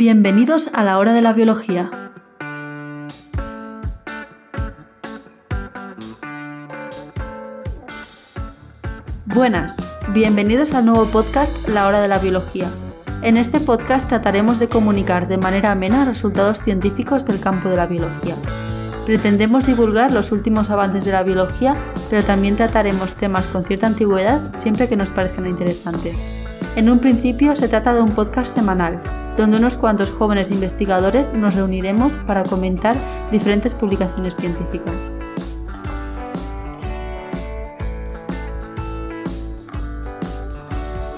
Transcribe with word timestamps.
Bienvenidos 0.00 0.70
a 0.72 0.82
la 0.82 0.96
hora 0.96 1.12
de 1.12 1.20
la 1.20 1.34
biología. 1.34 1.90
Buenas, 9.26 9.86
bienvenidos 10.14 10.72
al 10.72 10.86
nuevo 10.86 11.04
podcast 11.04 11.68
La 11.68 11.86
hora 11.86 12.00
de 12.00 12.08
la 12.08 12.18
biología. 12.18 12.70
En 13.20 13.36
este 13.36 13.60
podcast 13.60 14.08
trataremos 14.08 14.58
de 14.58 14.70
comunicar 14.70 15.28
de 15.28 15.36
manera 15.36 15.72
amena 15.72 16.06
resultados 16.06 16.62
científicos 16.62 17.26
del 17.26 17.38
campo 17.38 17.68
de 17.68 17.76
la 17.76 17.84
biología. 17.84 18.36
Pretendemos 19.04 19.66
divulgar 19.66 20.12
los 20.12 20.32
últimos 20.32 20.70
avances 20.70 21.04
de 21.04 21.12
la 21.12 21.24
biología, 21.24 21.74
pero 22.08 22.24
también 22.24 22.56
trataremos 22.56 23.12
temas 23.16 23.48
con 23.48 23.64
cierta 23.64 23.88
antigüedad 23.88 24.40
siempre 24.56 24.88
que 24.88 24.96
nos 24.96 25.10
parezcan 25.10 25.46
interesantes. 25.46 26.16
En 26.74 26.88
un 26.88 27.00
principio 27.00 27.54
se 27.54 27.68
trata 27.68 27.92
de 27.92 28.00
un 28.00 28.12
podcast 28.12 28.54
semanal, 28.54 29.02
donde 29.40 29.56
unos 29.56 29.76
cuantos 29.76 30.10
jóvenes 30.10 30.50
investigadores 30.50 31.32
nos 31.32 31.54
reuniremos 31.54 32.18
para 32.18 32.42
comentar 32.42 32.98
diferentes 33.32 33.72
publicaciones 33.72 34.36
científicas. 34.36 34.92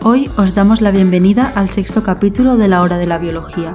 Hoy 0.04 0.30
os 0.36 0.54
damos 0.54 0.80
la 0.80 0.92
bienvenida 0.92 1.52
al 1.56 1.68
sexto 1.68 2.04
capítulo 2.04 2.56
de 2.56 2.68
la 2.68 2.82
Hora 2.82 2.98
de 2.98 3.08
la 3.08 3.18
Biología. 3.18 3.72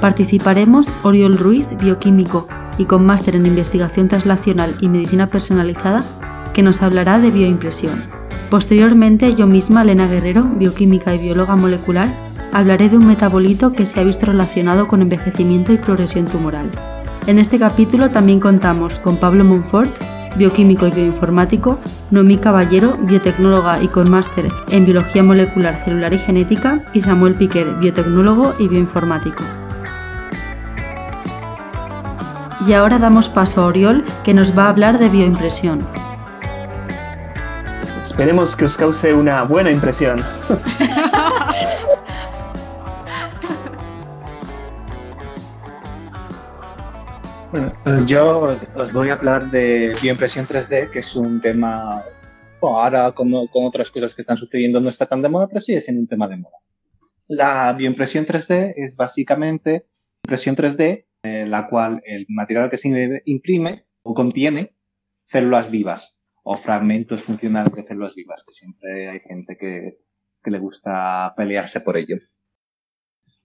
Participaremos 0.00 0.90
Oriol 1.04 1.38
Ruiz, 1.38 1.68
bioquímico 1.78 2.48
y 2.78 2.86
con 2.86 3.06
máster 3.06 3.36
en 3.36 3.46
investigación 3.46 4.08
translacional 4.08 4.76
y 4.80 4.88
medicina 4.88 5.28
personalizada, 5.28 6.04
que 6.52 6.64
nos 6.64 6.82
hablará 6.82 7.20
de 7.20 7.30
bioimpresión. 7.30 8.02
Posteriormente, 8.50 9.36
yo 9.36 9.46
misma, 9.46 9.82
Elena 9.82 10.08
Guerrero, 10.08 10.42
bioquímica 10.44 11.14
y 11.14 11.18
bióloga 11.18 11.54
molecular, 11.54 12.33
hablaré 12.54 12.88
de 12.88 12.96
un 12.96 13.06
metabolito 13.06 13.72
que 13.72 13.84
se 13.84 14.00
ha 14.00 14.04
visto 14.04 14.26
relacionado 14.26 14.86
con 14.86 15.02
envejecimiento 15.02 15.72
y 15.72 15.76
progresión 15.76 16.26
tumoral. 16.26 16.70
En 17.26 17.40
este 17.40 17.58
capítulo 17.58 18.10
también 18.10 18.38
contamos 18.38 19.00
con 19.00 19.16
Pablo 19.16 19.44
Monfort, 19.44 19.92
bioquímico 20.36 20.86
y 20.86 20.92
bioinformático, 20.92 21.80
Noemí 22.12 22.36
Caballero, 22.38 22.96
biotecnóloga 23.00 23.82
y 23.82 23.88
con 23.88 24.08
máster 24.08 24.48
en 24.70 24.84
biología 24.84 25.24
molecular, 25.24 25.82
celular 25.84 26.12
y 26.12 26.18
genética, 26.18 26.84
y 26.94 27.02
Samuel 27.02 27.34
Piquer, 27.34 27.74
biotecnólogo 27.74 28.54
y 28.60 28.68
bioinformático. 28.68 29.42
Y 32.68 32.72
ahora 32.72 33.00
damos 33.00 33.28
paso 33.28 33.62
a 33.62 33.66
Oriol, 33.66 34.04
que 34.22 34.32
nos 34.32 34.56
va 34.56 34.66
a 34.66 34.68
hablar 34.68 35.00
de 35.00 35.08
bioimpresión. 35.08 35.86
Esperemos 38.00 38.54
que 38.54 38.66
os 38.66 38.76
cause 38.76 39.12
una 39.12 39.42
buena 39.42 39.70
impresión. 39.70 40.18
yo 48.06 48.56
os 48.76 48.92
voy 48.92 49.10
a 49.10 49.14
hablar 49.14 49.50
de 49.50 49.92
bioimpresión 50.02 50.46
3D, 50.46 50.90
que 50.90 50.98
es 51.00 51.14
un 51.16 51.40
tema, 51.40 52.02
ahora 52.60 53.12
con, 53.12 53.30
con, 53.48 53.64
otras 53.64 53.90
cosas 53.90 54.14
que 54.14 54.22
están 54.22 54.36
sucediendo 54.36 54.80
no 54.80 54.88
está 54.88 55.06
tan 55.06 55.22
de 55.22 55.28
moda, 55.28 55.48
pero 55.48 55.60
sigue 55.60 55.80
siendo 55.80 56.00
un 56.00 56.08
tema 56.08 56.28
de 56.28 56.36
moda. 56.36 56.58
La 57.28 57.72
bioimpresión 57.72 58.26
3D 58.26 58.74
es 58.76 58.96
básicamente 58.96 59.86
impresión 60.24 60.56
3D, 60.56 61.06
en 61.22 61.50
la 61.50 61.68
cual 61.68 62.02
el 62.04 62.26
material 62.28 62.68
que 62.68 62.76
se 62.76 63.22
imprime 63.24 63.86
o 64.02 64.14
contiene 64.14 64.74
células 65.24 65.70
vivas 65.70 66.18
o 66.42 66.56
fragmentos 66.56 67.22
funcionales 67.22 67.74
de 67.74 67.82
células 67.82 68.14
vivas, 68.14 68.44
que 68.46 68.52
siempre 68.52 69.08
hay 69.08 69.20
gente 69.20 69.56
que, 69.58 69.98
que 70.42 70.50
le 70.50 70.58
gusta 70.58 71.32
pelearse 71.36 71.80
por 71.80 71.96
ello. 71.96 72.16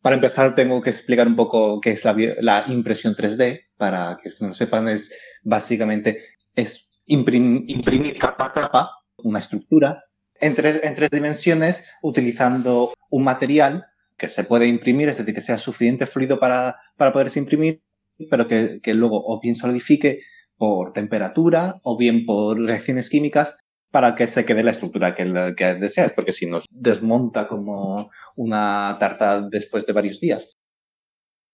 Para 0.02 0.16
empezar, 0.16 0.56
tengo 0.56 0.82
que 0.82 0.90
explicar 0.90 1.28
un 1.28 1.36
poco 1.36 1.80
qué 1.82 1.92
es 1.92 2.06
la, 2.06 2.16
la 2.42 2.66
impresión 2.68 3.16
3D. 3.16 3.69
Para 3.80 4.20
que 4.22 4.30
no 4.40 4.54
sepan, 4.54 4.88
es 4.90 5.18
básicamente 5.42 6.20
es 6.56 6.92
imprim, 7.06 7.64
imprimir 7.68 8.20
capa 8.20 8.48
a 8.48 8.54
capa 8.54 8.92
una 9.24 9.40
estructura 9.40 10.04
en 10.40 10.54
tres, 10.54 10.82
en 10.84 10.96
tres 10.96 11.10
dimensiones 11.10 11.88
utilizando 12.02 12.94
un 13.10 13.24
material 13.24 13.86
que 14.18 14.28
se 14.28 14.44
puede 14.44 14.68
imprimir, 14.68 15.10
es 15.10 15.18
decir, 15.18 15.34
que 15.34 15.42
sea 15.42 15.58
suficiente 15.58 16.06
fluido 16.06 16.40
para, 16.40 16.76
para 16.98 17.14
poderse 17.14 17.40
imprimir, 17.40 17.82
pero 18.30 18.48
que, 18.48 18.80
que 18.84 18.94
luego 18.94 19.24
o 19.26 19.40
bien 19.40 19.56
solidifique 19.56 20.22
por 20.58 20.92
temperatura 20.92 21.80
o 21.84 21.98
bien 21.98 22.26
por 22.26 22.60
reacciones 22.60 23.10
químicas 23.10 23.58
para 23.92 24.16
que 24.16 24.28
se 24.28 24.46
quede 24.46 24.62
la 24.62 24.72
estructura 24.72 25.16
que, 25.16 25.54
que 25.56 25.76
deseas, 25.76 26.12
porque 26.12 26.34
si 26.34 26.46
no 26.46 26.62
desmonta 26.70 27.48
como 27.48 28.12
una 28.36 28.98
tarta 29.00 29.42
después 29.50 29.86
de 29.86 29.94
varios 29.94 30.20
días. 30.20 30.58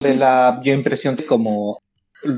La 0.02 0.60
bioimpresión, 0.62 1.16
como 1.28 1.82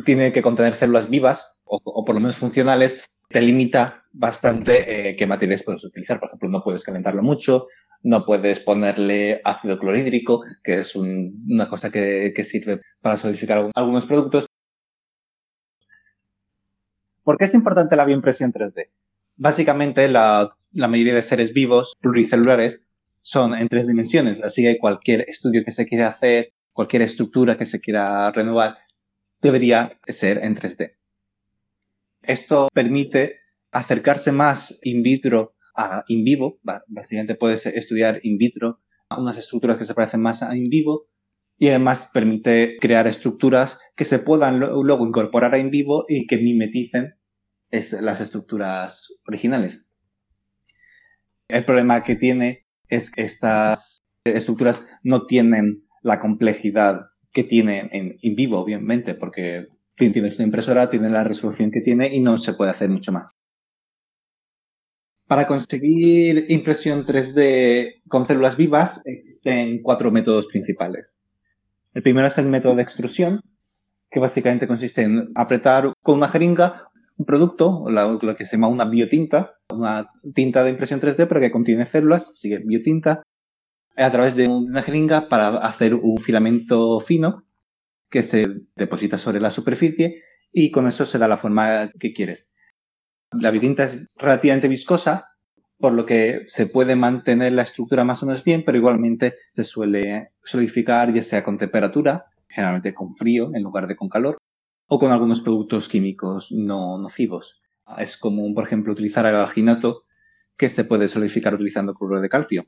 tiene 0.06 0.32
que 0.32 0.42
contener 0.42 0.74
células 0.76 1.10
vivas, 1.10 1.54
o, 1.66 2.06
por 2.06 2.16
lo 2.16 2.22
menos 2.22 2.38
funcionales, 2.38 3.06
te 3.30 3.42
limita 3.42 4.04
bastante 4.14 5.10
eh, 5.10 5.16
qué 5.16 5.28
materiales 5.28 5.64
puedes 5.64 5.84
utilizar. 5.84 6.20
Por 6.20 6.30
ejemplo, 6.30 6.50
no 6.50 6.64
puedes 6.64 6.84
calentarlo 6.84 7.22
mucho, 7.24 7.68
no 8.04 8.26
puedes 8.26 8.60
ponerle 8.60 9.42
ácido 9.44 9.78
clorhídrico, 9.78 10.44
que 10.64 10.80
es 10.80 10.96
una 10.96 11.68
cosa 11.68 11.90
que, 11.90 12.34
sirve 12.44 12.82
para 13.02 13.18
solidificar 13.18 13.70
algunos 13.76 14.06
productos. 14.06 14.46
¿Por 17.24 17.38
qué 17.38 17.46
es 17.46 17.54
importante 17.54 17.96
la 17.96 18.06
bioimpresión 18.06 18.54
3D? 18.54 18.90
Básicamente, 19.38 20.08
la, 20.08 20.56
la 20.72 20.88
mayoría 20.88 21.14
de 21.14 21.22
seres 21.22 21.54
vivos 21.54 21.94
pluricelulares 22.00 22.90
son 23.22 23.54
en 23.54 23.68
tres 23.68 23.88
dimensiones, 23.88 24.42
así 24.42 24.64
que 24.64 24.78
cualquier 24.78 25.26
estudio 25.28 25.64
que 25.66 25.72
se 25.72 25.86
quiera 25.86 26.08
hacer, 26.08 26.54
cualquier 26.72 27.02
estructura 27.02 27.58
que 27.58 27.66
se 27.66 27.82
quiera 27.82 28.32
renovar, 28.32 28.78
debería 29.48 30.00
ser 30.08 30.40
en 30.44 30.56
3D. 30.56 30.98
Esto 32.22 32.68
permite 32.74 33.40
acercarse 33.72 34.32
más 34.32 34.80
in 34.84 35.02
vitro 35.02 35.56
a 35.76 36.04
in 36.08 36.24
vivo, 36.24 36.60
básicamente 36.88 37.36
puedes 37.36 37.66
estudiar 37.66 38.20
in 38.24 38.38
vitro 38.38 38.82
unas 39.16 39.38
estructuras 39.38 39.78
que 39.78 39.86
se 39.86 39.94
parecen 39.94 40.22
más 40.22 40.44
a 40.44 40.56
in 40.56 40.70
vivo 40.70 41.08
y 41.58 41.70
además 41.70 42.10
permite 42.14 42.78
crear 42.80 43.08
estructuras 43.08 43.80
que 43.96 44.06
se 44.06 44.20
puedan 44.20 44.60
luego 44.60 45.08
incorporar 45.08 45.54
a 45.54 45.60
in 45.60 45.72
vivo 45.72 46.06
y 46.08 46.28
que 46.28 46.38
mimeticen 46.38 47.16
las 47.72 48.22
estructuras 48.22 49.20
originales. 49.28 49.94
El 51.48 51.64
problema 51.64 52.04
que 52.04 52.16
tiene 52.16 52.66
es 52.90 53.12
que 53.12 53.24
estas 53.24 54.00
estructuras 54.26 54.88
no 55.04 55.26
tienen 55.26 55.88
la 56.02 56.20
complejidad 56.20 57.02
que 57.38 57.44
tienen 57.44 57.88
en, 57.92 58.36
vivo, 58.36 58.58
obviamente, 58.58 59.14
porque 59.14 59.68
tienes 59.96 60.40
una 60.40 60.46
impresora, 60.46 60.90
tiene 60.90 61.08
la 61.12 61.24
resolución 61.24 61.70
que 61.70 61.82
tiene 61.82 62.12
y 62.12 62.20
no 62.20 62.40
se 62.40 62.54
puede 62.54 62.72
hacer 62.72 62.90
mucho 62.90 63.12
más. 63.12 63.30
Para 65.28 65.46
conseguir 65.46 66.48
impresión 66.50 67.06
3D 67.06 68.02
con 68.08 68.26
células 68.26 68.58
vivas 68.58 69.04
existen 69.06 69.84
cuatro 69.84 70.12
métodos 70.12 70.48
principales. 70.48 71.22
El 71.94 72.02
primero 72.02 72.26
es 72.26 72.40
el 72.40 72.48
método 72.48 72.76
de 72.76 72.82
extrusión, 72.82 73.42
que 74.10 74.20
básicamente 74.20 74.68
consiste 74.68 75.04
en 75.04 75.30
apretar 75.36 75.94
con 76.02 76.16
una 76.16 76.30
jeringa 76.30 76.90
un 77.18 77.26
producto, 77.28 77.86
lo 77.88 78.36
que 78.36 78.46
se 78.46 78.56
llama 78.56 78.70
una 78.70 78.86
biotinta, 78.86 79.60
una 79.72 80.10
tinta 80.34 80.64
de 80.64 80.72
impresión 80.72 81.00
3D, 81.00 81.28
pero 81.28 81.40
que 81.40 81.52
contiene 81.52 81.86
células, 81.86 82.32
sigue 82.34 82.64
biotinta, 82.66 83.22
a 83.98 84.12
través 84.12 84.36
de 84.36 84.48
una 84.48 84.84
jeringa 84.84 85.28
para 85.28 85.48
hacer 85.58 85.96
un 85.96 86.18
filamento 86.18 87.00
fino 87.00 87.46
que 88.10 88.24
se 88.24 88.48
deposita 88.76 89.18
sobre 89.18 89.40
la 89.40 89.50
superficie 89.50 90.24
y 90.52 90.72
con 90.72 90.88
eso 90.88 91.06
se 91.06 91.18
da 91.18 91.28
la 91.28 91.38
forma 91.38 91.90
que 92.00 92.14
quieres. 92.14 92.54
La 93.32 93.52
biotinta 93.52 93.84
es 93.84 94.08
relativamente 94.16 94.68
viscosa, 94.68 95.26
por 95.80 95.94
lo 95.94 96.06
que 96.06 96.42
se 96.46 96.68
puede 96.68 96.96
mantener 96.96 97.52
la 97.54 97.64
estructura 97.64 98.04
más 98.04 98.24
o 98.24 98.26
menos 98.26 98.44
bien, 98.44 98.64
pero 98.66 98.78
igualmente 98.78 99.34
se 99.50 99.64
suele 99.64 100.32
solidificar 100.44 101.14
ya 101.14 101.22
sea 101.22 101.44
con 101.44 101.58
temperatura, 101.58 102.26
generalmente 102.48 102.94
con 102.94 103.14
frío 103.14 103.52
en 103.54 103.64
lugar 103.64 103.88
de 103.88 103.96
con 103.96 104.10
calor, 104.10 104.38
o 104.88 105.00
con 105.00 105.12
algunos 105.12 105.42
productos 105.42 105.90
químicos 105.90 106.52
no 106.52 106.98
nocivos. 106.98 107.62
Es 107.98 108.18
común, 108.18 108.54
por 108.54 108.64
ejemplo, 108.64 108.94
utilizar 108.94 109.26
el 109.26 109.36
alginato 109.36 110.04
que 110.58 110.70
se 110.70 110.86
puede 110.86 111.08
solidificar 111.08 111.54
utilizando 111.54 111.94
cloruro 111.94 112.22
de 112.22 112.30
calcio. 112.30 112.66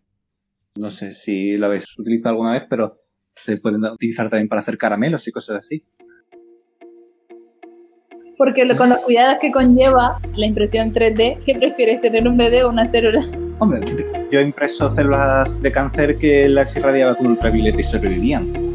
No 0.78 0.92
sé 0.92 1.14
si 1.14 1.58
lo 1.58 1.68
habéis 1.68 1.98
utilizado 1.98 2.36
alguna 2.36 2.52
vez, 2.54 2.66
pero 2.70 3.02
se 3.36 3.58
pueden 3.58 3.84
utilizar 3.84 4.30
también 4.30 4.48
para 4.48 4.62
hacer 4.62 4.78
caramelos 4.78 5.28
y 5.28 5.32
cosas 5.32 5.58
así. 5.58 5.86
Porque 8.38 8.66
con 8.78 8.90
los 8.90 9.00
cuidados 9.00 9.38
que 9.42 9.52
conlleva 9.52 10.18
la 10.36 10.46
impresión 10.46 10.94
3D, 10.94 11.44
¿qué 11.46 11.56
prefieres, 11.56 12.00
tener 12.00 12.26
un 12.28 12.38
bebé 12.38 12.64
o 12.64 12.70
una 12.70 12.88
célula? 12.88 13.20
Hombre, 13.60 13.82
yo 14.32 14.40
he 14.40 14.44
impreso 14.44 14.88
células 14.88 15.60
de 15.60 15.72
cáncer 15.72 16.18
que 16.18 16.48
las 16.48 16.74
irradiaba 16.78 17.16
con 17.16 17.28
ultravioleta 17.28 17.80
y 17.80 17.84
sobrevivían. 17.84 18.69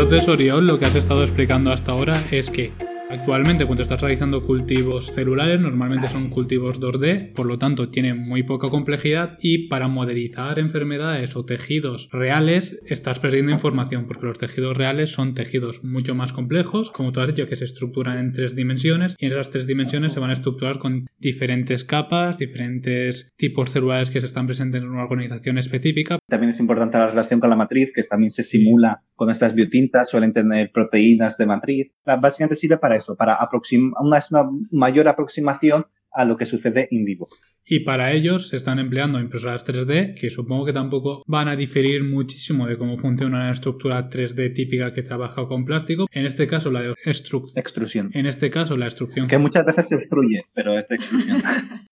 Entonces, 0.00 0.28
Oriol, 0.28 0.64
lo 0.64 0.78
que 0.78 0.84
has 0.84 0.94
estado 0.94 1.22
explicando 1.22 1.72
hasta 1.72 1.90
ahora 1.90 2.22
es 2.30 2.50
que 2.50 2.70
Actualmente 3.10 3.64
cuando 3.64 3.82
estás 3.82 4.02
realizando 4.02 4.42
cultivos 4.42 5.06
celulares 5.06 5.58
normalmente 5.58 6.08
son 6.08 6.28
cultivos 6.28 6.78
2D, 6.78 7.32
por 7.32 7.46
lo 7.46 7.58
tanto 7.58 7.88
tienen 7.88 8.18
muy 8.18 8.42
poca 8.42 8.68
complejidad 8.68 9.38
y 9.40 9.68
para 9.68 9.88
modelizar 9.88 10.58
enfermedades 10.58 11.34
o 11.34 11.46
tejidos 11.46 12.10
reales 12.12 12.78
estás 12.86 13.18
perdiendo 13.18 13.50
información 13.50 14.06
porque 14.06 14.26
los 14.26 14.38
tejidos 14.38 14.76
reales 14.76 15.10
son 15.10 15.32
tejidos 15.32 15.84
mucho 15.84 16.14
más 16.14 16.34
complejos, 16.34 16.90
como 16.90 17.12
tú 17.12 17.20
has 17.20 17.28
dicho, 17.28 17.48
que 17.48 17.56
se 17.56 17.64
estructuran 17.64 18.18
en 18.18 18.32
tres 18.32 18.54
dimensiones 18.54 19.16
y 19.18 19.24
en 19.24 19.32
esas 19.32 19.48
tres 19.48 19.66
dimensiones 19.66 20.12
se 20.12 20.20
van 20.20 20.28
a 20.28 20.34
estructurar 20.34 20.78
con 20.78 21.06
diferentes 21.18 21.84
capas, 21.84 22.36
diferentes 22.36 23.32
tipos 23.38 23.70
celulares 23.70 24.10
que 24.10 24.20
se 24.20 24.26
están 24.26 24.44
presentes 24.44 24.82
en 24.82 24.88
una 24.88 25.04
organización 25.04 25.56
específica. 25.56 26.18
También 26.28 26.50
es 26.50 26.60
importante 26.60 26.98
la 26.98 27.08
relación 27.08 27.40
con 27.40 27.48
la 27.48 27.56
matriz, 27.56 27.90
que 27.94 28.02
también 28.02 28.30
se 28.30 28.42
simula 28.42 29.02
con 29.14 29.30
estas 29.30 29.54
biotintas, 29.54 30.10
suelen 30.10 30.32
tener 30.32 30.70
proteínas 30.72 31.38
de 31.38 31.46
matriz. 31.46 31.96
Básicamente 32.04 32.54
sirve 32.54 32.76
para 32.78 32.97
eso, 32.98 33.16
para 33.16 33.34
aproximar, 33.34 33.94
una, 34.00 34.20
una 34.30 34.50
mayor 34.70 35.08
aproximación 35.08 35.86
a 36.12 36.24
lo 36.24 36.36
que 36.36 36.46
sucede 36.46 36.88
en 36.90 37.04
vivo. 37.04 37.28
Y 37.70 37.80
para 37.80 38.12
ellos 38.12 38.48
se 38.48 38.56
están 38.56 38.78
empleando 38.78 39.20
impresoras 39.20 39.66
3D, 39.66 40.18
que 40.18 40.30
supongo 40.30 40.64
que 40.64 40.72
tampoco 40.72 41.22
van 41.26 41.48
a 41.48 41.56
diferir 41.56 42.02
muchísimo 42.02 42.66
de 42.66 42.78
cómo 42.78 42.96
funciona 42.96 43.36
una 43.36 43.52
estructura 43.52 44.08
3D 44.08 44.54
típica 44.54 44.92
que 44.92 45.02
trabaja 45.02 45.46
con 45.46 45.66
plástico. 45.66 46.06
En 46.10 46.24
este 46.24 46.46
caso, 46.46 46.70
la 46.70 46.80
de 46.80 46.94
extrusión. 47.04 48.10
En 48.14 48.24
este 48.24 48.48
caso, 48.50 48.76
la 48.78 48.86
extrusión. 48.86 49.28
Que 49.28 49.36
muchas 49.36 49.66
veces 49.66 49.88
se 49.88 49.96
obstruye, 49.96 50.46
pero 50.54 50.78
es 50.78 50.88
de 50.88 50.94
extrusión. 50.96 51.42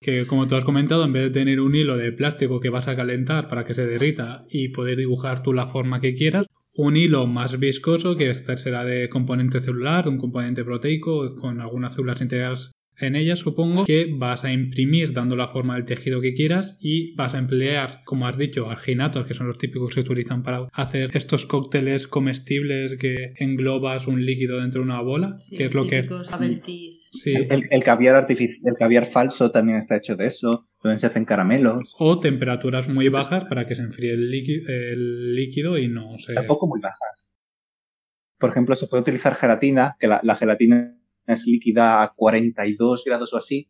que 0.00 0.26
como 0.26 0.46
tú 0.46 0.54
has 0.54 0.64
comentado, 0.64 1.04
en 1.04 1.12
vez 1.12 1.24
de 1.24 1.30
tener 1.30 1.60
un 1.60 1.74
hilo 1.74 1.98
de 1.98 2.10
plástico 2.12 2.58
que 2.58 2.70
vas 2.70 2.88
a 2.88 2.96
calentar 2.96 3.48
para 3.48 3.64
que 3.64 3.74
se 3.74 3.86
derrita 3.86 4.46
y 4.48 4.68
poder 4.68 4.96
dibujar 4.96 5.42
tú 5.42 5.52
la 5.52 5.66
forma 5.66 6.00
que 6.00 6.14
quieras, 6.14 6.46
un 6.74 6.96
hilo 6.96 7.26
más 7.26 7.58
viscoso 7.58 8.16
que 8.16 8.30
este 8.30 8.56
será 8.56 8.84
de 8.84 9.10
componente 9.10 9.60
celular, 9.60 10.08
un 10.08 10.16
componente 10.16 10.64
proteico 10.64 11.34
con 11.34 11.60
algunas 11.60 11.94
células 11.94 12.22
integradas 12.22 12.72
en 13.00 13.16
ella 13.16 13.36
supongo 13.36 13.84
que 13.84 14.08
vas 14.12 14.44
a 14.44 14.52
imprimir 14.52 15.12
dando 15.12 15.36
la 15.36 15.48
forma 15.48 15.74
del 15.74 15.84
tejido 15.84 16.20
que 16.20 16.34
quieras 16.34 16.76
y 16.80 17.14
vas 17.14 17.34
a 17.34 17.38
emplear, 17.38 18.02
como 18.04 18.26
has 18.26 18.36
dicho, 18.36 18.70
arginatos, 18.70 19.26
que 19.26 19.34
son 19.34 19.46
los 19.46 19.58
típicos 19.58 19.94
que 19.94 20.02
se 20.02 20.10
utilizan 20.10 20.42
para 20.42 20.68
hacer 20.72 21.10
estos 21.14 21.46
cócteles 21.46 22.06
comestibles 22.06 22.96
que 22.96 23.32
englobas 23.36 24.06
un 24.06 24.24
líquido 24.24 24.60
dentro 24.60 24.80
de 24.80 24.84
una 24.84 25.00
bola, 25.00 25.36
que 25.56 25.66
es 25.66 25.74
lo 25.74 25.86
que... 25.86 26.06
Sí. 27.10 27.34
El, 27.34 27.68
el, 27.70 27.84
caviar 27.84 28.14
artificial, 28.14 28.60
el 28.64 28.74
caviar 28.78 29.10
falso 29.10 29.50
también 29.50 29.78
está 29.78 29.96
hecho 29.96 30.16
de 30.16 30.26
eso. 30.26 30.66
También 30.82 30.98
se 30.98 31.06
hacen 31.06 31.24
caramelos. 31.24 31.94
O 31.98 32.20
temperaturas 32.20 32.88
muy 32.88 33.08
bajas 33.08 33.44
para 33.44 33.66
que 33.66 33.74
se 33.74 33.82
enfríe 33.82 34.12
el 34.12 34.30
líquido, 34.30 34.64
el 34.68 35.34
líquido 35.34 35.78
y 35.78 35.88
no 35.88 36.16
se... 36.18 36.32
Tampoco 36.32 36.66
muy 36.66 36.80
bajas. 36.80 37.26
Por 38.38 38.50
ejemplo, 38.50 38.74
se 38.74 38.86
puede 38.86 39.02
utilizar 39.02 39.34
gelatina, 39.34 39.96
que 40.00 40.06
la, 40.06 40.20
la 40.22 40.34
gelatina 40.36 40.99
es 41.32 41.46
líquida 41.46 42.02
a 42.02 42.12
42 42.14 43.04
grados 43.04 43.32
o 43.32 43.36
así 43.36 43.68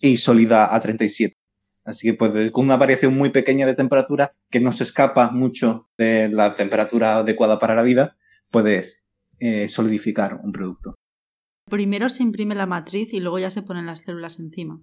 y 0.00 0.16
sólida 0.16 0.74
a 0.74 0.80
37. 0.80 1.36
Así 1.84 2.10
que 2.10 2.14
pues 2.14 2.50
con 2.50 2.64
una 2.64 2.76
variación 2.76 3.16
muy 3.16 3.30
pequeña 3.30 3.64
de 3.64 3.74
temperatura 3.74 4.32
que 4.50 4.60
no 4.60 4.72
se 4.72 4.82
escapa 4.82 5.30
mucho 5.30 5.88
de 5.96 6.28
la 6.28 6.54
temperatura 6.54 7.18
adecuada 7.18 7.58
para 7.60 7.76
la 7.76 7.82
vida, 7.82 8.16
puedes 8.50 9.12
eh, 9.38 9.68
solidificar 9.68 10.40
un 10.42 10.50
producto. 10.52 10.96
Primero 11.70 12.08
se 12.08 12.22
imprime 12.22 12.54
la 12.54 12.66
matriz 12.66 13.12
y 13.12 13.20
luego 13.20 13.38
ya 13.38 13.50
se 13.50 13.62
ponen 13.62 13.86
las 13.86 14.00
células 14.00 14.38
encima. 14.40 14.80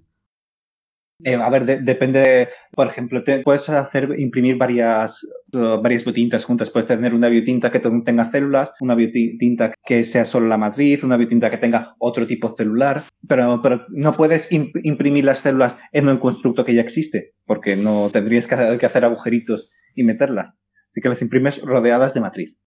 Eh, 1.24 1.36
a 1.36 1.50
ver, 1.50 1.84
depende, 1.84 2.50
por 2.72 2.88
ejemplo, 2.88 3.22
puedes 3.44 3.70
hacer 3.70 4.10
imprimir 4.18 4.58
varias, 4.58 5.24
uh, 5.54 5.82
varias 5.82 6.04
biotintas 6.04 6.44
juntas. 6.44 6.70
Puedes 6.70 6.88
tener 6.88 7.14
una 7.14 7.30
biotinta 7.30 7.72
que 7.72 7.80
tenga 7.80 8.30
células, 8.30 8.74
una 8.82 8.96
biotinta 8.96 9.74
que 9.86 10.04
sea 10.04 10.26
solo 10.26 10.48
la 10.48 10.58
matriz, 10.58 11.04
una 11.04 11.18
biotinta 11.18 11.50
que 11.50 11.58
tenga 11.58 11.96
otro 12.00 12.26
tipo 12.26 12.54
celular, 12.56 13.04
pero, 13.28 13.62
pero 13.62 13.86
no 13.90 14.14
puedes 14.14 14.50
imprimir 14.52 15.24
las 15.24 15.40
células 15.40 15.78
en 15.92 16.10
un 16.10 16.18
constructo 16.18 16.66
que 16.66 16.74
ya 16.74 16.82
existe, 16.82 17.34
porque 17.46 17.76
no 17.76 18.10
tendrías 18.12 18.48
que, 18.48 18.78
que 18.78 18.86
hacer 18.86 19.06
agujeritos 19.06 19.72
y 19.96 20.04
meterlas. 20.04 20.60
Así 20.90 21.00
que 21.00 21.10
las 21.10 21.22
imprimes 21.22 21.62
rodeadas 21.62 22.14
de 22.14 22.22
matriz. 22.22 22.60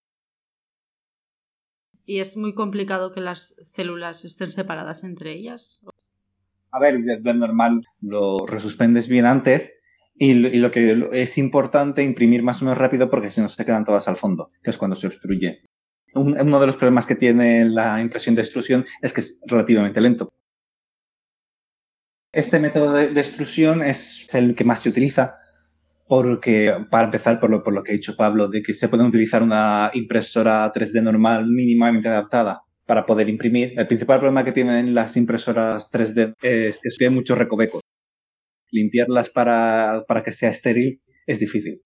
¿Y 2.04 2.20
es 2.20 2.36
muy 2.36 2.54
complicado 2.54 3.12
que 3.12 3.20
las 3.20 3.56
células 3.64 4.24
estén 4.24 4.52
separadas 4.52 5.02
entre 5.02 5.32
ellas? 5.32 5.84
A 6.76 6.80
ver, 6.80 6.98
de 6.98 7.34
normal 7.34 7.80
lo 8.00 8.46
resuspendes 8.46 9.08
bien 9.08 9.24
antes 9.24 9.72
y 10.18 10.34
lo, 10.34 10.70
que 10.70 11.08
es 11.12 11.38
importante 11.38 12.02
imprimir 12.02 12.42
más 12.42 12.62
o 12.62 12.64
menos 12.64 12.78
rápido 12.78 13.10
porque 13.10 13.30
si 13.30 13.40
no 13.40 13.48
se 13.48 13.64
quedan 13.64 13.84
todas 13.84 14.08
al 14.08 14.16
fondo, 14.16 14.50
que 14.62 14.70
es 14.70 14.78
cuando 14.78 14.96
se 14.96 15.06
obstruye. 15.06 15.62
uno 16.14 16.60
de 16.60 16.66
los 16.66 16.76
problemas 16.76 17.06
que 17.06 17.16
tiene 17.16 17.66
la 17.66 18.00
impresión 18.00 18.34
de 18.34 18.42
extrusión 18.42 18.86
es 19.02 19.12
que 19.12 19.20
es 19.20 19.42
relativamente 19.46 20.00
lento. 20.00 20.32
Este 22.32 22.58
método 22.58 22.92
de, 22.92 23.06
extrusión 23.06 23.82
es 23.82 24.26
el 24.34 24.54
que 24.54 24.64
más 24.64 24.80
se 24.80 24.90
utiliza 24.90 25.38
porque, 26.08 26.72
para 26.90 27.06
empezar, 27.06 27.40
por 27.40 27.50
lo, 27.50 27.62
por 27.62 27.74
lo 27.74 27.82
que 27.82 27.92
ha 27.92 27.94
dicho 27.94 28.16
Pablo, 28.16 28.48
de 28.48 28.62
que 28.62 28.74
se 28.74 28.88
puede 28.88 29.04
utilizar 29.04 29.42
una 29.42 29.90
impresora 29.92 30.70
3D 30.72 31.02
normal 31.02 31.46
mínimamente 31.46 32.08
adaptada 32.08 32.65
para 32.86 33.04
poder 33.04 33.28
imprimir. 33.28 33.78
El 33.78 33.88
principal 33.88 34.20
problema 34.20 34.44
que 34.44 34.52
tienen 34.52 34.94
las 34.94 35.16
impresoras 35.16 35.90
3D 35.92 36.34
es 36.42 36.80
que 36.80 36.88
tienen 36.96 37.14
muchos 37.14 37.36
recovecos. 37.36 37.82
Limpiarlas 38.70 39.30
para, 39.30 40.04
para 40.06 40.22
que 40.22 40.32
sea 40.32 40.50
estéril 40.50 41.02
es 41.26 41.40
difícil. 41.40 41.82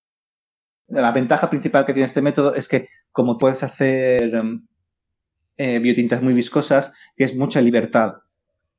La 0.88 1.12
ventaja 1.12 1.49
principal 1.49 1.87
que 1.87 1.94
tiene 1.94 2.06
este 2.06 2.23
método 2.23 2.55
es 2.55 2.69
que 2.69 2.88
como 3.12 3.38
puedes 3.38 3.62
hacer 3.62 4.35
em, 4.35 4.67
eh, 5.56 5.79
biotintas 5.79 6.23
muy 6.23 6.35
viscosas, 6.35 6.93
tienes 7.17 7.37
mucha 7.37 7.61
libertad 7.61 8.14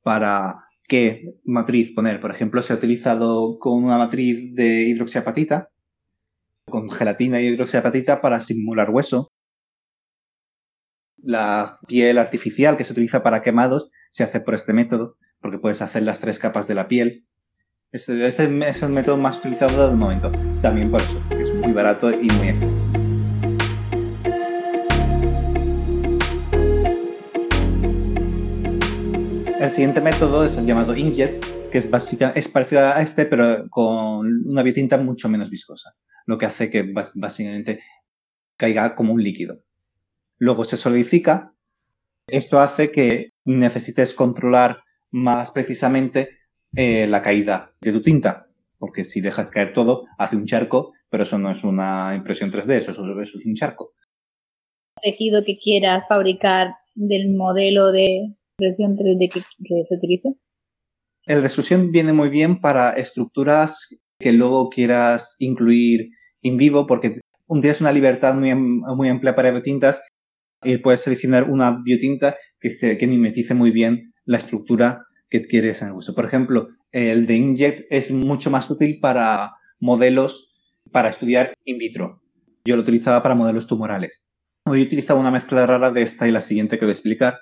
para 0.02 0.64
qué 0.86 1.24
matriz 1.44 1.92
poner. 1.92 2.20
Por 2.20 2.30
ejemplo, 2.30 2.62
se 2.62 2.72
ha 2.72 2.76
utilizado 2.76 3.58
con 3.58 3.82
una 3.82 3.98
matriz 3.98 4.54
de 4.54 4.88
hidroxiapatita, 4.88 5.68
con 6.66 6.90
gelatina 6.90 7.40
y 7.40 7.46
hidroxiapatita 7.46 8.20
para 8.20 8.40
simular 8.40 8.90
hueso 8.90 9.31
la 11.22 11.78
piel 11.86 12.18
artificial 12.18 12.76
que 12.76 12.84
se 12.84 12.92
utiliza 12.92 13.22
para 13.22 13.42
quemados 13.42 13.90
se 14.10 14.24
hace 14.24 14.40
por 14.40 14.54
este 14.54 14.72
método, 14.72 15.16
porque 15.40 15.58
puedes 15.58 15.82
hacer 15.82 16.02
las 16.02 16.20
tres 16.20 16.38
capas 16.38 16.68
de 16.68 16.74
la 16.74 16.88
piel. 16.88 17.26
Este, 17.92 18.26
este 18.26 18.68
es 18.68 18.82
el 18.82 18.90
método 18.90 19.16
más 19.18 19.38
utilizado 19.38 19.88
del 19.88 19.96
momento, 19.96 20.32
también 20.60 20.90
por 20.90 21.00
eso, 21.00 21.22
que 21.28 21.42
es 21.42 21.54
muy 21.54 21.72
barato 21.72 22.10
y 22.10 22.28
muy 22.30 22.48
accesible. 22.48 22.98
El 29.60 29.70
siguiente 29.70 30.00
método 30.00 30.44
es 30.44 30.56
el 30.56 30.66
llamado 30.66 30.96
inkjet, 30.96 31.44
que 31.70 31.78
es, 31.78 31.88
básica, 31.88 32.32
es 32.34 32.48
parecido 32.48 32.82
a 32.82 33.00
este, 33.00 33.26
pero 33.26 33.68
con 33.70 34.26
una 34.46 34.62
biotinta 34.62 34.98
mucho 34.98 35.28
menos 35.28 35.48
viscosa, 35.50 35.94
lo 36.26 36.36
que 36.36 36.46
hace 36.46 36.68
que 36.68 36.92
básicamente 37.14 37.80
caiga 38.56 38.96
como 38.96 39.12
un 39.12 39.22
líquido 39.22 39.62
luego 40.42 40.64
se 40.64 40.76
solidifica. 40.76 41.54
Esto 42.26 42.58
hace 42.58 42.90
que 42.90 43.30
necesites 43.44 44.12
controlar 44.12 44.78
más 45.12 45.52
precisamente 45.52 46.30
eh, 46.74 47.06
la 47.06 47.22
caída 47.22 47.74
de 47.80 47.92
tu 47.92 48.02
tinta, 48.02 48.48
porque 48.78 49.04
si 49.04 49.20
dejas 49.20 49.52
caer 49.52 49.72
todo, 49.72 50.04
hace 50.18 50.34
un 50.34 50.44
charco, 50.44 50.94
pero 51.08 51.22
eso 51.22 51.38
no 51.38 51.52
es 51.52 51.62
una 51.62 52.16
impresión 52.16 52.50
3D, 52.50 52.72
eso, 52.72 52.90
es 52.90 53.46
un 53.46 53.54
charco. 53.54 53.92
tejido 55.00 55.44
que 55.44 55.58
quieras 55.62 56.08
fabricar 56.08 56.74
del 56.96 57.32
modelo 57.36 57.92
de 57.92 58.34
impresión 58.58 58.96
3D 58.96 59.32
que, 59.32 59.40
se 59.40 59.94
utilice? 59.94 60.30
El 61.24 61.40
de 61.42 61.46
extrusión 61.46 61.92
viene 61.92 62.12
muy 62.12 62.30
bien 62.30 62.60
para 62.60 62.94
estructuras 62.94 64.04
que 64.18 64.32
luego 64.32 64.70
quieras 64.70 65.36
incluir 65.38 66.08
en 66.42 66.56
vivo, 66.56 66.88
porque 66.88 67.20
un 67.46 67.60
día 67.60 67.70
es 67.70 67.80
una 67.80 67.92
libertad 67.92 68.34
muy, 68.34 68.52
muy 68.56 69.08
amplia 69.08 69.36
para 69.36 69.62
tintas 69.62 70.02
y 70.62 70.78
puedes 70.78 71.00
seleccionar 71.00 71.50
una 71.50 71.82
biotinta 71.82 72.36
que, 72.58 72.70
se, 72.70 72.98
que 72.98 73.06
mimetice 73.06 73.54
muy 73.54 73.70
bien 73.70 74.12
la 74.24 74.38
estructura 74.38 75.04
que 75.28 75.42
quieres 75.42 75.82
en 75.82 75.88
el 75.88 75.94
uso. 75.94 76.14
Por 76.14 76.24
ejemplo, 76.24 76.68
el 76.92 77.26
de 77.26 77.36
Inject 77.36 77.86
es 77.90 78.10
mucho 78.10 78.50
más 78.50 78.70
útil 78.70 78.98
para 79.00 79.52
modelos 79.80 80.52
para 80.92 81.10
estudiar 81.10 81.54
in 81.64 81.78
vitro. 81.78 82.22
Yo 82.64 82.76
lo 82.76 82.82
utilizaba 82.82 83.22
para 83.22 83.34
modelos 83.34 83.66
tumorales. 83.66 84.28
Hoy 84.64 84.80
he 84.80 84.84
utilizado 84.84 85.18
una 85.18 85.30
mezcla 85.30 85.66
rara 85.66 85.90
de 85.90 86.02
esta 86.02 86.28
y 86.28 86.32
la 86.32 86.40
siguiente 86.40 86.78
que 86.78 86.84
voy 86.84 86.90
a 86.90 86.94
explicar. 86.94 87.38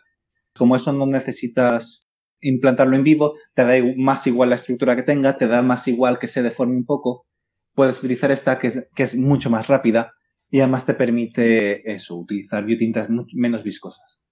Como 0.56 0.76
eso 0.76 0.92
no 0.92 1.06
necesitas 1.06 2.06
implantarlo 2.40 2.96
en 2.96 3.04
vivo, 3.04 3.34
te 3.54 3.64
da 3.64 3.74
más 3.96 4.26
igual 4.26 4.48
la 4.48 4.54
estructura 4.54 4.96
que 4.96 5.02
tenga, 5.02 5.36
te 5.36 5.46
da 5.46 5.60
más 5.60 5.86
igual 5.88 6.18
que 6.18 6.26
se 6.26 6.42
deforme 6.42 6.76
un 6.76 6.86
poco. 6.86 7.26
Puedes 7.74 7.98
utilizar 7.98 8.30
esta 8.30 8.58
que 8.58 8.68
es, 8.68 8.90
que 8.94 9.02
es 9.02 9.16
mucho 9.16 9.50
más 9.50 9.66
rápida 9.66 10.12
y 10.50 10.60
además 10.60 10.86
te 10.86 10.94
permite 10.94 11.90
eso, 11.92 12.16
utilizar 12.16 12.64
biotintas 12.64 13.08
menos 13.34 13.62
viscosas. 13.64 14.22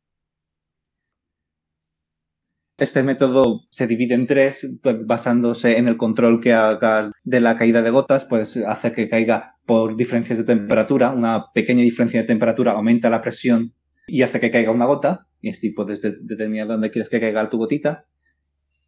Este 2.79 3.03
método 3.03 3.63
se 3.71 3.89
divide 3.89 4.15
en 4.15 4.27
tres, 4.27 4.79
pues, 4.83 5.05
basándose 5.05 5.79
en 5.79 5.89
el 5.89 5.97
control 5.97 6.41
que 6.41 6.53
hagas 6.53 7.11
de 7.25 7.41
la 7.41 7.57
caída 7.57 7.83
de 7.83 7.91
gotas. 7.91 8.25
Puedes 8.25 8.57
hacer 8.59 8.95
que 8.95 9.09
caiga 9.09 9.57
por 9.67 9.97
diferencias 9.97 10.39
de 10.39 10.45
temperatura. 10.45 11.11
Una 11.13 11.47
pequeña 11.53 11.83
diferencia 11.83 12.21
de 12.21 12.27
temperatura 12.29 12.73
aumenta 12.73 13.11
la 13.11 13.21
presión 13.21 13.75
y 14.07 14.23
hace 14.23 14.39
que 14.41 14.51
caiga 14.51 14.71
una 14.73 14.87
gota. 14.87 15.25
y 15.41 15.51
así 15.51 15.71
puedes 15.71 16.03
de- 16.03 16.17
determinar 16.21 16.67
dónde 16.67 16.91
quieres 16.91 17.09
que 17.09 17.21
caiga 17.21 17.49
tu 17.49 17.59
gotita. 17.59 18.08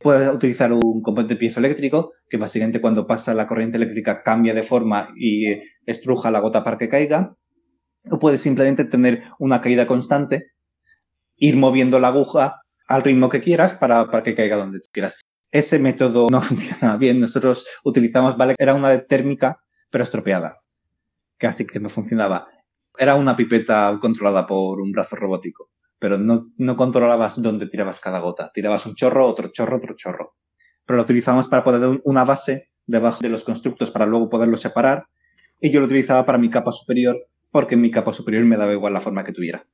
Puedes 0.00 0.35
utilizar 0.35 0.73
un 0.73 1.02
componente 1.02 1.37
piezoeléctrico 1.37 2.14
que 2.28 2.38
básicamente 2.38 2.80
cuando 2.80 3.07
pasa 3.07 3.35
la 3.35 3.47
corriente 3.47 3.76
eléctrica 3.76 4.23
cambia 4.23 4.54
de 4.54 4.62
forma 4.62 5.09
y 5.14 5.61
estruja 5.85 6.30
la 6.30 6.40
gota 6.40 6.64
para 6.64 6.78
que 6.78 6.88
caiga. 6.88 7.37
O 8.11 8.19
puedes 8.19 8.40
simplemente 8.40 8.87
tener 8.87 9.25
una 9.38 9.61
caída 9.61 9.87
constante, 9.87 10.52
ir 11.37 11.57
moviendo 11.57 12.00
la 12.00 12.09
aguja 12.09 12.62
al 12.88 13.02
ritmo 13.02 13.28
que 13.28 13.42
quieras 13.42 13.75
para, 13.75 14.07
para 14.07 14.23
que 14.23 14.35
caiga 14.35 14.57
donde 14.57 14.80
tú 14.80 14.87
quieras. 14.90 15.21
Ese 15.50 15.78
método 15.78 16.30
no 16.30 16.40
funciona 16.42 16.97
bien. 16.97 17.21
Nosotros 17.21 17.66
utilizamos, 17.85 18.38
vale, 18.38 18.54
era 18.59 18.75
una 18.75 19.04
térmica, 19.04 19.61
pero 19.90 20.02
estropeada. 20.02 20.62
Que 21.38 21.47
así 21.47 21.66
que 21.66 21.78
no 21.78 21.90
funcionaba. 21.90 22.49
Era 22.99 23.16
una 23.16 23.37
pipeta 23.37 23.99
controlada 24.00 24.47
por 24.47 24.80
un 24.80 24.92
brazo 24.92 25.16
robótico, 25.16 25.70
pero 26.00 26.19
no, 26.19 26.50
no 26.57 26.76
controlabas 26.76 27.40
dónde 27.40 27.69
tirabas 27.69 28.00
cada 28.00 28.19
gota. 28.19 28.50
Tirabas 28.52 28.87
un 28.87 28.95
chorro, 28.95 29.28
otro 29.28 29.50
chorro, 29.52 29.76
otro 29.76 29.95
chorro. 29.97 30.35
Pero 30.87 30.97
lo 30.97 31.02
utilizamos 31.04 31.47
para 31.47 31.62
poner 31.62 32.00
una 32.04 32.25
base 32.25 32.71
debajo 32.87 33.21
de 33.21 33.28
los 33.28 33.45
constructos 33.45 33.90
para 33.90 34.07
luego 34.07 34.30
poderlo 34.30 34.57
separar. 34.57 35.04
Y 35.61 35.71
yo 35.71 35.78
lo 35.78 35.87
utilizaba 35.87 36.25
para 36.25 36.38
mi 36.38 36.49
capa 36.49 36.73
superior 36.73 37.16
porque 37.50 37.76
mi 37.76 37.90
capa 37.90 38.12
superior 38.12 38.45
me 38.45 38.57
daba 38.57 38.73
igual 38.73 38.95
la 38.95 39.02
forma 39.02 39.25
que 39.25 39.33
tuviera. 39.33 39.66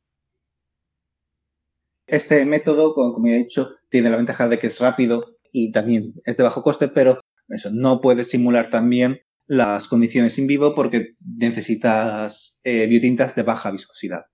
Este 2.08 2.44
método, 2.44 2.92
como 2.92 3.14
como 3.14 3.28
ya 3.28 3.34
he 3.34 3.38
dicho, 3.38 3.70
tiene 3.88 4.10
la 4.10 4.16
ventaja 4.16 4.48
de 4.48 4.58
que 4.58 4.66
es 4.66 4.80
rápido 4.80 5.36
y 5.52 5.70
también 5.70 6.14
es 6.24 6.36
de 6.36 6.42
bajo 6.42 6.62
coste, 6.62 6.88
pero 6.88 7.20
eso 7.48 7.70
no 7.72 8.00
puede 8.00 8.24
simular 8.24 8.68
también 8.68 9.20
las 9.46 9.86
condiciones 9.86 10.38
en 10.38 10.48
vivo 10.48 10.74
porque 10.74 11.14
necesitas 11.20 12.60
eh, 12.64 12.86
biotintas 12.86 13.36
de 13.36 13.44
baja 13.44 13.70
viscosidad. 13.70 14.26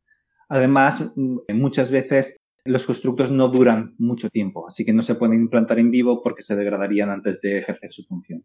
Además, 0.52 1.14
mm, 1.16 1.38
muchas 1.54 1.90
veces 1.90 2.36
los 2.66 2.84
constructos 2.84 3.30
no 3.30 3.48
duran 3.48 3.94
mucho 3.96 4.28
tiempo, 4.28 4.66
así 4.66 4.84
que 4.84 4.92
no 4.92 5.02
se 5.02 5.14
pueden 5.14 5.40
implantar 5.40 5.78
en 5.78 5.90
vivo 5.90 6.22
porque 6.22 6.42
se 6.42 6.54
degradarían 6.54 7.08
antes 7.08 7.40
de 7.40 7.60
ejercer 7.60 7.90
su 7.90 8.04
función. 8.04 8.44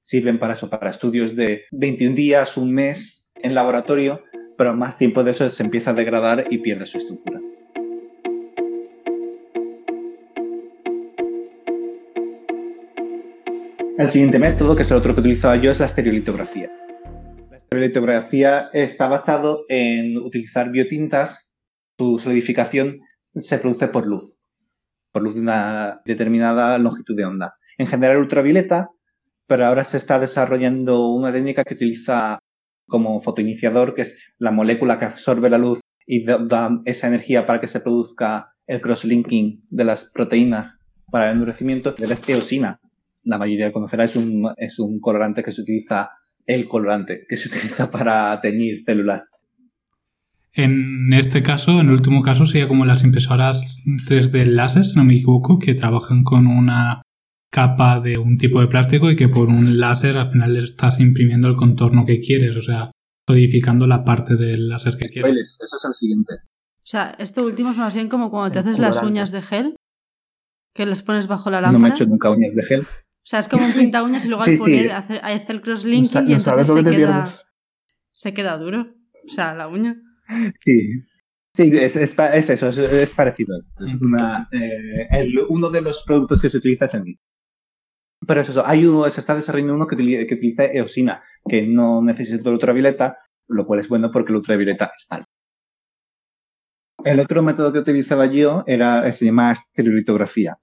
Sirven 0.00 0.38
para 0.38 0.54
eso, 0.54 0.70
para 0.70 0.88
estudios 0.88 1.36
de 1.36 1.64
21 1.72 2.14
días, 2.14 2.56
un 2.56 2.72
mes 2.72 3.28
en 3.34 3.54
laboratorio, 3.54 4.24
pero 4.56 4.74
más 4.74 4.96
tiempo 4.96 5.22
de 5.22 5.32
eso 5.32 5.50
se 5.50 5.62
empieza 5.62 5.90
a 5.90 5.94
degradar 5.94 6.46
y 6.48 6.56
pierde 6.56 6.86
su 6.86 6.96
estructura. 6.96 7.38
El 13.98 14.08
siguiente 14.08 14.38
método, 14.38 14.74
que 14.74 14.82
es 14.82 14.90
el 14.90 14.96
otro 14.96 15.12
que 15.14 15.20
utilizaba 15.20 15.56
yo, 15.56 15.70
es 15.70 15.80
la 15.80 15.86
estereolitografía. 15.86 16.70
La 17.60 17.76
estereolitografía 17.76 18.70
está 18.72 19.06
basado 19.06 19.64
en 19.68 20.16
utilizar 20.16 20.70
biotintas. 20.70 21.52
Su 21.98 22.18
solidificación 22.18 23.00
se 23.34 23.58
produce 23.58 23.88
por 23.88 24.06
luz, 24.06 24.38
por 25.12 25.22
luz 25.22 25.34
de 25.34 25.40
una 25.40 26.00
determinada 26.04 26.78
longitud 26.78 27.16
de 27.16 27.24
onda. 27.24 27.54
En 27.78 27.86
general 27.86 28.18
ultravioleta, 28.18 28.90
pero 29.46 29.66
ahora 29.66 29.84
se 29.84 29.98
está 29.98 30.18
desarrollando 30.18 31.08
una 31.10 31.32
técnica 31.32 31.64
que 31.64 31.74
utiliza 31.74 32.38
como 32.86 33.20
fotoiniciador, 33.20 33.94
que 33.94 34.02
es 34.02 34.18
la 34.38 34.50
molécula 34.50 34.98
que 34.98 35.04
absorbe 35.04 35.50
la 35.50 35.58
luz 35.58 35.80
y 36.06 36.24
da 36.24 36.70
esa 36.86 37.06
energía 37.06 37.46
para 37.46 37.60
que 37.60 37.68
se 37.68 37.80
produzca 37.80 38.52
el 38.66 38.80
crosslinking 38.80 39.66
de 39.70 39.84
las 39.84 40.10
proteínas 40.12 40.80
para 41.10 41.26
el 41.26 41.32
endurecimiento, 41.32 41.92
de 41.92 42.08
la 42.08 42.14
eosina. 42.14 42.80
La 43.22 43.38
mayoría 43.38 43.72
conocerá, 43.72 44.04
es 44.04 44.16
un, 44.16 44.52
es 44.56 44.78
un 44.78 44.98
colorante 44.98 45.42
que 45.42 45.52
se 45.52 45.62
utiliza, 45.62 46.10
el 46.46 46.68
colorante 46.68 47.24
que 47.28 47.36
se 47.36 47.48
utiliza 47.56 47.90
para 47.90 48.40
teñir 48.40 48.82
células. 48.84 49.28
En 50.52 51.12
este 51.12 51.42
caso, 51.42 51.80
en 51.80 51.86
el 51.88 51.92
último 51.94 52.22
caso, 52.22 52.44
sería 52.44 52.66
como 52.66 52.84
las 52.84 53.04
impresoras 53.04 53.84
3D 53.86 54.46
láser, 54.46 54.84
si 54.84 54.96
no 54.96 55.04
me 55.04 55.14
equivoco, 55.14 55.58
que 55.60 55.74
trabajan 55.74 56.24
con 56.24 56.46
una 56.48 57.02
capa 57.52 58.00
de 58.00 58.18
un 58.18 58.36
tipo 58.36 58.60
de 58.60 58.66
plástico 58.66 59.10
y 59.10 59.16
que 59.16 59.28
por 59.28 59.48
un 59.48 59.78
láser 59.78 60.16
al 60.16 60.30
final 60.30 60.54
le 60.54 60.60
estás 60.60 60.98
imprimiendo 61.00 61.48
el 61.48 61.56
contorno 61.56 62.04
que 62.04 62.20
quieres, 62.20 62.56
o 62.56 62.60
sea, 62.62 62.90
codificando 63.26 63.86
la 63.86 64.02
parte 64.04 64.36
del 64.36 64.68
láser 64.68 64.96
que 64.96 65.08
quieres. 65.08 65.36
Eso 65.36 65.76
es 65.76 65.84
el 65.84 65.94
siguiente. 65.94 66.34
O 66.34 66.86
sea, 66.90 67.14
esto 67.18 67.44
último 67.44 67.70
es 67.70 67.76
más 67.76 67.94
bien 67.94 68.08
como 68.08 68.30
cuando 68.30 68.50
te 68.52 68.58
El 68.58 68.64
haces 68.66 68.78
las 68.80 69.02
uñas 69.04 69.30
de 69.30 69.42
gel, 69.42 69.76
que 70.74 70.86
las 70.86 71.02
pones 71.04 71.28
bajo 71.28 71.50
la 71.50 71.60
No 71.60 71.66
me 71.66 71.76
he 71.78 71.80
lámpara. 71.90 71.94
hecho 71.94 72.06
nunca 72.06 72.30
uñas 72.30 72.54
de 72.54 72.64
gel. 72.64 72.86
O 73.30 73.32
sea, 73.32 73.38
es 73.38 73.48
como 73.48 73.64
un 73.64 73.72
pinta 73.72 74.02
uñas 74.02 74.24
y 74.24 74.28
luego 74.28 74.42
Sí, 74.42 74.50
al 74.52 74.56
sí. 74.56 74.62
poner, 74.62 74.90
hacer, 74.92 75.20
hacer 75.22 75.50
el 75.56 75.62
crosslinking 75.62 76.28
y 76.28 76.32
no 76.32 76.38
sabes 76.40 76.68
entonces 76.68 76.68
lo 76.68 76.76
se 76.76 76.84
que 76.84 76.90
te 76.90 76.96
queda, 76.96 77.12
pierdes. 77.14 77.46
se 78.10 78.34
queda 78.34 78.58
duro. 78.58 78.86
O 79.24 79.28
sea, 79.32 79.54
la 79.54 79.68
uña. 79.68 79.94
Sí. 80.64 81.02
Sí, 81.54 81.62
es, 81.78 81.94
es, 81.96 82.16
eso, 82.50 82.68
es, 82.68 82.76
es 82.78 83.14
parecido. 83.14 83.56
Es 83.86 83.94
una, 84.00 84.48
eh, 84.52 85.06
el- 85.12 85.38
uno 85.48 85.70
de 85.70 85.80
los 85.80 86.02
productos 86.04 86.40
que 86.42 86.50
se 86.50 86.58
utiliza 86.58 86.86
es 86.86 86.94
el 86.94 87.04
mismo. 87.04 87.20
Pero 88.26 88.40
es 88.40 88.48
eso, 88.48 88.66
hay 88.66 88.84
uno, 88.84 89.08
se 89.08 89.20
está 89.20 89.34
desarrollando 89.34 89.74
uno 89.74 89.86
que, 89.86 89.94
utili- 89.96 90.26
que 90.28 90.34
utiliza 90.34 90.64
eosina, 90.64 91.22
que 91.48 91.62
no 91.68 92.02
necesita 92.02 92.48
el 92.48 92.54
ultravioleta, 92.54 93.16
lo 93.48 93.64
cual 93.66 93.78
es 93.80 93.88
bueno 93.88 94.10
porque 94.12 94.32
el 94.32 94.36
ultravioleta 94.38 94.90
es 94.96 95.06
malo. 95.10 95.24
El 97.04 97.18
otro 97.20 97.42
método 97.42 97.72
que 97.72 97.78
utilizaba 97.78 98.26
yo 98.26 98.62
era, 98.66 99.10
se 99.12 99.24
llama 99.26 99.52
estereolitografía. 99.52 100.56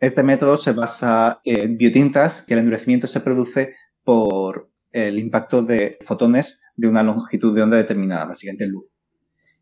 Este 0.00 0.22
método 0.22 0.56
se 0.56 0.72
basa 0.72 1.40
en 1.44 1.76
biotintas, 1.76 2.42
que 2.42 2.54
el 2.54 2.60
endurecimiento 2.60 3.06
se 3.06 3.20
produce 3.20 3.74
por 4.02 4.70
el 4.92 5.18
impacto 5.18 5.62
de 5.62 5.98
fotones 6.04 6.58
de 6.74 6.88
una 6.88 7.02
longitud 7.02 7.54
de 7.54 7.62
onda 7.62 7.76
determinada, 7.76 8.24
básicamente 8.24 8.66
luz 8.66 8.94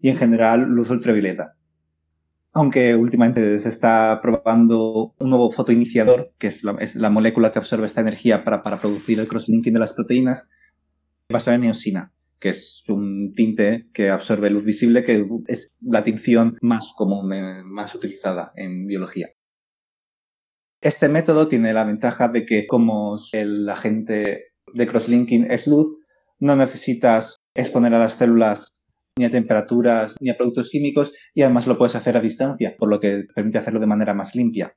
y 0.00 0.08
en 0.08 0.16
general 0.16 0.68
luz 0.68 0.90
ultravioleta. 0.90 1.52
Aunque 2.52 2.94
últimamente 2.94 3.58
se 3.60 3.68
está 3.68 4.20
probando 4.22 5.14
un 5.18 5.30
nuevo 5.30 5.50
fotoiniciador, 5.50 6.32
que 6.38 6.46
es 6.46 6.64
la, 6.64 7.10
molécula 7.10 7.52
que 7.52 7.58
absorbe 7.58 7.86
esta 7.86 8.00
energía 8.00 8.42
para, 8.42 8.62
producir 8.62 9.20
el 9.20 9.28
crosslinking 9.28 9.74
de 9.74 9.78
las 9.78 9.92
proteínas, 9.92 10.48
basado 11.28 11.56
en 11.56 11.64
eosina, 11.64 12.12
que 12.38 12.50
es 12.50 12.84
un 12.88 13.32
tinte 13.34 13.88
que 13.92 14.10
absorbe 14.10 14.50
luz 14.50 14.64
visible, 14.64 15.04
que 15.04 15.26
es 15.46 15.76
la 15.82 16.04
tinción 16.04 16.56
más 16.62 16.92
común, 16.96 17.32
eh, 17.32 17.62
más 17.64 17.94
utilizada 17.94 18.52
en 18.56 18.86
biología. 18.86 19.28
Este 20.80 21.08
método 21.08 21.48
tiene 21.48 21.72
la 21.72 21.84
ventaja 21.84 22.28
de 22.28 22.46
que 22.46 22.68
como 22.68 23.16
el 23.32 23.68
agente 23.68 24.52
de 24.72 24.86
crosslinking 24.86 25.50
es 25.50 25.66
luz, 25.66 25.88
no 26.38 26.54
necesitas 26.54 27.36
exponer 27.54 27.94
a 27.94 27.98
las 27.98 28.14
células 28.14 28.68
ni 29.18 29.24
a 29.24 29.30
temperaturas 29.30 30.16
ni 30.20 30.30
a 30.30 30.36
productos 30.36 30.70
químicos 30.70 31.12
y 31.34 31.42
además 31.42 31.66
lo 31.66 31.76
puedes 31.78 31.96
hacer 31.96 32.16
a 32.16 32.20
distancia, 32.20 32.76
por 32.78 32.88
lo 32.88 33.00
que 33.00 33.24
permite 33.34 33.58
hacerlo 33.58 33.80
de 33.80 33.88
manera 33.88 34.14
más 34.14 34.36
limpia. 34.36 34.76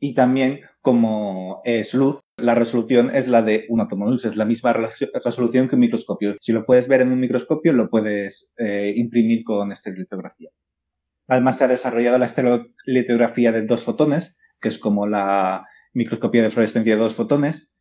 Y 0.00 0.14
también, 0.14 0.60
como 0.80 1.60
es 1.64 1.92
luz, 1.92 2.22
la 2.38 2.54
resolución 2.54 3.14
es 3.14 3.28
la 3.28 3.42
de 3.42 3.66
un 3.68 3.80
átomo 3.82 4.10
luz, 4.10 4.24
es 4.24 4.36
la 4.36 4.46
misma 4.46 4.72
resolución 4.72 5.68
que 5.68 5.76
un 5.76 5.80
microscopio. 5.80 6.36
Si 6.40 6.52
lo 6.52 6.64
puedes 6.64 6.88
ver 6.88 7.02
en 7.02 7.12
un 7.12 7.20
microscopio, 7.20 7.72
lo 7.72 7.88
puedes 7.88 8.52
eh, 8.56 8.94
imprimir 8.96 9.44
con 9.44 9.70
estereolitografía. 9.70 10.48
Además, 11.28 11.58
se 11.58 11.64
ha 11.64 11.68
desarrollado 11.68 12.18
la 12.18 12.26
estereolitografía 12.26 13.52
de 13.52 13.64
dos 13.66 13.84
fotones, 13.84 14.38
que 14.60 14.68
es 14.68 14.78
como 14.78 15.06
la 15.06 15.66
microscopía 15.92 16.42
de 16.42 16.50
fluorescencia 16.50 16.94
de 16.94 17.02
dos 17.02 17.14
fotones, 17.14 17.72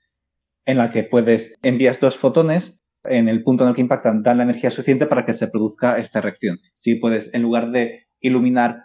en 0.66 0.78
la 0.78 0.90
que 0.90 1.04
puedes 1.04 1.56
envías 1.64 2.00
dos 2.00 2.18
fotones 2.18 2.84
en 3.04 3.28
el 3.30 3.44
punto 3.44 3.64
en 3.64 3.70
el 3.70 3.76
que 3.76 3.82
impactan 3.82 4.22
dan 4.22 4.38
la 4.38 4.44
energía 4.44 4.70
suficiente 4.70 5.08
para 5.08 5.26
que 5.26 5.34
se 5.34 5.48
produzca 5.48 5.98
esta 5.98 6.22
reacción. 6.22 6.60
Si 6.74 6.96
puedes, 6.96 7.34
en 7.34 7.42
lugar 7.42 7.72
de 7.72 8.08
iluminar 8.20 8.76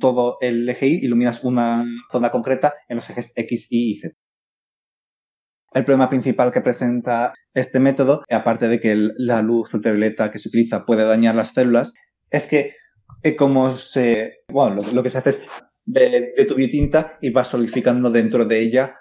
todo 0.00 0.36
el 0.40 0.68
eje 0.68 0.88
Y, 0.88 1.04
iluminas 1.04 1.44
una 1.44 1.84
zona 2.10 2.30
concreta 2.30 2.74
en 2.88 2.96
los 2.96 3.08
ejes 3.08 3.32
X, 3.36 3.68
Y 3.70 3.92
y 3.92 3.96
Z. 4.00 4.14
El 5.72 5.84
problema 5.84 6.08
principal 6.08 6.52
que 6.52 6.60
presenta 6.60 7.32
este 7.54 7.78
método, 7.78 8.22
aparte 8.30 8.68
de 8.68 8.80
que 8.80 8.96
la 9.16 9.42
luz 9.42 9.72
ultravioleta 9.74 10.30
que 10.30 10.38
se 10.38 10.48
utiliza 10.48 10.84
puede 10.84 11.04
dañar 11.04 11.34
las 11.34 11.50
células, 11.50 11.94
es 12.30 12.46
que 12.46 12.74
eh, 13.22 13.36
como 13.36 13.74
se, 13.74 14.40
bueno, 14.48 14.76
lo, 14.76 14.92
lo 14.92 15.02
que 15.02 15.10
se 15.10 15.18
hace 15.18 15.30
es 15.30 15.42
de, 15.84 16.32
de 16.36 16.44
tu 16.44 16.54
biotinta 16.54 17.18
y 17.20 17.30
vas 17.30 17.48
solidificando 17.48 18.10
dentro 18.10 18.44
de 18.44 18.60
ella 18.60 18.96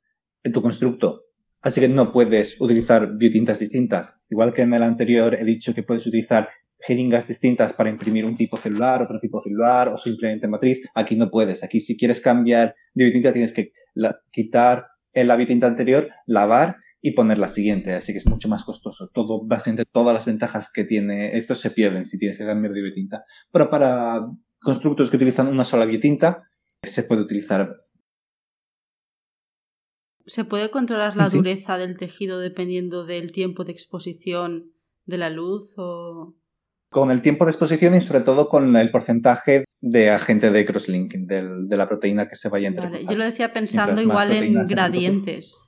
tu 0.53 0.61
constructo. 0.61 1.23
Así 1.61 1.81
que 1.81 1.89
no 1.89 2.11
puedes 2.13 2.61
utilizar 2.61 3.17
biotintas 3.17 3.59
distintas. 3.59 4.21
Igual 4.29 4.53
que 4.53 4.61
en 4.61 4.73
el 4.73 4.83
anterior 4.83 5.35
he 5.35 5.43
dicho 5.43 5.73
que 5.73 5.83
puedes 5.83 6.05
utilizar 6.07 6.49
jeringas 6.79 7.27
distintas 7.27 7.73
para 7.73 7.89
imprimir 7.89 8.23
un 8.25 8.35
tipo 8.35 8.55
celular, 8.55 9.01
otro 9.01 9.19
tipo 9.19 9.41
celular 9.41 9.89
o 9.89 9.97
simplemente 9.97 10.47
matriz. 10.47 10.87
Aquí 10.95 11.15
no 11.15 11.29
puedes. 11.29 11.63
Aquí 11.63 11.79
si 11.79 11.97
quieres 11.97 12.21
cambiar 12.21 12.75
de 12.93 13.03
biotinta 13.03 13.33
tienes 13.33 13.51
que 13.51 13.71
la- 13.95 14.19
quitar 14.31 14.87
la 15.13 15.35
biotinta 15.35 15.67
anterior, 15.67 16.09
lavar 16.27 16.75
y 17.01 17.11
poner 17.11 17.37
la 17.37 17.47
siguiente. 17.49 17.93
Así 17.93 18.11
que 18.11 18.17
es 18.17 18.27
mucho 18.27 18.47
más 18.49 18.63
costoso. 18.65 19.09
Todo, 19.13 19.45
básicamente 19.45 19.85
todas 19.91 20.13
las 20.13 20.25
ventajas 20.25 20.71
que 20.73 20.83
tiene 20.83 21.37
esto 21.37 21.55
se 21.55 21.71
pierden 21.71 22.05
si 22.05 22.17
tienes 22.17 22.37
que 22.37 22.45
cambiar 22.45 22.73
de 22.73 22.81
biotinta. 22.81 23.23
Pero 23.51 23.69
para 23.69 24.27
constructos 24.59 25.09
que 25.09 25.17
utilizan 25.17 25.47
una 25.47 25.63
sola 25.63 25.85
biotinta 25.85 26.43
se 26.83 27.03
puede 27.03 27.21
utilizar 27.21 27.69
¿Se 30.25 30.43
puede 30.43 30.69
controlar 30.69 31.15
la 31.15 31.29
Sí. 31.29 31.37
dureza 31.37 31.77
del 31.77 31.97
tejido 31.97 32.39
dependiendo 32.39 33.05
del 33.05 33.31
tiempo 33.31 33.63
de 33.63 33.71
exposición 33.71 34.73
de 35.05 35.17
la 35.17 35.29
luz 35.29 35.75
o...? 35.77 36.35
con 36.89 37.11
el 37.11 37.21
tiempo 37.21 37.43
de 37.45 37.51
exposición 37.51 37.95
y 37.95 38.01
sobre 38.01 38.21
todo 38.21 38.47
con 38.47 38.75
el 38.77 38.91
porcentaje 38.91 39.65
de 39.81 40.09
agente 40.09 40.51
de 40.51 40.65
crosslinking, 40.65 41.27
de 41.27 41.77
la 41.77 41.87
proteína 41.87 42.27
que 42.29 42.35
se 42.35 42.47
vaya 42.47 42.69
entre 42.69 42.85
Vale, 42.85 43.05
Yo 43.05 43.17
lo 43.17 43.25
decía 43.25 43.51
pensando 43.51 44.01
igual 44.01 44.31
en 44.31 44.53
gradientes. 44.69 45.66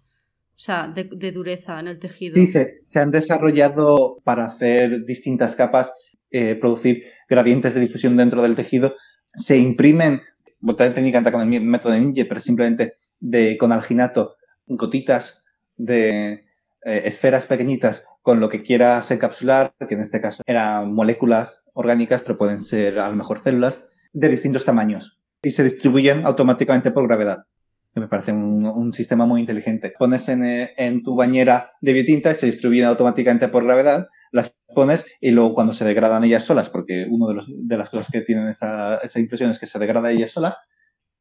O 0.59 0.61
sea, 0.61 0.89
de, 0.93 1.31
dureza 1.31 1.79
en 1.79 1.87
el 1.87 1.99
tejido. 1.99 2.35
Sí, 2.35 2.45
se, 2.45 2.99
han 2.99 3.11
desarrollado 3.11 4.17
para 4.25 4.43
hacer 4.43 5.05
distintas 5.05 5.55
capas, 5.55 5.93
eh, 6.31 6.55
producir 6.55 7.01
gradientes 7.29 7.73
de 7.73 7.79
difusión 7.79 8.17
dentro 8.17 8.41
del 8.41 8.57
tejido. 8.57 8.93
Se 9.33 9.57
imprimen, 9.57 10.21
botar 10.59 10.93
técnica 10.93 11.23
con 11.31 11.53
el 11.53 11.61
método 11.61 11.93
de 11.93 12.01
Ninja, 12.01 12.25
pero 12.27 12.41
simplemente 12.41 12.91
de, 13.21 13.57
con 13.57 13.71
alginato, 13.71 14.35
gotitas 14.67 15.45
de 15.77 16.43
eh, 16.83 17.01
esferas 17.05 17.45
pequeñitas 17.45 18.05
con 18.21 18.41
lo 18.41 18.49
que 18.49 18.61
quieras 18.61 19.09
encapsular, 19.11 19.73
que 19.87 19.95
en 19.95 20.01
este 20.01 20.19
caso 20.19 20.43
eran 20.45 20.93
moléculas 20.93 21.69
orgánicas, 21.71 22.21
pero 22.21 22.37
pueden 22.37 22.59
ser 22.59 22.99
a 22.99 23.07
lo 23.07 23.15
mejor 23.15 23.39
células, 23.39 23.87
de 24.11 24.27
distintos 24.27 24.65
tamaños. 24.65 25.21
Y 25.41 25.51
se 25.51 25.63
distribuyen 25.63 26.25
automáticamente 26.25 26.91
por 26.91 27.07
gravedad 27.07 27.45
que 27.93 27.99
me 27.99 28.07
parece 28.07 28.31
un, 28.31 28.65
un 28.65 28.93
sistema 28.93 29.25
muy 29.25 29.41
inteligente. 29.41 29.91
Pones 29.97 30.27
en, 30.29 30.43
eh, 30.43 30.73
en 30.77 31.01
tu 31.03 31.15
bañera 31.15 31.71
de 31.81 31.93
biotinta 31.93 32.31
y 32.31 32.35
se 32.35 32.45
distribuyen 32.45 32.85
automáticamente 32.85 33.47
por 33.47 33.63
gravedad, 33.63 34.07
las 34.31 34.57
pones 34.75 35.05
y 35.19 35.31
luego 35.31 35.53
cuando 35.55 35.73
se 35.73 35.85
degradan 35.85 36.23
ellas 36.23 36.43
solas, 36.45 36.69
porque 36.69 37.07
una 37.09 37.27
de, 37.29 37.33
los- 37.35 37.47
de 37.49 37.77
las 37.77 37.89
cosas 37.89 38.09
que 38.11 38.21
tienen 38.21 38.47
esa, 38.47 38.97
esa 38.97 39.19
impresión 39.19 39.49
es 39.49 39.59
que 39.59 39.65
se 39.65 39.79
degrada 39.79 40.11
ella 40.11 40.27
sola, 40.27 40.57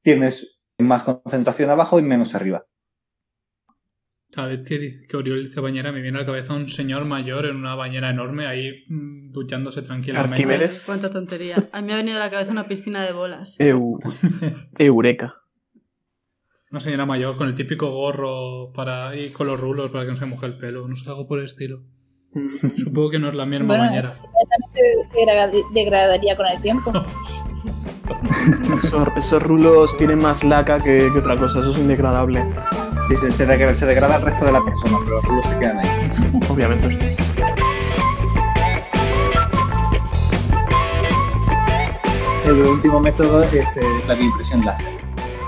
tienes 0.02 0.58
más 0.78 1.04
concentración 1.04 1.70
abajo 1.70 1.98
y 1.98 2.02
menos 2.02 2.34
arriba. 2.34 2.66
Cada 4.30 4.48
vez 4.48 4.60
que, 4.68 5.06
que 5.08 5.16
Oriol 5.16 5.42
dice 5.42 5.60
bañera, 5.60 5.90
me 5.90 6.02
viene 6.02 6.18
a 6.18 6.20
la 6.20 6.26
cabeza 6.26 6.52
un 6.52 6.68
señor 6.68 7.06
mayor 7.06 7.46
en 7.46 7.56
una 7.56 7.74
bañera 7.74 8.10
enorme 8.10 8.46
ahí 8.46 8.84
mm, 8.88 9.32
duchándose 9.32 9.80
tranquilamente. 9.80 10.34
Arquímedes. 10.34 10.84
Cuánta 10.84 11.10
tontería. 11.10 11.56
A 11.72 11.80
mí 11.80 11.86
me 11.86 11.94
ha 11.94 11.96
venido 11.96 12.18
a 12.18 12.20
la 12.20 12.30
cabeza 12.30 12.52
una 12.52 12.68
piscina 12.68 13.02
de 13.02 13.12
bolas. 13.12 13.58
Eu- 13.58 13.98
Eureka. 14.78 15.34
Una 16.70 16.80
señora 16.80 17.06
mayor 17.06 17.36
con 17.36 17.48
el 17.48 17.54
típico 17.54 17.88
gorro 17.90 18.72
para 18.74 19.16
y 19.16 19.30
con 19.30 19.46
los 19.46 19.58
rulos 19.58 19.90
para 19.90 20.04
que 20.04 20.10
no 20.12 20.16
se 20.18 20.26
moje 20.26 20.46
el 20.46 20.58
pelo. 20.58 20.86
No 20.86 20.94
sé, 20.96 21.08
algo 21.08 21.26
por 21.26 21.38
el 21.38 21.46
estilo. 21.46 21.80
Supongo 22.76 23.10
que 23.10 23.18
no 23.18 23.28
es 23.30 23.34
la 23.34 23.46
misma 23.46 23.66
Bueno, 23.68 23.84
eso 23.86 23.94
también 23.94 25.08
se 25.10 25.18
degra- 25.18 25.72
degradaría 25.72 26.36
con 26.36 26.46
el 26.46 26.60
tiempo. 26.60 26.92
Esos, 28.82 29.06
esos 29.16 29.42
rulos 29.42 29.96
tienen 29.98 30.18
más 30.18 30.42
laca 30.42 30.78
que, 30.78 31.10
que 31.12 31.18
otra 31.18 31.36
cosa, 31.36 31.60
eso 31.60 31.72
es 31.72 31.78
indegradable, 31.78 32.42
Dice, 33.10 33.30
se, 33.32 33.46
degra- 33.46 33.74
se 33.74 33.84
degrada 33.84 34.16
el 34.16 34.22
resto 34.22 34.46
de 34.46 34.52
la 34.52 34.64
persona, 34.64 34.96
pero 35.04 35.16
los 35.16 35.24
rulos 35.24 35.44
se 35.46 35.58
quedan 35.58 35.78
ahí. 35.78 35.88
obviamente. 36.48 37.16
El 42.46 42.62
último 42.62 43.00
método 43.00 43.42
es 43.42 43.76
eh, 43.76 43.82
la 44.06 44.14
bioimpresión 44.14 44.64
láser, 44.64 44.88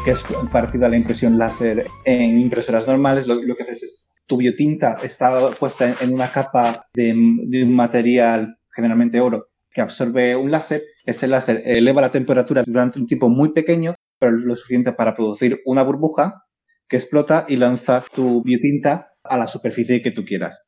que 0.04 0.12
es 0.12 0.22
parecido 0.50 0.86
a 0.86 0.88
la 0.88 0.96
impresión 0.96 1.38
láser 1.38 1.86
en 2.04 2.38
impresoras 2.38 2.86
normales. 2.86 3.26
Lo, 3.26 3.56
que 3.56 3.62
haces 3.62 3.82
es, 3.82 4.08
tu 4.26 4.36
biotinta 4.36 4.98
está 5.02 5.50
puesta 5.58 5.88
en, 5.88 5.94
en 6.00 6.14
una 6.14 6.28
capa 6.28 6.86
de, 6.94 7.14
de 7.46 7.64
un 7.64 7.74
material, 7.74 8.58
generalmente 8.74 9.20
oro, 9.20 9.48
que 9.72 9.80
absorbe 9.80 10.36
un 10.36 10.50
láser. 10.50 10.82
Ese 11.04 11.28
láser 11.28 11.62
eleva 11.64 12.00
la 12.00 12.12
temperatura 12.12 12.62
durante 12.66 12.98
un 12.98 13.06
tiempo 13.06 13.28
muy 13.28 13.52
pequeño, 13.52 13.94
pero 14.18 14.32
lo 14.32 14.54
suficiente 14.54 14.92
para 14.92 15.14
producir 15.14 15.60
una 15.64 15.82
burbuja 15.82 16.44
que 16.88 16.96
explota 16.96 17.46
y 17.48 17.56
lanza 17.56 18.02
tu 18.14 18.42
biotinta 18.42 19.06
a 19.24 19.38
la 19.38 19.46
superficie 19.46 20.02
que 20.02 20.10
tú 20.10 20.24
quieras. 20.24 20.66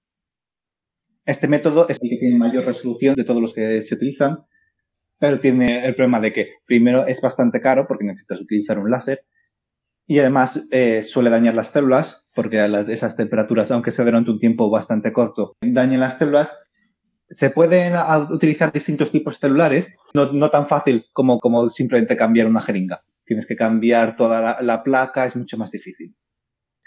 Este 1.25 1.49
método 1.49 1.89
es 1.89 1.99
el 2.03 2.11
que 2.11 2.19
tiene 2.19 2.37
mayor 2.37 2.65
resolución 2.65 3.15
de 3.15 3.25
todos 3.25 3.41
los 3.41 3.55
que 3.55 3.81
se 3.81 3.95
utilizan, 3.95 4.39
pero 5.23 5.39
tiene 5.39 5.87
el 5.87 5.95
problema 5.95 6.19
de 6.19 6.33
que 6.33 6.55
primero 6.67 7.07
es 7.07 7.21
bastante 7.21 7.61
caro 7.61 7.85
porque 7.87 8.05
necesitas 8.05 8.41
utilizar 8.41 8.81
un 8.81 8.91
láser 8.91 9.21
y 10.05 10.19
además 10.19 10.67
eh, 10.73 11.01
suele 11.03 11.31
dañar 11.31 11.55
las 11.55 11.69
células 11.69 12.27
porque 12.35 12.59
a 12.59 12.67
esas 12.89 13.17
temperaturas, 13.17 13.71
aunque 13.71 13.93
sea 13.93 14.05
durante 14.05 14.33
un 14.33 14.39
tiempo 14.39 14.69
bastante 14.69 15.13
corto, 15.13 15.53
dañan 15.63 16.01
las 16.01 16.19
células. 16.19 16.69
Se 17.29 17.51
pueden 17.51 17.93
a- 17.95 18.27
utilizar 18.33 18.73
distintos 18.73 19.13
tipos 19.13 19.39
celulares, 19.39 19.97
no, 20.13 20.51
tan 20.51 20.67
fácil 20.67 21.05
como, 21.13 21.39
simplemente 21.69 22.17
cambiar 22.17 22.49
una 22.49 22.61
jeringa. 22.61 23.05
Tienes 23.25 23.47
que 23.47 23.55
cambiar 23.55 24.17
toda 24.17 24.61
la 24.61 24.83
placa, 24.83 25.25
es 25.25 25.37
mucho 25.37 25.57
más 25.57 25.71
difícil. 25.71 26.17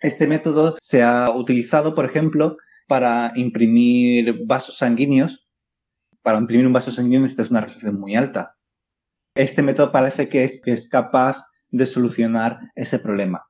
Este 0.02 0.28
método 0.28 0.76
se 0.78 1.04
ha 1.04 1.32
utilizado, 1.32 1.96
por 1.96 2.04
ejemplo, 2.04 2.58
para 2.86 3.32
imprimir 3.36 4.46
vasos 4.46 4.78
sanguíneos 4.78 5.45
para 6.26 6.40
imprimir 6.40 6.66
un 6.66 6.74
vaso 6.74 6.92
sanguíneo 6.92 7.22
necesitas 7.22 7.52
una 7.52 7.62
resolución 7.62 8.00
muy 8.00 8.16
alta. 8.16 8.56
Este 9.36 9.62
método 9.62 9.92
parece 9.92 10.28
que 10.28 10.44
es, 10.44 10.60
que 10.60 10.72
es 10.72 10.90
capaz 10.90 11.44
de 11.70 11.86
solucionar 11.86 12.58
ese 12.74 12.98
problema, 12.98 13.44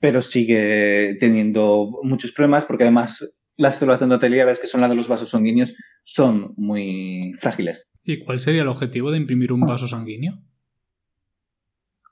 pero 0.00 0.20
sigue 0.20 1.16
teniendo 1.20 1.88
muchos 2.02 2.32
problemas 2.32 2.64
porque 2.64 2.82
además 2.82 3.38
las 3.56 3.76
células 3.76 4.02
endoteliales, 4.02 4.58
que 4.58 4.66
son 4.66 4.80
las 4.80 4.90
de 4.90 4.96
los 4.96 5.06
vasos 5.06 5.30
sanguíneos, 5.30 5.76
son 6.02 6.52
muy 6.56 7.30
frágiles. 7.38 7.88
¿Y 8.02 8.24
cuál 8.24 8.40
sería 8.40 8.62
el 8.62 8.68
objetivo 8.68 9.12
de 9.12 9.18
imprimir 9.18 9.52
un 9.52 9.60
vaso 9.60 9.86
sanguíneo? 9.86 10.42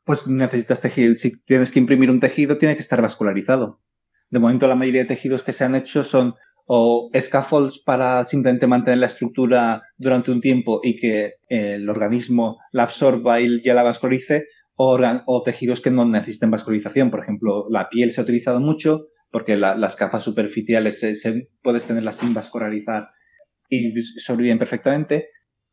Pues 0.04 0.28
necesitas 0.28 0.80
tejido. 0.80 1.16
Si 1.16 1.42
tienes 1.42 1.72
que 1.72 1.80
imprimir 1.80 2.08
un 2.08 2.20
tejido, 2.20 2.56
tiene 2.56 2.76
que 2.76 2.82
estar 2.82 3.02
vascularizado. 3.02 3.82
De 4.30 4.38
momento, 4.38 4.68
la 4.68 4.76
mayoría 4.76 5.02
de 5.02 5.08
tejidos 5.08 5.42
que 5.42 5.52
se 5.52 5.64
han 5.64 5.74
hecho 5.74 6.04
son 6.04 6.36
o 6.66 7.10
scaffolds 7.18 7.78
para 7.80 8.24
simplemente 8.24 8.66
mantener 8.66 8.98
la 8.98 9.06
estructura 9.06 9.82
durante 9.96 10.30
un 10.30 10.40
tiempo 10.40 10.80
y 10.82 10.96
que 10.96 11.34
eh, 11.48 11.74
el 11.74 11.88
organismo 11.88 12.58
la 12.72 12.84
absorba 12.84 13.40
y 13.40 13.60
ya 13.62 13.74
la 13.74 13.82
vascularice, 13.82 14.46
o, 14.76 15.42
tejidos 15.44 15.80
que 15.80 15.90
no 15.90 16.04
necesiten 16.04 16.50
vascularización. 16.50 17.10
Por 17.10 17.20
ejemplo, 17.20 17.66
la 17.70 17.88
piel 17.88 18.10
se 18.10 18.20
ha 18.20 18.24
utilizado 18.24 18.60
mucho 18.60 19.06
porque 19.30 19.56
la- 19.56 19.76
las 19.76 19.96
capas 19.96 20.24
superficiales 20.24 20.98
se, 21.00 21.48
puedes 21.62 21.84
tenerlas 21.84 22.16
sin 22.16 22.34
vascularizar 22.34 23.08
y 23.68 23.92
sobreviven 24.00 24.58
perfectamente. 24.58 25.28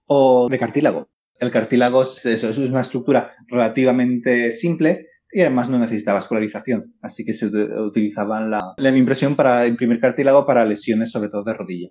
O 0.06 0.48
de 0.50 0.58
cartílago. 0.58 1.10
El 1.40 1.52
cartílago 1.52 2.04
es 2.04 2.44
una 2.58 2.82
estructura 2.82 3.34
relativamente 3.48 4.52
simple 4.52 5.09
y 5.32 5.42
además 5.42 5.70
no 5.70 5.78
necesita 5.80 6.14
vascularización. 6.14 6.94
Así 7.02 7.24
que 7.26 7.34
se 7.34 7.48
ut- 7.52 7.88
utilizaban 7.88 8.50
la, 8.50 8.74
la 8.78 8.96
impresión 8.98 9.36
para 9.36 9.68
imprimir 9.68 10.00
cartílago 10.00 10.46
para 10.46 10.66
lesiones, 10.66 11.12
sobre 11.12 11.30
todo 11.30 11.44
de 11.44 11.54
rodilla. 11.54 11.90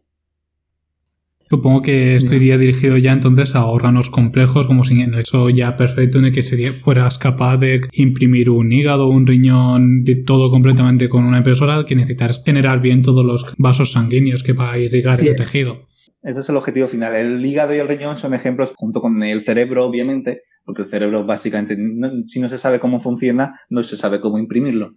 Supongo 1.51 1.81
que 1.81 2.15
esto 2.15 2.35
iría 2.35 2.59
dirigido 2.59 2.99
ya 2.99 3.13
entonces 3.15 3.57
a 3.57 3.65
órganos 3.65 4.11
complejos, 4.11 4.67
como 4.67 4.85
si 4.85 5.01
en 5.01 5.15
eso 5.15 5.49
ya 5.49 5.79
perfecto 5.79 6.19
en 6.19 6.27
el 6.27 6.35
que 6.35 6.43
sería, 6.43 6.71
fueras 6.73 7.17
capaz 7.17 7.57
de 7.57 7.81
imprimir 7.93 8.51
un 8.51 8.71
hígado, 8.71 9.09
un 9.09 9.27
riñón, 9.27 10.03
de 10.03 10.23
todo 10.25 10.51
completamente 10.51 11.09
con 11.09 11.25
una 11.25 11.39
impresora, 11.39 11.85
que 11.87 11.97
necesitas 11.97 12.43
generar 12.45 12.83
bien 12.83 13.01
todos 13.01 13.25
los 13.25 13.55
vasos 13.57 13.93
sanguíneos 13.93 14.43
que 14.43 14.53
va 14.53 14.73
a 14.73 14.79
irrigar 14.79 15.17
Sí. 15.17 15.25
ese 15.25 15.37
tejido. 15.37 15.87
Ese 16.23 16.41
es 16.41 16.49
el 16.51 16.57
objetivo 16.57 16.87
final. 16.87 17.15
El 17.15 17.47
hígado 17.47 17.75
y 17.75 17.79
el 17.79 17.89
riñón 17.89 18.17
son 18.17 18.35
ejemplos, 18.35 18.73
junto 18.77 19.01
con 19.01 19.23
el 19.23 19.41
cerebro, 19.41 19.87
obviamente, 19.87 20.43
porque 20.69 20.83
el 20.83 20.89
cerebro 20.89 21.25
básicamente, 21.25 21.77
no- 21.79 22.13
si 22.29 22.39
no 22.41 22.49
se 22.49 22.59
sabe 22.59 22.79
cómo 22.79 23.01
funciona, 23.01 23.59
no 23.71 23.83
se 23.83 23.97
sabe 23.97 24.21
cómo 24.21 24.39
imprimirlo. 24.39 24.93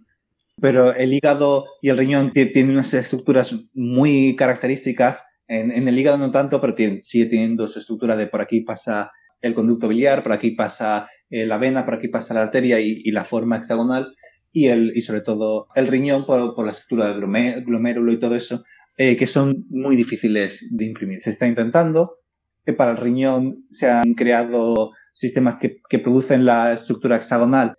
Pero 0.60 0.94
el 0.94 1.14
hígado 1.14 1.64
y 1.80 1.88
el 1.88 1.96
riñón 1.96 2.30
ti- 2.30 2.52
tienen 2.52 2.72
unas 2.74 2.92
estructuras 2.94 3.58
muy 3.72 4.36
características. 4.36 5.24
En, 5.48 5.72
en 5.72 5.88
el 5.88 5.98
hígado 5.98 6.18
no 6.18 6.30
tanto, 6.30 6.60
pero 6.60 6.74
tiene- 6.74 7.00
sigue 7.00 7.26
teniendo 7.26 7.66
su 7.68 7.78
estructura 7.78 8.16
de 8.16 8.26
por 8.26 8.42
aquí 8.42 8.60
pasa 8.60 9.10
el 9.40 9.54
conducto 9.54 9.88
biliar, 9.88 10.22
por 10.22 10.32
aquí 10.32 10.50
pasa 10.52 11.08
eh, 11.30 11.46
la 11.46 11.56
vena, 11.58 11.84
por 11.86 11.94
aquí 11.94 12.08
pasa 12.08 12.34
la 12.34 12.42
arteria 12.42 12.78
y, 12.80 13.00
y 13.02 13.10
la 13.10 13.24
forma 13.24 13.56
hexagonal. 13.56 14.14
Y, 14.52 14.66
el, 14.66 14.92
y 14.94 15.00
sobre 15.00 15.22
todo 15.22 15.68
el 15.74 15.86
riñón 15.88 16.26
por, 16.26 16.54
por 16.54 16.66
la 16.66 16.72
estructura 16.72 17.08
del 17.08 17.22
glomé- 17.22 17.64
glomérulo 17.64 18.12
y 18.12 18.18
todo 18.18 18.36
eso, 18.36 18.62
eh, 18.98 19.16
que 19.16 19.26
son 19.26 19.64
muy 19.70 19.96
difíciles 19.96 20.68
de 20.76 20.84
imprimir. 20.84 21.22
Se 21.22 21.30
está 21.30 21.46
intentando 21.48 22.18
que 22.66 22.74
para 22.74 22.90
el 22.92 22.98
riñón 22.98 23.64
se 23.70 23.88
han 23.88 24.12
creado 24.14 24.90
sistemas 25.12 25.58
que, 25.58 25.98
producen 25.98 26.44
la 26.44 26.72
estructura 26.72 27.16
hexagonal, 27.16 27.76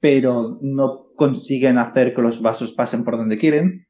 pero 0.00 0.58
no 0.60 1.06
consiguen 1.16 1.78
hacer 1.78 2.14
que 2.14 2.22
los 2.22 2.42
vasos 2.42 2.72
pasen 2.72 3.04
por 3.04 3.16
donde 3.16 3.38
quieren. 3.38 3.86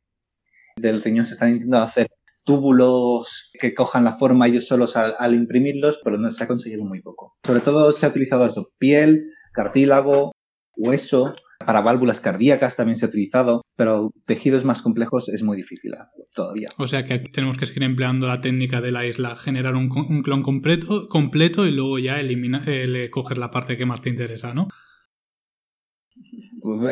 Del 0.76 1.02
riñón 1.02 1.26
se 1.26 1.34
están 1.34 1.50
intentando 1.50 1.84
hacer 1.84 2.08
túbulos 2.44 3.50
que 3.58 3.74
cojan 3.74 4.04
la 4.04 4.16
forma 4.16 4.46
ellos 4.46 4.66
solos 4.66 4.96
al, 4.96 5.14
al 5.18 5.34
imprimirlos, 5.34 6.00
pero 6.04 6.16
no 6.16 6.30
se 6.30 6.44
ha 6.44 6.46
conseguido 6.46 6.84
muy 6.84 7.02
poco. 7.02 7.34
Sobre 7.44 7.60
todo 7.60 7.90
se 7.92 8.06
ha 8.06 8.10
utilizado 8.10 8.46
eso, 8.46 8.68
piel, 8.78 9.30
cartílago, 9.52 10.32
hueso, 10.76 11.34
para 11.66 11.80
válvulas 11.82 12.20
cardíacas 12.20 12.76
también 12.76 12.96
se 12.96 13.04
ha 13.04 13.08
utilizado, 13.08 13.62
pero 13.76 14.12
tejidos 14.24 14.64
más 14.64 14.80
complejos 14.82 15.28
es 15.28 15.42
muy 15.42 15.56
difícil 15.56 15.92
todavía. 16.34 16.70
O 16.78 16.86
sea 16.86 17.04
que 17.04 17.14
aquí 17.14 17.30
tenemos 17.30 17.58
que 17.58 17.66
seguir 17.66 17.82
empleando 17.82 18.26
la 18.26 18.40
técnica 18.40 18.80
de 18.80 18.92
la 18.92 19.04
isla, 19.06 19.36
generar 19.36 19.74
un, 19.74 19.88
clon 20.22 20.42
completo, 20.42 21.08
completo 21.08 21.66
y 21.66 21.72
luego 21.72 21.98
ya 21.98 22.20
elimina, 22.20 22.62
eh, 22.66 22.86
le- 22.86 23.10
coger 23.10 23.38
la 23.38 23.50
parte 23.50 23.76
que 23.76 23.84
más 23.86 24.00
te 24.00 24.08
interesa, 24.10 24.54
¿no? 24.54 24.68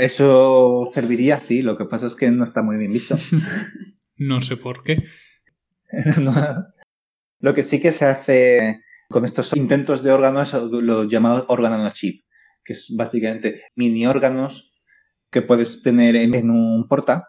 Eso 0.01 0.85
serviría, 0.87 1.41
sí, 1.41 1.63
lo 1.63 1.77
que 1.77 1.85
pasa 1.87 2.07
es 2.07 2.17
que 2.17 2.31
no 2.31 2.45
está 2.45 2.63
muy 2.63 2.77
bien 2.77 2.93
visto. 2.93 3.17
No 4.17 4.41
sé 4.41 4.57
por 4.57 4.85
qué. 4.85 5.03
no, 6.21 6.33
Lo 7.41 7.53
que 7.55 7.63
sí 7.65 7.81
que 7.81 7.91
se 7.91 8.05
hace 8.05 8.81
con 9.09 9.25
estos 9.25 9.55
intentos 9.57 10.03
de 10.03 10.13
órganos, 10.13 10.53
los 10.71 11.09
llamados 11.09 11.45
órganos 11.49 11.93
chip, 11.93 12.24
que 12.65 12.73
es 12.73 12.93
básicamente 12.97 13.63
mini 13.77 14.07
órganos 14.07 14.73
que 15.31 15.43
puedes 15.43 15.83
tener 15.83 16.17
en, 16.17 16.51
un 16.51 16.87
porta, 16.89 17.29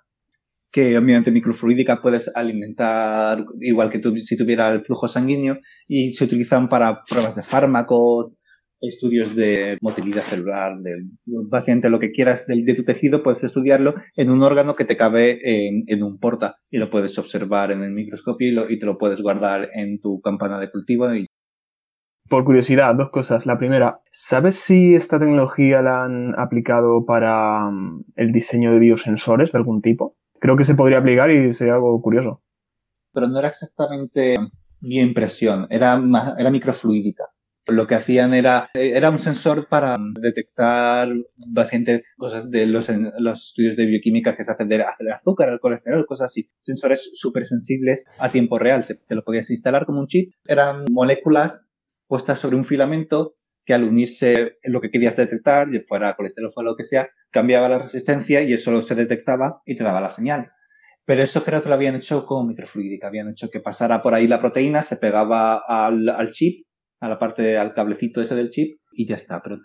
que 0.72 0.98
obviamente 0.98 1.32
microfluídica 1.32 2.02
puedes 2.02 2.32
alimentar 2.36 3.44
igual 3.62 3.90
que 3.90 4.02
si 4.22 4.38
tuviera 4.38 4.72
el 4.72 4.82
flujo 4.82 5.08
sanguíneo 5.08 5.58
y 5.88 6.14
se 6.14 6.26
utilizan 6.26 6.70
para 6.70 7.04
pruebas 7.04 7.36
de 7.36 7.44
fármacos, 7.44 8.32
estudios 8.82 9.36
de 9.36 9.78
motilidad 9.82 10.22
celular, 10.22 10.78
de 10.82 10.96
básicamente 11.26 11.90
lo 11.90 12.00
que 12.00 12.12
quieras 12.12 12.46
de, 12.48 12.74
tu 12.74 12.84
tejido, 12.84 13.24
puedes 13.24 13.44
estudiarlo 13.44 13.94
en 14.16 14.30
un 14.30 14.44
órgano 14.44 14.76
que 14.76 14.86
te 14.86 14.98
cabe 14.98 15.40
en, 15.44 16.04
un 16.04 16.20
porta 16.20 16.58
y 16.70 16.78
lo 16.78 16.90
puedes 16.90 17.18
observar 17.18 17.72
en 17.72 17.84
el 17.84 17.92
microscopio 17.92 18.70
y, 18.70 18.78
te 18.78 18.86
lo 18.86 18.98
puedes 18.98 19.22
guardar 19.22 19.70
en 19.74 20.00
tu 20.00 20.22
campana 20.22 20.60
de 20.60 20.72
cultivo. 20.72 21.08
Por 22.28 22.44
curiosidad, 22.44 22.96
dos 22.96 23.12
cosas. 23.12 23.46
La 23.46 23.60
primera, 23.60 24.02
¿sabes 24.10 24.56
si 24.56 24.96
esta 24.96 25.20
tecnología 25.20 25.84
la 25.84 26.04
han 26.04 26.34
aplicado 26.40 27.06
para 27.06 27.70
mm, 27.70 28.06
el 28.16 28.32
diseño 28.32 28.72
de 28.72 28.80
biosensores 28.80 29.52
de 29.52 29.60
algún 29.60 29.82
tipo? 29.82 30.18
Creo 30.40 30.58
que 30.58 30.64
se 30.64 30.76
podría 30.76 30.98
aplicar 30.98 31.30
y 31.30 31.52
sería 31.52 31.76
algo 31.76 32.02
curioso. 32.02 32.42
Pero 33.14 33.28
no 33.28 33.38
era 33.38 33.48
exactamente 33.48 34.38
bioimpresión, 34.80 35.68
era, 35.70 36.02
era 36.38 36.50
microfluídica. 36.50 37.26
Lo 37.68 37.88
que 37.88 37.96
hacían 37.96 38.36
era, 38.36 38.70
era 38.76 39.10
un 39.10 39.18
sensor 39.18 39.68
para 39.68 39.98
detectar 40.20 41.10
básicamente 41.48 42.04
cosas 42.16 42.52
de 42.52 42.68
los, 42.68 42.92
los 43.18 43.48
estudios 43.48 43.76
de 43.76 43.88
bioquímica 43.88 44.36
que 44.36 44.44
se 44.44 44.52
hacen 44.52 44.68
del 44.68 44.84
azúcar, 44.84 45.50
el 45.50 45.60
colesterol, 45.60 46.06
cosas 46.06 46.26
así. 46.26 46.48
Sensores 46.60 47.10
súper 47.16 47.46
sensibles 47.46 48.06
a 48.20 48.30
tiempo 48.30 48.60
real. 48.60 48.84
Se, 48.84 48.96
te 48.96 49.16
lo 49.16 49.24
podías 49.24 49.50
instalar 49.50 49.88
como 49.88 50.00
un 50.00 50.08
chip. 50.08 50.32
Eran 50.46 50.86
moléculas 50.92 51.72
puestas 52.08 52.40
sobre 52.40 52.56
un 52.56 52.66
filamento 52.66 53.36
que 53.66 53.74
al 53.74 53.84
unirse 53.84 54.58
lo 54.64 54.80
que 54.80 54.92
querías 54.92 55.16
detectar, 55.16 55.68
ya 55.72 55.80
fuera 55.88 56.16
colesterol 56.16 56.52
o 56.56 56.64
lo 56.64 56.76
que 56.76 56.84
sea, 56.84 57.10
cambiaba 57.32 57.68
la 57.68 57.80
resistencia 57.80 58.44
y 58.44 58.54
eso 58.54 58.82
se 58.82 58.96
detectaba 58.96 59.62
y 59.66 59.76
te 59.76 59.84
daba 59.84 60.02
la 60.02 60.10
señal. 60.10 60.52
Pero 61.06 61.22
eso 61.22 61.44
creo 61.44 61.62
que 61.62 61.70
lo 61.70 61.76
habían 61.76 61.96
hecho 61.96 62.26
con 62.26 62.48
microfluídica. 62.48 63.08
Habían 63.08 63.30
hecho 63.30 63.50
que 63.52 63.60
pasara 63.60 64.02
por 64.02 64.14
ahí 64.14 64.28
la 64.28 64.40
proteína, 64.40 64.82
se 64.82 64.98
pegaba 64.98 65.62
al, 65.68 66.10
al 66.10 66.32
chip 66.32 66.66
a 67.00 67.10
la 67.10 67.20
parte, 67.20 67.58
al 67.58 67.74
cablecito 67.74 68.22
ese 68.22 68.36
del 68.36 68.50
chip 68.50 68.80
y 68.92 69.08
ya 69.08 69.16
está. 69.16 69.42
Pero 69.42 69.58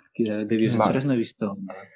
de 0.47 0.57
biosensores 0.57 1.05
no 1.05 1.15
he 1.15 1.17
visto 1.17 1.51
nada. 1.63 1.89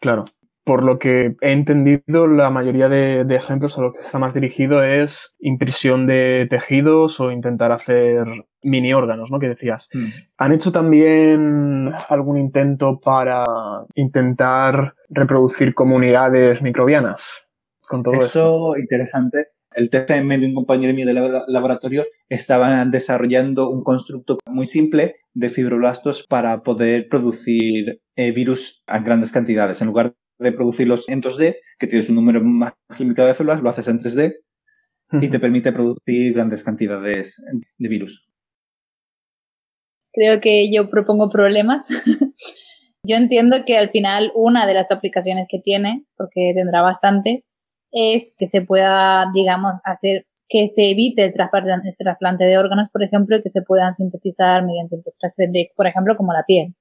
Claro. 0.00 0.24
Por 0.64 0.84
lo 0.84 0.98
que 0.98 1.34
he 1.40 1.52
entendido, 1.52 2.26
la 2.26 2.50
mayoría 2.50 2.88
de, 2.88 3.22
ejemplos 3.34 3.78
a 3.78 3.82
lo 3.82 3.92
que 3.92 3.98
está 3.98 4.18
más 4.18 4.34
dirigido 4.34 4.82
es 4.84 5.34
impresión 5.40 6.06
de 6.06 6.46
tejidos 6.48 7.18
o 7.18 7.32
intentar 7.32 7.72
hacer 7.72 8.26
mini 8.62 8.92
órganos, 8.92 9.30
¿no? 9.30 9.38
Que 9.38 9.48
decías. 9.48 9.88
Hmm. 9.92 10.08
¿Han 10.38 10.52
hecho 10.52 10.72
también 10.72 11.90
algún 12.08 12.36
intento 12.36 13.00
para 13.00 13.44
intentar 13.94 14.94
reproducir 15.10 15.74
comunidades 15.74 16.62
microbianas? 16.62 17.46
Con 17.88 18.02
todo 18.02 18.14
eso, 18.14 18.76
interesante 18.76 19.48
el 19.74 19.90
TCM 19.90 20.40
de 20.40 20.46
un 20.46 20.54
compañero 20.54 20.94
mío 20.94 21.06
de 21.06 21.14
laboratorio 21.14 22.06
estaba 22.28 22.84
desarrollando 22.86 23.70
un 23.70 23.82
constructo 23.82 24.38
muy 24.46 24.66
simple 24.66 25.16
de 25.32 25.48
fibroblastos 25.48 26.26
para 26.28 26.62
poder 26.62 27.08
producir 27.08 28.00
eh, 28.16 28.32
virus 28.32 28.82
a 28.86 28.98
grandes 28.98 29.32
cantidades. 29.32 29.80
En 29.80 29.88
lugar 29.88 30.14
de 30.38 30.52
producirlos 30.52 31.08
en 31.08 31.22
2D, 31.22 31.56
que 31.78 31.86
tienes 31.86 32.08
un 32.08 32.16
número 32.16 32.42
más 32.42 32.72
limitado 32.98 33.28
de 33.28 33.34
células, 33.34 33.62
lo 33.62 33.68
haces 33.68 33.88
en 33.88 33.98
3D 33.98 34.36
y 35.20 35.28
te 35.28 35.40
permite 35.40 35.72
producir 35.72 36.34
grandes 36.34 36.62
cantidades 36.62 37.42
de 37.78 37.88
virus. 37.88 38.29
Creo 40.12 40.40
que 40.40 40.72
yo 40.72 40.90
propongo 40.90 41.30
problemas. 41.30 41.88
yo 43.04 43.16
entiendo 43.16 43.58
que 43.66 43.78
al 43.78 43.90
final 43.90 44.32
una 44.34 44.66
de 44.66 44.74
las 44.74 44.90
aplicaciones 44.90 45.46
que 45.48 45.58
tiene, 45.58 46.04
porque 46.16 46.52
tendrá 46.54 46.82
bastante, 46.82 47.44
es 47.92 48.34
que 48.36 48.46
se 48.46 48.62
pueda, 48.62 49.26
digamos, 49.32 49.72
hacer 49.84 50.26
que 50.50 50.68
se 50.68 50.90
evite 50.90 51.24
el 51.24 51.32
trasplante, 51.32 52.44
de 52.44 52.58
órganos, 52.58 52.88
por 52.90 53.04
ejemplo, 53.04 53.36
y 53.36 53.40
que 53.40 53.48
se 53.48 53.62
puedan 53.62 53.92
sintetizar 53.92 54.64
mediante 54.64 54.96
impresoras 54.96 55.36
3D, 55.38 55.70
por 55.76 55.86
ejemplo, 55.86 56.16
como 56.16 56.32
la 56.32 56.42
piel. 56.44 56.74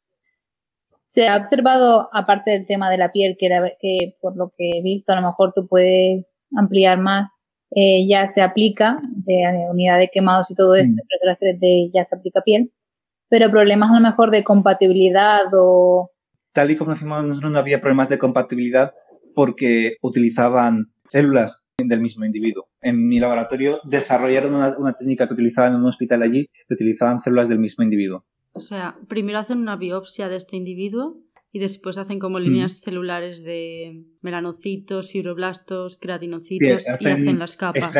Se 1.06 1.28
ha 1.28 1.38
observado, 1.38 2.10
aparte 2.12 2.50
del 2.50 2.65
tema 2.65 2.89
de 2.89 2.98
la 2.98 3.12
piel, 3.12 3.38
que, 3.39 3.48
que 3.80 4.15
por 4.22 4.36
lo 4.36 4.52
que 4.58 4.80
he 4.80 4.82
visto, 4.82 5.13
a 5.13 5.15
lo 5.15 5.28
mejor 5.28 5.54
tú 5.54 5.68
puedes 5.68 6.34
ampliar 6.56 6.98
más, 6.98 7.30
eh, 7.76 8.08
ya 8.08 8.26
se 8.26 8.42
aplica, 8.42 9.00
de 9.04 9.68
unidad 9.70 10.00
de 10.00 10.10
quemados 10.10 10.50
y 10.50 10.56
todo 10.56 10.74
esto, 10.74 10.92
mm. 10.92 11.00
impresoras 11.00 11.38
3D 11.39 11.92
ya 11.94 12.04
se 12.04 12.15
aplica 12.15 12.42
piel, 12.42 12.72
pero 13.30 13.50
problemas 13.50 13.92
a 13.92 13.94
lo 13.94 14.02
mejor 14.02 14.32
de 14.32 14.44
compatibilidad 14.44 15.44
o... 15.54 16.12
Tal 16.54 16.72
y 16.72 16.76
como 16.76 16.92
decimos 16.92 17.24
nosotros, 17.24 17.52
no 17.52 17.60
había 17.60 17.80
problemas 17.80 18.10
de 18.10 18.18
compatibilidad 18.18 18.94
porque 19.36 19.98
utilizaban 20.02 20.92
células 21.10 21.68
del 21.78 22.02
mismo 22.02 22.26
individuo. 22.26 22.68
En 22.82 23.08
mi 23.08 23.20
laboratorio 23.20 23.80
desarrollaron 23.84 24.56
una, 24.56 24.94
técnica 24.94 25.28
que 25.28 25.34
utilizaban 25.34 25.74
en 25.74 25.80
un 25.80 25.88
hospital 25.88 26.24
allí, 26.24 26.50
que 26.68 26.74
utilizaban 26.74 27.22
células 27.22 27.50
del 27.50 27.60
mismo 27.60 27.84
individuo. 27.84 28.26
O 28.52 28.60
sea, 28.60 28.98
primero 29.08 29.38
hacen 29.38 29.60
una 29.60 29.78
biopsia 29.78 30.28
de 30.28 30.36
este 30.36 30.58
individuo 30.58 31.22
y 31.52 31.60
después 31.60 31.98
hacen 31.98 32.20
como 32.20 32.39
líneas 32.39 32.74
mm. 32.74 32.84
celulares 32.84 33.44
de 33.44 34.04
melanocitos, 34.22 35.12
fibroblastos, 35.12 35.98
queratinocitos 35.98 36.86
y 37.00 37.06
hacen 37.06 37.39
las 37.39 37.56
capas. 37.56 37.92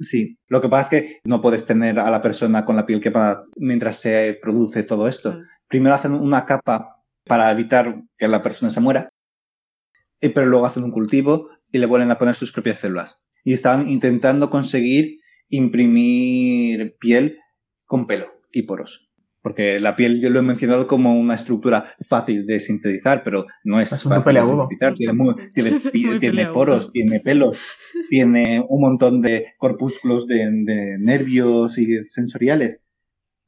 Sí, 0.00 0.38
lo 0.48 0.60
que 0.60 0.68
pasa 0.68 0.82
es 0.96 1.02
que 1.02 1.20
no 1.24 1.42
puedes 1.42 1.66
tener 1.66 1.98
a 1.98 2.10
la 2.10 2.22
persona 2.22 2.64
con 2.64 2.74
la 2.74 2.86
piel 2.86 3.00
quemada 3.00 3.44
mientras 3.56 3.96
se 3.96 4.38
produce 4.40 4.82
todo 4.82 5.06
esto. 5.06 5.38
Primero 5.68 5.94
hacen 5.94 6.12
una 6.12 6.46
capa 6.46 7.04
para 7.24 7.50
evitar 7.50 8.02
que 8.16 8.26
la 8.26 8.42
persona 8.42 8.70
se 8.70 8.80
muera 8.80 9.10
pero 10.28 10.46
luego 10.46 10.66
hacen 10.66 10.84
un 10.84 10.90
cultivo 10.90 11.48
y 11.72 11.78
le 11.78 11.86
vuelven 11.86 12.10
a 12.10 12.18
poner 12.18 12.34
sus 12.34 12.52
propias 12.52 12.80
células. 12.80 13.26
Y 13.44 13.52
estaban 13.52 13.88
intentando 13.88 14.50
conseguir 14.50 15.18
imprimir 15.48 16.96
piel 17.00 17.38
con 17.86 18.06
pelo 18.06 18.26
y 18.52 18.62
poros. 18.62 19.09
Porque 19.42 19.80
la 19.80 19.96
piel 19.96 20.20
yo 20.20 20.28
lo 20.28 20.40
he 20.40 20.42
mencionado 20.42 20.86
como 20.86 21.18
una 21.18 21.34
estructura 21.34 21.94
fácil 22.08 22.46
de 22.46 22.60
sintetizar, 22.60 23.22
pero 23.22 23.46
no 23.64 23.80
es, 23.80 23.88
fácil 23.88 24.10
de 24.10 24.44
sintetizar. 24.44 24.94
Tiene, 24.94 26.46
poros, 26.52 26.90
tiene 26.90 27.20
pelos, 27.20 27.58
tiene 28.10 28.62
un 28.68 28.80
montón 28.82 29.22
de 29.22 29.54
corpúsculos 29.56 30.26
de, 30.26 30.98
nervios 31.00 31.78
y 31.78 32.04
sensoriales. 32.04 32.84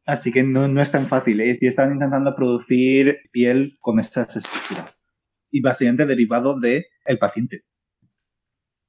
Así 0.07 0.33
que 0.33 0.43
no, 0.43 0.67
no 0.67 0.81
es 0.81 0.91
tan 0.91 1.05
fácil. 1.05 1.41
Y 1.41 1.67
están 1.67 1.93
intentando 1.93 2.35
producir 2.35 3.19
piel 3.31 3.77
con 3.81 4.01
estas 4.01 4.35
estructuras 4.35 5.03
y 5.51 5.61
básicamente 5.61 6.07
derivado 6.07 6.59
de 6.59 6.87
el 7.05 7.19
paciente. 7.19 7.65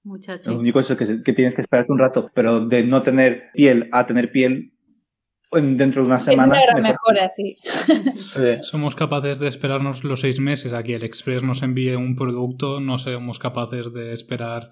Muchacho. 0.04 0.52
Lo 0.52 0.60
único 0.60 0.80
es 0.80 0.88
que, 0.88 1.24
que, 1.24 1.34
tienes 1.34 1.56
que 1.56 1.62
esperarte 1.62 1.92
un 1.92 2.00
rato, 2.00 2.32
pero 2.34 2.66
de 2.66 2.84
no 2.84 3.04
tener 3.04 3.52
piel 3.54 3.90
a 3.92 4.06
tener 4.06 4.32
piel 4.32 4.73
dentro 5.54 6.02
de 6.02 6.08
una 6.08 6.20
semana. 6.20 6.56
Es 6.60 6.82
mejor, 6.82 7.20
así. 7.20 7.58
Somos 8.62 8.96
capaces 8.96 9.40
de 9.40 9.48
esperarnos 9.48 10.04
los 10.04 10.22
seis 10.22 10.40
meses 10.40 10.74
a 10.74 10.84
que 10.84 10.96
el 10.96 11.04
Express 11.04 11.44
nos 11.44 11.64
envíe 11.64 11.96
un 11.96 12.16
producto, 12.16 12.80
no 12.80 12.98
somos 12.98 13.40
capaces 13.40 13.94
de 13.94 14.14
esperar 14.14 14.72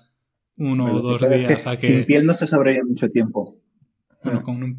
uno 0.58 0.94
o 0.94 1.02
dos 1.02 1.22
días 1.22 1.68
a 1.68 1.78
que. 1.78 1.88
Sin 1.88 2.06
piel 2.06 2.26
no 2.26 2.34
se 2.34 2.48
sobrevive 2.48 2.84
mucho 2.84 3.10
tiempo. 3.10 3.58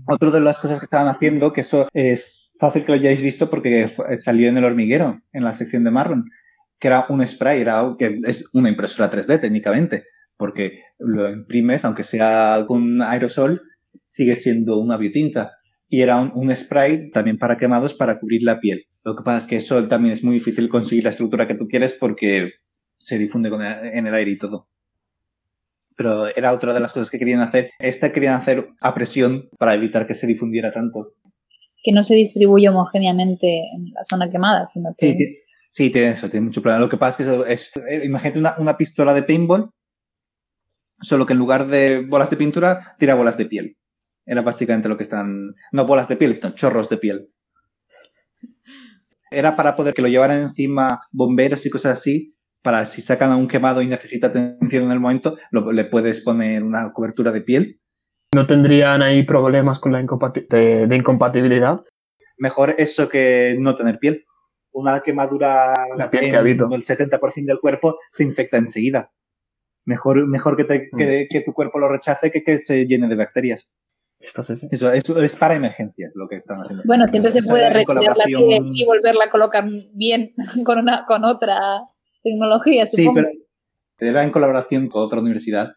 Otra 0.07 0.31
de 0.31 0.41
las 0.41 0.59
cosas 0.59 0.79
que 0.79 0.85
estaban 0.85 1.09
haciendo, 1.09 1.53
que 1.53 1.62
eso 1.62 1.88
es 1.93 2.55
fácil 2.61 2.85
que 2.85 2.93
lo 2.93 2.99
hayáis 2.99 3.23
visto 3.23 3.51
porque 3.51 3.88
salió 4.17 4.49
en 4.49 4.57
el 4.57 4.65
hormiguero, 4.65 5.21
en 5.33 5.43
la 5.43 5.53
sección 5.53 5.83
de 5.83 5.91
Marron, 5.91 6.25
que 6.79 6.88
era 6.88 7.07
un 7.09 7.27
spray, 7.27 7.61
era 7.61 7.95
que 7.99 8.21
es 8.25 8.51
una 8.55 8.69
impresora 8.69 9.11
3D 9.11 9.41
técnicamente, 9.41 10.05
porque 10.37 10.81
lo 10.99 11.29
imprimes, 11.31 11.85
aunque 11.85 12.05
sea 12.05 12.65
con 12.69 13.03
aerosol, 13.03 13.62
sigue 14.05 14.37
siendo 14.37 14.79
una 14.79 14.97
biotinta. 14.97 15.59
Y 15.92 16.00
era 16.00 16.18
un, 16.18 16.57
spray 16.57 17.11
también 17.11 17.37
para 17.37 17.59
quemados 17.59 17.92
para 17.92 18.18
cubrir 18.18 18.42
la 18.42 18.61
piel. 18.61 18.87
Lo 19.05 19.14
que 19.14 19.22
pasa 19.24 19.37
es 19.37 19.46
que 19.46 19.57
eso 19.57 19.87
también 19.88 20.14
es 20.14 20.24
muy 20.24 20.33
difícil 20.33 20.70
conseguir 20.70 21.05
la 21.05 21.11
estructura 21.11 21.46
que 21.46 21.55
tú 21.55 21.68
quieres 21.68 21.92
porque 21.92 22.52
se 22.96 23.18
difunde 23.18 23.50
en 23.92 24.07
el 24.07 24.14
aire 24.14 24.31
y 24.31 24.38
todo. 24.38 24.70
Pero 25.94 26.28
era 26.35 26.55
otra 26.55 26.72
de 26.72 26.81
las 26.81 26.94
cosas 26.94 27.11
que 27.11 27.18
querían 27.18 27.40
hacer. 27.40 27.72
Esta 27.78 28.11
querían 28.11 28.33
hacer 28.33 28.70
a 28.81 28.94
presión 28.94 29.50
para 29.59 29.74
evitar 29.74 30.07
que 30.07 30.14
se 30.14 30.26
difundiera 30.26 30.72
tanto. 30.72 31.12
Que 31.85 31.92
no 31.92 32.02
se 32.02 32.14
distribuye 32.14 32.70
homogéneamente 32.70 33.59
en 33.76 33.92
la 33.92 34.02
zona 34.02 34.31
quemada, 34.31 34.64
sino 34.64 34.94
que... 34.96 35.42
Sí, 35.68 35.90
tiene 35.90 36.09
eso, 36.09 36.31
tiene 36.31 36.46
mucho 36.46 36.62
problema. 36.62 36.81
Lo 36.81 36.88
que 36.88 36.96
pasa 36.96 37.22
es 37.22 37.28
que 37.28 37.52
es, 37.52 37.70
eh, 37.87 38.07
imagínate 38.07 38.38
una, 38.38 38.55
una, 38.57 38.78
pistola 38.78 39.12
de 39.12 39.24
paintball, 39.24 39.68
solo 41.02 41.26
que 41.26 41.35
en 41.35 41.38
lugar 41.38 41.66
de 41.66 42.07
bolas 42.07 42.31
de 42.31 42.38
pintura, 42.38 42.96
tira 42.98 43.14
bolas 43.14 43.37
de 43.37 43.44
piel. 43.44 43.76
Era 44.33 44.42
básicamente 44.42 44.88
lo 44.88 44.97
que 44.97 45.03
están, 45.03 45.55
no 45.73 45.87
bolas 45.87 46.09
de 46.09 46.16
piel, 46.16 46.35
sino 46.35 46.55
chorros 46.55 46.88
de 46.88 46.97
piel. 46.97 47.29
Era 49.31 49.57
para 49.57 49.77
poder 49.77 49.95
que 49.95 50.03
lo 50.03 50.09
llevaran 50.09 50.42
encima 50.42 51.01
bomberos 51.11 51.66
y 51.66 51.71
cosas 51.71 51.99
así, 51.99 52.37
para 52.62 52.85
si 52.85 53.03
sacan 53.03 53.31
a 53.31 53.37
un 53.37 53.49
quemado 53.49 53.83
y 53.83 53.87
necesita 53.87 54.29
atención 54.29 54.85
en 54.85 54.92
el 54.92 55.01
momento, 55.01 55.37
le 55.51 55.85
puedes 55.85 56.21
poner 56.21 56.62
una 56.62 56.92
cobertura 56.92 57.33
de 57.33 57.40
piel 57.40 57.83
no 58.35 58.47
tendrían 58.47 59.03
ahí 59.03 59.25
problemas 59.25 59.79
con 59.79 59.92
la 59.92 59.99
de, 60.01 60.97
incompatibilidad. 60.97 61.85
Mejor 62.38 62.75
eso 62.79 63.09
que 63.09 63.57
no 63.59 63.75
tener 63.75 63.99
piel. 63.99 64.25
Una 64.73 65.01
quemadura 65.01 65.75
la 65.99 66.11
piel 66.11 66.35
en 66.35 66.73
el 66.73 66.83
70% 66.83 67.45
del 67.45 67.61
cuerpo 67.61 67.97
se 68.09 68.25
infecta 68.25 68.57
enseguida. 68.57 69.12
Mejor, 69.85 70.27
mejor 70.29 70.57
que, 70.57 70.64
te, 70.64 70.88
que, 70.97 71.29
mm. 71.31 71.45
tu 71.45 71.53
cuerpo 71.53 71.79
lo 71.79 71.90
rechace 71.90 72.31
que 72.31 72.42
que 72.42 72.57
se 72.57 72.87
llene 72.87 73.09
de 73.09 73.16
bacterias. 73.16 73.77
Eso, 74.23 75.21
es 75.23 75.37
para 75.37 75.57
emergencias 75.57 76.13
lo 76.15 76.29
que 76.29 76.37
están 76.37 76.61
haciendo. 76.61 76.85
Bueno, 76.87 77.09
siempre 77.09 77.33
se 77.33 77.43
puede 77.43 77.69
retirar 77.71 78.17
la 78.17 78.25
piel 78.25 78.65
y 78.73 78.85
volverla 78.85 79.25
a 79.25 79.31
colocar 79.31 79.65
bien 79.95 80.33
con, 80.65 80.79
una, 80.79 81.05
con 81.07 81.25
otra 81.25 81.59
tecnología, 82.23 82.87
supongo. 82.87 83.21
Sí, 83.21 83.27
pero 83.97 84.11
era 84.11 84.23
en 84.23 84.31
colaboración 84.31 84.89
con 84.89 85.03
otra 85.03 85.21
universidad 85.21 85.73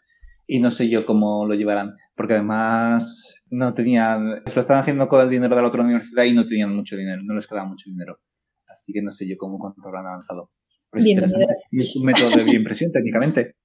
y 0.47 0.59
no 0.59 0.69
sé 0.69 0.89
yo 0.89 1.05
cómo 1.05 1.47
lo 1.47 1.55
llevarán, 1.55 1.95
porque 2.15 2.33
además 2.33 3.45
no 3.49 3.73
tenían, 3.73 4.29
lo 4.29 4.43
estaban 4.45 4.81
haciendo 4.81 5.07
con 5.07 5.21
el 5.21 5.29
dinero 5.29 5.55
de 5.55 5.61
la 5.63 5.67
otra 5.67 5.83
universidad 5.83 6.23
y 6.23 6.33
no 6.33 6.45
tenían 6.45 6.75
mucho 6.75 6.95
dinero, 6.95 7.21
no 7.23 7.33
les 7.33 7.47
quedaba 7.47 7.67
mucho 7.67 7.89
dinero. 7.89 8.19
Así 8.67 8.93
que 8.93 9.01
no 9.01 9.09
sé 9.09 9.27
yo 9.27 9.37
cómo 9.37 9.57
cuánto 9.57 9.81
habrán 9.87 10.05
avanzado. 10.05 10.51
Pero 10.91 11.01
es 11.01 11.07
interesante. 11.07 11.47
Y 11.71 11.81
es 11.81 11.95
un 11.95 12.05
método 12.05 12.29
de 12.29 12.43
bioimpresión 12.43 12.91
técnicamente, 12.91 13.55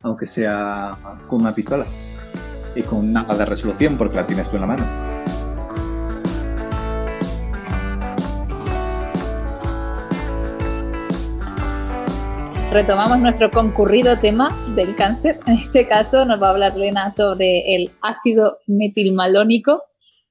aunque 0.00 0.26
sea 0.26 0.98
con 1.28 1.42
una 1.42 1.54
pistola 1.54 1.86
y 2.74 2.82
con 2.82 3.12
nada 3.12 3.36
de 3.36 3.44
resolución 3.44 3.96
porque 3.96 4.16
la 4.16 4.26
tienes 4.26 4.50
tú 4.50 4.56
en 4.56 4.60
la 4.62 4.66
mano. 4.66 4.84
retomamos 12.72 13.20
nuestro 13.20 13.50
concurrido 13.50 14.18
tema 14.18 14.56
del 14.74 14.96
cáncer. 14.96 15.38
En 15.46 15.54
este 15.54 15.86
caso 15.86 16.24
nos 16.24 16.40
va 16.40 16.48
a 16.48 16.50
hablar 16.52 16.74
Lena 16.74 17.10
sobre 17.10 17.74
el 17.74 17.90
ácido 18.00 18.56
metilmalónico 18.66 19.82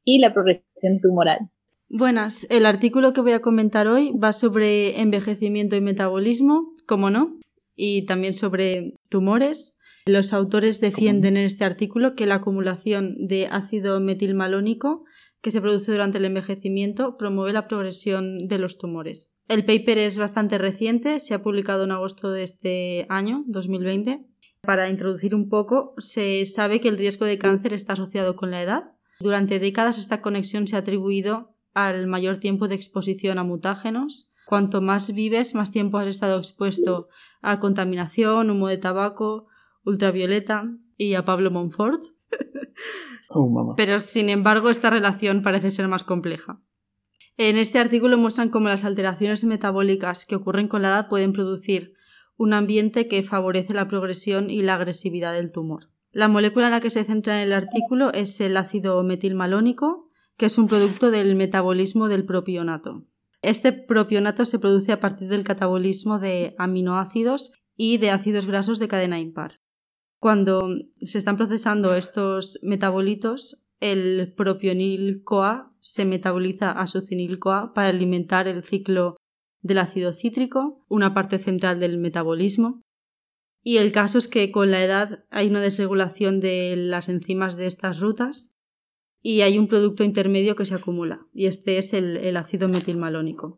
y 0.03 0.17
la 0.17 0.33
progresión 0.33 0.99
tumoral. 1.01 1.51
Buenas, 1.87 2.47
el 2.49 2.65
artículo 2.65 3.13
que 3.13 3.21
voy 3.21 3.33
a 3.33 3.41
comentar 3.41 3.87
hoy 3.87 4.11
va 4.17 4.33
sobre 4.33 5.01
envejecimiento 5.01 5.75
y 5.75 5.81
metabolismo, 5.81 6.73
como 6.87 7.11
no, 7.11 7.37
y 7.75 8.07
también 8.07 8.33
sobre 8.33 8.95
tumores. 9.09 9.77
Los 10.11 10.33
autores 10.33 10.81
defienden 10.81 11.37
en 11.37 11.45
este 11.45 11.63
artículo 11.63 12.15
que 12.15 12.25
la 12.25 12.35
acumulación 12.35 13.15
de 13.27 13.47
ácido 13.47 13.97
metilmalónico 14.01 15.05
que 15.39 15.51
se 15.51 15.61
produce 15.61 15.93
durante 15.93 16.17
el 16.17 16.25
envejecimiento 16.25 17.15
promueve 17.15 17.53
la 17.53 17.69
progresión 17.69 18.37
de 18.49 18.59
los 18.59 18.77
tumores. 18.77 19.33
El 19.47 19.63
paper 19.63 19.99
es 19.99 20.17
bastante 20.17 20.57
reciente, 20.57 21.21
se 21.21 21.33
ha 21.33 21.41
publicado 21.41 21.85
en 21.85 21.93
agosto 21.93 22.29
de 22.29 22.43
este 22.43 23.05
año, 23.07 23.45
2020. 23.47 24.27
Para 24.63 24.89
introducir 24.89 25.33
un 25.33 25.47
poco, 25.47 25.93
se 25.97 26.45
sabe 26.45 26.81
que 26.81 26.89
el 26.89 26.97
riesgo 26.97 27.25
de 27.25 27.37
cáncer 27.37 27.73
está 27.73 27.93
asociado 27.93 28.35
con 28.35 28.51
la 28.51 28.61
edad. 28.61 28.91
Durante 29.21 29.59
décadas 29.59 29.97
esta 29.97 30.19
conexión 30.19 30.67
se 30.67 30.75
ha 30.75 30.79
atribuido 30.79 31.55
al 31.73 32.05
mayor 32.07 32.37
tiempo 32.37 32.67
de 32.67 32.75
exposición 32.75 33.37
a 33.37 33.45
mutágenos. 33.45 34.33
Cuanto 34.45 34.81
más 34.81 35.13
vives, 35.13 35.55
más 35.55 35.71
tiempo 35.71 35.99
has 35.99 36.07
estado 36.07 36.37
expuesto 36.37 37.07
a 37.41 37.61
contaminación, 37.61 38.49
humo 38.49 38.67
de 38.67 38.77
tabaco, 38.77 39.47
ultravioleta 39.85 40.69
y 40.97 41.13
a 41.15 41.25
Pablo 41.25 41.51
Monfort. 41.51 42.03
Oh, 43.33 43.75
Pero 43.77 43.99
sin 43.99 44.27
embargo, 44.27 44.69
esta 44.69 44.89
relación 44.89 45.41
parece 45.41 45.71
ser 45.71 45.87
más 45.87 46.03
compleja. 46.03 46.61
En 47.37 47.55
este 47.55 47.79
artículo 47.79 48.17
muestran 48.17 48.49
cómo 48.49 48.67
las 48.67 48.83
alteraciones 48.83 49.45
metabólicas 49.45 50.25
que 50.25 50.35
ocurren 50.35 50.67
con 50.67 50.81
la 50.81 50.89
edad 50.89 51.07
pueden 51.07 51.31
producir 51.31 51.93
un 52.35 52.53
ambiente 52.53 53.07
que 53.07 53.23
favorece 53.23 53.73
la 53.73 53.87
progresión 53.87 54.49
y 54.49 54.63
la 54.63 54.75
agresividad 54.75 55.33
del 55.33 55.53
tumor. 55.53 55.91
La 56.11 56.27
molécula 56.27 56.65
en 56.65 56.71
la 56.71 56.81
que 56.81 56.89
se 56.89 57.05
centra 57.05 57.41
en 57.41 57.47
el 57.47 57.53
artículo 57.53 58.11
es 58.11 58.41
el 58.41 58.57
ácido 58.57 59.01
metilmalónico, 59.03 60.09
que 60.35 60.47
es 60.47 60.57
un 60.57 60.67
producto 60.67 61.09
del 61.09 61.35
metabolismo 61.35 62.09
del 62.09 62.25
propionato. 62.25 63.05
Este 63.41 63.71
propionato 63.71 64.45
se 64.45 64.59
produce 64.59 64.91
a 64.91 64.99
partir 64.99 65.29
del 65.29 65.45
catabolismo 65.45 66.19
de 66.19 66.53
aminoácidos 66.57 67.53
y 67.77 67.97
de 67.97 68.11
ácidos 68.11 68.45
grasos 68.45 68.77
de 68.79 68.87
cadena 68.87 69.19
impar. 69.19 69.60
Cuando 70.21 70.69
se 70.99 71.17
están 71.17 71.35
procesando 71.35 71.95
estos 71.95 72.59
metabolitos, 72.61 73.63
el 73.79 74.35
propionil-CoA 74.35 75.75
se 75.79 76.05
metaboliza 76.05 76.71
a 76.71 76.85
succinil-CoA 76.85 77.73
para 77.73 77.87
alimentar 77.87 78.47
el 78.47 78.63
ciclo 78.63 79.17
del 79.61 79.79
ácido 79.79 80.13
cítrico, 80.13 80.85
una 80.87 81.15
parte 81.15 81.39
central 81.39 81.79
del 81.79 81.97
metabolismo. 81.97 82.83
Y 83.63 83.77
el 83.77 83.91
caso 83.91 84.19
es 84.19 84.27
que 84.27 84.51
con 84.51 84.69
la 84.69 84.83
edad 84.83 85.25
hay 85.31 85.49
una 85.49 85.59
desregulación 85.59 86.39
de 86.39 86.75
las 86.77 87.09
enzimas 87.09 87.57
de 87.57 87.65
estas 87.65 87.99
rutas 87.99 88.59
y 89.23 89.41
hay 89.41 89.57
un 89.57 89.67
producto 89.67 90.03
intermedio 90.03 90.55
que 90.55 90.67
se 90.67 90.75
acumula, 90.75 91.25
y 91.33 91.47
este 91.47 91.79
es 91.79 91.95
el 91.95 92.37
ácido 92.37 92.69
metilmalónico. 92.69 93.57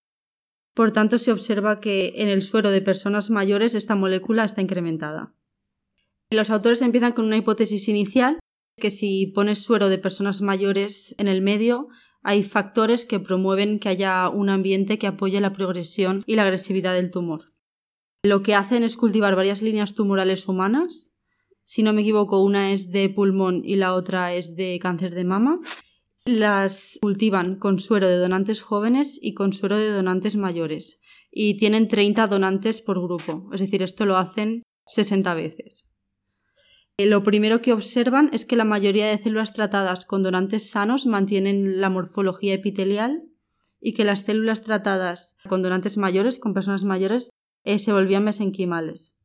Por 0.74 0.92
tanto, 0.92 1.20
se 1.20 1.34
observa 1.34 1.82
que 1.82 2.14
en 2.16 2.30
el 2.30 2.42
suero 2.42 2.72
de 2.72 2.82
personas 2.82 3.30
mayores 3.30 3.76
esta 3.76 3.96
molécula 3.96 4.46
está 4.46 4.62
incrementada. 4.62 5.36
Los 6.34 6.50
autores 6.50 6.82
empiezan 6.82 7.14
con 7.14 7.26
una 7.26 7.38
hipótesis 7.38 7.88
inicial, 7.88 8.40
que 8.76 8.90
si 8.90 9.28
pones 9.28 9.60
suero 9.60 9.88
de 9.88 10.00
personas 10.00 10.42
mayores 10.42 11.14
en 11.20 11.28
el 11.28 11.44
medio, 11.44 11.90
hay 12.24 12.42
factores 12.42 13.06
que 13.06 13.20
promueven 13.20 13.78
que 13.78 13.90
haya 13.90 14.30
un 14.30 14.50
ambiente 14.50 14.98
que 14.98 15.06
apoye 15.06 15.40
la 15.42 15.54
progresión 15.54 16.24
y 16.26 16.36
la 16.36 16.42
agresividad 16.42 16.94
del 16.96 17.12
tumor. 17.12 17.54
Lo 18.24 18.42
que 18.42 18.56
hacen 18.56 18.82
es 18.82 18.98
cultivar 18.98 19.36
varias 19.36 19.62
líneas 19.62 19.94
tumorales 19.94 20.48
humanas. 20.48 21.20
Si 21.66 21.84
no 21.84 21.94
me 21.94 22.02
equivoco, 22.02 22.40
una 22.40 22.72
es 22.72 22.90
de 22.90 23.10
pulmón 23.10 23.62
y 23.64 23.76
la 23.76 23.94
otra 23.94 24.34
es 24.34 24.56
de 24.56 24.80
cáncer 24.82 25.14
de 25.14 25.26
mama. 25.26 25.60
Las 26.26 26.98
cultivan 27.02 27.60
con 27.60 27.80
suero 27.80 28.08
de 28.08 28.18
donantes 28.18 28.62
jóvenes 28.62 29.20
y 29.22 29.36
con 29.36 29.54
suero 29.54 29.78
de 29.78 29.92
donantes 29.92 30.36
mayores. 30.36 31.02
Y 31.30 31.58
tienen 31.58 31.88
30 31.88 32.26
donantes 32.26 32.82
por 32.82 33.00
grupo. 33.00 33.50
Es 33.54 33.60
decir, 33.60 33.84
esto 33.84 34.06
lo 34.06 34.18
hacen 34.18 34.64
60 34.88 35.34
veces. 35.36 35.93
Eh, 36.98 37.08
lo 37.08 37.24
primero 37.24 37.62
que 37.62 37.74
observan 37.74 38.30
es 38.34 38.46
que 38.46 38.56
la 38.56 38.66
mayoría 38.66 39.08
de 39.08 39.18
células 39.18 39.54
tratadas 39.54 40.06
con 40.06 40.22
donantes 40.22 40.70
sanos 40.70 41.08
mantienen 41.08 41.82
la 41.82 41.90
morfología 41.90 42.54
epitelial 42.54 43.24
y 43.82 43.94
que 43.94 44.06
las 44.06 44.22
células 44.22 44.62
tratadas 44.62 45.38
con 45.48 45.62
donantes 45.62 45.98
mayores, 45.98 46.38
con 46.38 46.54
personas 46.54 46.84
mayores, 46.84 47.32
eh, 47.64 47.80
se 47.80 47.94
volvían 47.94 48.24
mesenquimales. 48.24 49.16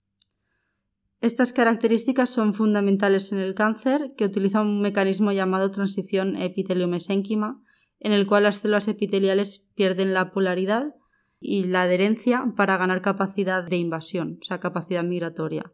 Estas 1.21 1.53
características 1.53 2.31
son 2.31 2.55
fundamentales 2.55 3.33
en 3.33 3.39
el 3.39 3.55
cáncer, 3.55 4.15
que 4.17 4.25
utiliza 4.25 4.63
un 4.63 4.81
mecanismo 4.81 5.33
llamado 5.33 5.71
transición 5.71 6.37
epitelio-mesénquima, 6.37 7.61
en 8.01 8.13
el 8.13 8.27
cual 8.27 8.45
las 8.45 8.59
células 8.59 8.89
epiteliales 8.89 9.69
pierden 9.75 10.15
la 10.15 10.31
polaridad 10.31 10.95
y 11.41 11.65
la 11.65 11.83
adherencia 11.83 12.53
para 12.57 12.77
ganar 12.77 13.03
capacidad 13.03 13.65
de 13.65 13.77
invasión, 13.77 14.39
o 14.41 14.45
sea, 14.45 14.61
capacidad 14.61 15.05
migratoria. 15.05 15.73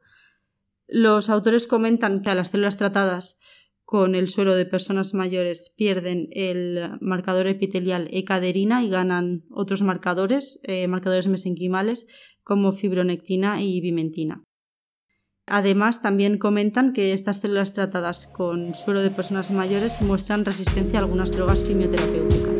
Los 0.86 1.30
autores 1.30 1.66
comentan 1.66 2.22
que 2.22 2.30
a 2.30 2.34
las 2.34 2.50
células 2.50 2.76
tratadas 2.76 3.40
con 3.84 4.14
el 4.14 4.28
suero 4.28 4.54
de 4.54 4.64
personas 4.64 5.14
mayores 5.14 5.72
pierden 5.76 6.28
el 6.32 6.98
marcador 7.00 7.46
epitelial 7.46 8.08
ecaderina 8.12 8.82
y 8.82 8.88
ganan 8.88 9.44
otros 9.50 9.82
marcadores, 9.82 10.60
eh, 10.64 10.88
marcadores 10.88 11.28
mesenquimales 11.28 12.06
como 12.42 12.72
fibronectina 12.72 13.62
y 13.62 13.80
bimentina. 13.80 14.42
Además, 15.46 16.00
también 16.00 16.38
comentan 16.38 16.94
que 16.94 17.12
estas 17.12 17.40
células 17.40 17.74
tratadas 17.74 18.26
con 18.26 18.74
suero 18.74 19.02
de 19.02 19.10
personas 19.10 19.50
mayores 19.50 20.00
muestran 20.00 20.46
resistencia 20.46 20.98
a 20.98 21.02
algunas 21.02 21.32
drogas 21.32 21.64
quimioterapéuticas. 21.64 22.53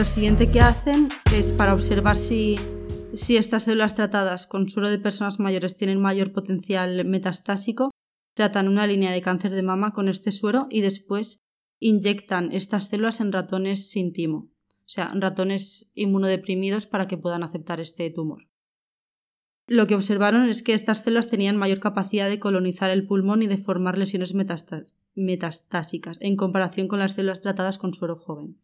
Lo 0.00 0.04
siguiente 0.06 0.50
que 0.50 0.62
hacen 0.62 1.08
es 1.36 1.52
para 1.52 1.74
observar 1.74 2.16
si, 2.16 2.58
estas 3.12 3.64
células 3.64 3.94
tratadas 3.94 4.46
con 4.46 4.66
suero 4.66 4.88
de 4.88 4.98
personas 4.98 5.38
mayores 5.38 5.76
tienen 5.76 6.00
mayor 6.00 6.32
potencial 6.32 7.04
metastásico, 7.04 7.90
tratan 8.34 8.68
una 8.68 8.86
línea 8.86 9.12
de 9.12 9.20
cáncer 9.20 9.52
de 9.52 9.62
mama 9.62 9.92
con 9.92 10.08
este 10.08 10.32
suero 10.32 10.68
y 10.70 10.80
después 10.80 11.40
inyectan 11.80 12.50
estas 12.50 12.88
células 12.88 13.20
en 13.20 13.30
ratones 13.30 13.90
sin 13.90 14.14
timo, 14.14 14.48
o 14.70 14.86
sea, 14.86 15.12
ratones 15.14 15.92
inmunodeprimidos 15.94 16.86
para 16.86 17.06
que 17.06 17.18
puedan 17.18 17.42
aceptar 17.42 17.78
este 17.78 18.08
tumor. 18.08 18.48
Lo 19.66 19.86
que 19.86 19.96
observaron 19.96 20.48
es 20.48 20.62
que 20.62 20.72
estas 20.72 21.04
células 21.04 21.28
tenían 21.28 21.58
mayor 21.58 21.78
capacidad 21.78 22.30
de 22.30 22.40
colonizar 22.40 22.90
el 22.90 23.06
pulmón 23.06 23.42
y 23.42 23.48
de 23.48 23.58
formar 23.58 23.98
lesiones 23.98 24.34
metastásicas 25.14 26.16
en 26.22 26.36
comparación 26.36 26.88
con 26.88 27.00
las 27.00 27.12
células 27.12 27.42
tratadas 27.42 27.76
con 27.76 27.92
suero 27.92 28.16
joven. 28.16 28.62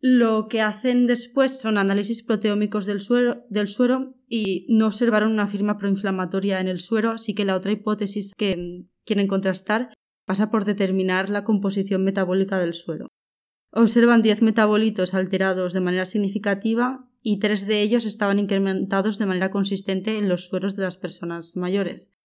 Lo 0.00 0.46
que 0.48 0.60
hacen 0.60 1.06
después 1.06 1.58
son 1.58 1.76
análisis 1.76 2.22
proteómicos 2.22 2.86
del 2.86 3.00
suero, 3.00 4.14
y 4.28 4.66
no 4.68 4.86
observaron 4.86 5.32
una 5.32 5.48
firma 5.48 5.78
proinflamatoria 5.78 6.60
en 6.60 6.68
el 6.68 6.80
suero, 6.80 7.10
así 7.10 7.34
que 7.34 7.44
la 7.44 7.56
otra 7.56 7.72
hipótesis 7.72 8.34
que 8.36 8.84
quieren 9.04 9.26
contrastar 9.26 9.92
pasa 10.24 10.50
por 10.50 10.64
determinar 10.64 11.30
la 11.30 11.42
composición 11.42 12.04
metabólica 12.04 12.58
del 12.58 12.74
suero. 12.74 13.08
Observan 13.72 14.22
10 14.22 14.42
metabolitos 14.42 15.14
alterados 15.14 15.72
de 15.72 15.80
manera 15.80 16.04
significativa 16.04 17.10
y 17.22 17.38
tres 17.38 17.66
de 17.66 17.82
ellos 17.82 18.06
estaban 18.06 18.38
incrementados 18.38 19.18
de 19.18 19.26
manera 19.26 19.50
consistente 19.50 20.16
en 20.18 20.28
los 20.28 20.46
sueros 20.48 20.76
de 20.76 20.84
las 20.84 20.96
personas 20.96 21.56
mayores. 21.56 22.17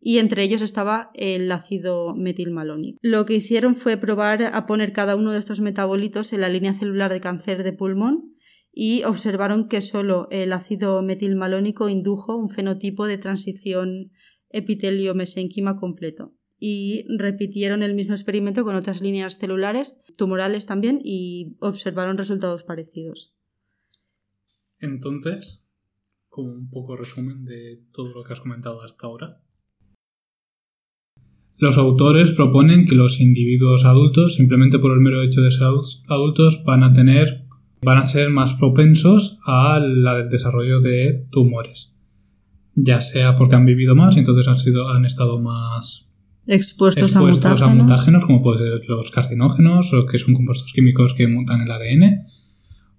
Y 0.00 0.18
entre 0.18 0.42
ellos 0.42 0.62
estaba 0.62 1.10
el 1.14 1.50
ácido 1.50 2.14
metilmalónico. 2.14 2.98
Lo 3.02 3.26
que 3.26 3.34
hicieron 3.34 3.74
fue 3.74 3.96
probar 3.96 4.42
a 4.42 4.66
poner 4.66 4.92
cada 4.92 5.16
uno 5.16 5.32
de 5.32 5.38
estos 5.38 5.60
metabolitos 5.60 6.32
en 6.32 6.40
la 6.40 6.48
línea 6.48 6.72
celular 6.72 7.12
de 7.12 7.20
cáncer 7.20 7.64
de 7.64 7.72
pulmón 7.72 8.34
y 8.72 9.02
observaron 9.04 9.68
que 9.68 9.80
solo 9.80 10.28
el 10.30 10.52
ácido 10.52 11.02
metilmalónico 11.02 11.88
indujo 11.88 12.36
un 12.36 12.48
fenotipo 12.48 13.06
de 13.06 13.18
transición 13.18 14.12
epitelio-mesénquima 14.50 15.76
completo. 15.76 16.34
Y 16.60 17.04
repitieron 17.16 17.82
el 17.82 17.94
mismo 17.94 18.14
experimento 18.14 18.64
con 18.64 18.74
otras 18.74 19.00
líneas 19.00 19.38
celulares, 19.38 20.00
tumorales 20.16 20.66
también, 20.66 21.00
y 21.02 21.56
observaron 21.60 22.18
resultados 22.18 22.64
parecidos. 22.64 23.34
Entonces, 24.78 25.62
como 26.28 26.52
un 26.52 26.70
poco 26.70 26.96
resumen 26.96 27.44
de 27.44 27.82
todo 27.92 28.08
lo 28.08 28.24
que 28.24 28.32
has 28.32 28.40
comentado 28.40 28.80
hasta 28.82 29.06
ahora. 29.06 29.42
Los 31.58 31.76
autores 31.76 32.30
proponen 32.32 32.86
que 32.86 32.94
los 32.94 33.20
individuos 33.20 33.84
adultos, 33.84 34.36
simplemente 34.36 34.78
por 34.78 34.92
el 34.92 35.00
mero 35.00 35.22
hecho 35.22 35.40
de 35.40 35.50
ser 35.50 35.66
adultos, 36.08 36.62
van 36.64 36.82
a 36.82 36.92
tener 36.92 37.48
van 37.82 37.98
a 37.98 38.04
ser 38.04 38.30
más 38.30 38.54
propensos 38.54 39.40
al 39.46 40.04
desarrollo 40.30 40.80
de 40.80 41.26
tumores. 41.30 41.94
Ya 42.74 43.00
sea 43.00 43.36
porque 43.36 43.56
han 43.56 43.66
vivido 43.66 43.94
más 43.94 44.16
y 44.16 44.20
entonces 44.20 44.48
han, 44.48 44.58
sido, 44.58 44.88
han 44.88 45.04
estado 45.04 45.40
más 45.40 46.12
expuestos, 46.46 47.14
a, 47.16 47.20
mutágenos. 47.20 47.62
a, 47.62 47.68
mutágenos. 47.68 48.24
como 48.24 48.42
pueden 48.42 48.66
ser 48.66 48.88
los 48.88 49.10
carcinógenos, 49.10 49.92
o 49.92 50.06
que 50.06 50.18
son 50.18 50.34
compuestos 50.34 50.72
químicos 50.72 51.14
que 51.14 51.28
mutan 51.28 51.60
el 51.60 51.70
ADN, 51.70 52.26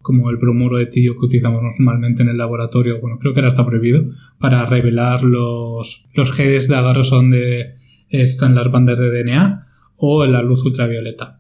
como 0.01 0.29
el 0.29 0.37
bromuro 0.37 0.77
de 0.77 0.85
tidio 0.85 1.13
que 1.13 1.25
utilizamos 1.25 1.61
normalmente 1.61 2.23
en 2.23 2.29
el 2.29 2.37
laboratorio, 2.37 2.99
bueno, 3.01 3.17
creo 3.19 3.33
que 3.33 3.39
ahora 3.39 3.49
está 3.49 3.65
prohibido, 3.65 4.03
para 4.39 4.65
revelar 4.65 5.23
los, 5.23 6.07
los 6.13 6.31
genes 6.31 6.67
de 6.67 6.75
agarros 6.75 7.09
donde 7.09 7.75
están 8.09 8.55
las 8.55 8.71
bandas 8.71 8.99
de 8.99 9.11
DNA, 9.11 9.67
o 9.97 10.25
la 10.25 10.41
luz 10.41 10.63
ultravioleta. 10.65 11.39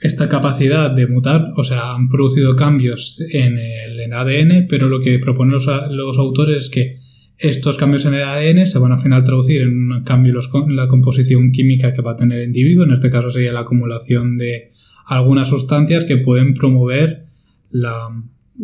Esta 0.00 0.28
capacidad 0.28 0.90
de 0.90 1.06
mutar, 1.06 1.52
o 1.56 1.64
sea, 1.64 1.92
han 1.94 2.08
producido 2.08 2.56
cambios 2.56 3.18
en 3.32 3.58
el 3.58 4.12
ADN, 4.12 4.66
pero 4.68 4.88
lo 4.88 5.00
que 5.00 5.18
proponen 5.18 5.52
los, 5.52 6.18
autores 6.18 6.64
es 6.64 6.70
que 6.70 6.98
estos 7.38 7.78
cambios 7.78 8.04
en 8.06 8.14
el 8.14 8.22
ADN 8.22 8.66
se 8.66 8.78
van 8.78 8.92
a 8.92 8.98
final 8.98 9.24
traducir 9.24 9.62
en 9.62 9.92
un 9.92 10.02
cambio 10.04 10.34
en 10.54 10.76
la 10.76 10.88
composición 10.88 11.52
química 11.52 11.92
que 11.92 12.02
va 12.02 12.12
a 12.12 12.16
tener 12.16 12.40
el 12.40 12.46
individuo, 12.46 12.84
en 12.84 12.92
este 12.92 13.10
caso 13.10 13.30
sería 13.30 13.52
la 13.52 13.60
acumulación 13.60 14.36
de 14.36 14.70
algunas 15.06 15.48
sustancias 15.48 16.04
que 16.04 16.18
pueden 16.18 16.54
promover 16.54 17.26
la 17.70 18.08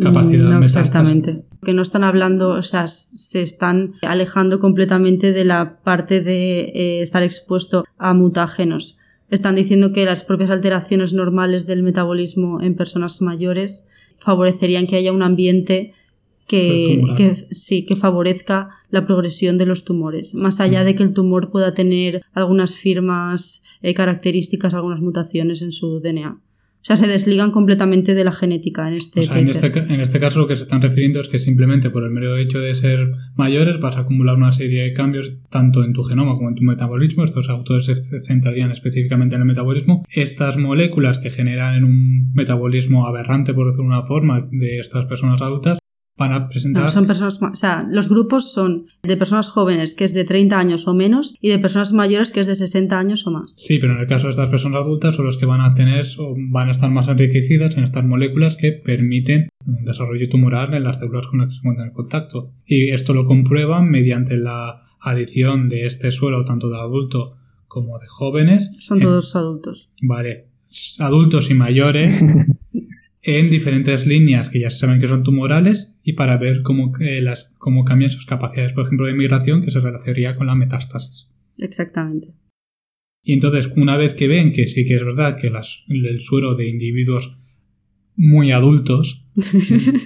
capacidad 0.00 0.48
no 0.48 0.62
exactamente 0.62 1.42
que 1.64 1.72
no 1.72 1.82
están 1.82 2.04
hablando 2.04 2.50
o 2.50 2.62
sea 2.62 2.88
se 2.88 3.42
están 3.42 3.94
alejando 4.02 4.60
completamente 4.60 5.32
de 5.32 5.44
la 5.44 5.78
parte 5.82 6.20
de 6.20 6.60
eh, 6.74 7.02
estar 7.02 7.22
expuesto 7.22 7.84
a 7.98 8.14
mutágenos 8.14 8.98
están 9.30 9.56
diciendo 9.56 9.92
que 9.92 10.04
las 10.04 10.24
propias 10.24 10.50
alteraciones 10.50 11.12
normales 11.12 11.66
del 11.66 11.82
metabolismo 11.82 12.60
en 12.62 12.76
personas 12.76 13.22
mayores 13.22 13.88
favorecerían 14.18 14.86
que 14.86 14.96
haya 14.96 15.12
un 15.12 15.22
ambiente 15.22 15.94
que, 16.46 17.34
sí, 17.50 17.84
que 17.84 17.96
favorezca 17.96 18.70
la 18.90 19.04
progresión 19.04 19.58
de 19.58 19.66
los 19.66 19.84
tumores. 19.84 20.34
Más 20.36 20.60
allá 20.60 20.84
de 20.84 20.94
que 20.94 21.02
el 21.02 21.12
tumor 21.12 21.50
pueda 21.50 21.74
tener 21.74 22.22
algunas 22.34 22.76
firmas, 22.76 23.64
eh, 23.82 23.94
características, 23.94 24.74
algunas 24.74 25.00
mutaciones 25.00 25.62
en 25.62 25.72
su 25.72 26.00
DNA. 26.00 26.40
O 26.86 26.94
sea, 26.94 26.94
se 26.94 27.08
desligan 27.08 27.50
completamente 27.50 28.14
de 28.14 28.22
la 28.22 28.30
genética 28.30 28.86
en 28.86 28.94
este, 28.94 29.18
en 29.18 29.48
este, 29.48 29.66
en 29.76 30.00
este 30.00 30.20
caso 30.20 30.38
lo 30.38 30.46
que 30.46 30.54
se 30.54 30.62
están 30.62 30.80
refiriendo 30.80 31.20
es 31.20 31.26
que 31.26 31.40
simplemente 31.40 31.90
por 31.90 32.04
el 32.04 32.10
mero 32.10 32.36
hecho 32.36 32.60
de 32.60 32.72
ser 32.74 33.10
mayores 33.34 33.80
vas 33.80 33.96
a 33.96 34.02
acumular 34.02 34.36
una 34.36 34.52
serie 34.52 34.84
de 34.84 34.92
cambios 34.92 35.32
tanto 35.50 35.82
en 35.82 35.92
tu 35.92 36.04
genoma 36.04 36.36
como 36.36 36.48
en 36.48 36.54
tu 36.54 36.62
metabolismo. 36.62 37.24
Estos 37.24 37.48
autores 37.48 37.86
se 37.86 38.20
centrarían 38.20 38.70
específicamente 38.70 39.34
en 39.34 39.40
el 39.40 39.48
metabolismo. 39.48 40.04
Estas 40.08 40.58
moléculas 40.58 41.18
que 41.18 41.30
generan 41.30 41.74
en 41.74 41.82
un 41.82 42.32
metabolismo 42.34 43.08
aberrante, 43.08 43.52
por 43.52 43.66
decirlo 43.66 43.90
de 43.90 43.96
una 43.96 44.06
forma, 44.06 44.48
de 44.52 44.78
estas 44.78 45.06
personas 45.06 45.42
adultas, 45.42 45.78
para 46.16 46.48
presentar. 46.48 46.88
son 46.88 47.06
personas, 47.06 47.40
o 47.42 47.54
sea, 47.54 47.86
los 47.88 48.08
grupos 48.08 48.52
son 48.52 48.86
de 49.02 49.16
personas 49.16 49.50
jóvenes, 49.50 49.94
que 49.94 50.04
es 50.04 50.14
de 50.14 50.24
30 50.24 50.58
años 50.58 50.88
o 50.88 50.94
menos, 50.94 51.36
y 51.40 51.50
de 51.50 51.58
personas 51.58 51.92
mayores, 51.92 52.32
que 52.32 52.40
es 52.40 52.46
de 52.46 52.54
60 52.54 52.98
años 52.98 53.26
o 53.26 53.32
más. 53.32 53.54
Sí, 53.56 53.78
pero 53.78 53.92
en 53.92 54.00
el 54.00 54.06
caso 54.06 54.26
de 54.26 54.30
estas 54.30 54.48
personas 54.48 54.80
adultas 54.80 55.14
son 55.14 55.26
los 55.26 55.36
que 55.36 55.46
van 55.46 55.60
a 55.60 55.74
tener 55.74 56.04
o 56.18 56.34
van 56.36 56.68
a 56.68 56.70
estar 56.70 56.90
más 56.90 57.08
enriquecidas 57.08 57.76
en 57.76 57.84
estas 57.84 58.04
moléculas 58.04 58.56
que 58.56 58.72
permiten 58.72 59.48
un 59.66 59.84
desarrollo 59.84 60.28
tumoral 60.28 60.74
en 60.74 60.84
las 60.84 61.00
células 61.00 61.26
con 61.26 61.40
las 61.40 61.48
que 61.48 61.54
se 61.54 61.58
encuentran 61.58 61.88
en 61.88 61.94
contacto. 61.94 62.52
Y 62.64 62.90
esto 62.90 63.12
lo 63.12 63.26
comprueban 63.26 63.90
mediante 63.90 64.36
la 64.36 64.82
adición 65.00 65.68
de 65.68 65.86
este 65.86 66.10
suelo 66.12 66.44
tanto 66.44 66.70
de 66.70 66.76
adulto 66.76 67.36
como 67.68 67.98
de 67.98 68.06
jóvenes. 68.08 68.74
Son 68.78 69.00
todos 69.00 69.36
adultos. 69.36 69.90
Vale, 70.02 70.48
adultos 70.98 71.50
y 71.50 71.54
mayores 71.54 72.24
en 73.26 73.50
diferentes 73.50 74.06
líneas 74.06 74.48
que 74.48 74.60
ya 74.60 74.70
se 74.70 74.78
saben 74.78 75.00
que 75.00 75.08
son 75.08 75.24
tumorales 75.24 75.98
y 76.04 76.12
para 76.12 76.38
ver 76.38 76.62
cómo, 76.62 76.92
las, 76.98 77.54
cómo 77.58 77.84
cambian 77.84 78.10
sus 78.10 78.24
capacidades, 78.24 78.72
por 78.72 78.86
ejemplo, 78.86 79.06
de 79.06 79.14
migración 79.14 79.62
que 79.62 79.72
se 79.72 79.80
relacionaría 79.80 80.36
con 80.36 80.46
la 80.46 80.54
metástasis. 80.54 81.28
Exactamente. 81.58 82.34
Y 83.24 83.32
entonces, 83.32 83.72
una 83.76 83.96
vez 83.96 84.14
que 84.14 84.28
ven 84.28 84.52
que 84.52 84.68
sí 84.68 84.86
que 84.86 84.94
es 84.94 85.04
verdad 85.04 85.36
que 85.36 85.50
las, 85.50 85.84
el 85.88 86.20
suero 86.20 86.54
de 86.54 86.68
individuos 86.68 87.36
muy 88.14 88.52
adultos, 88.52 89.24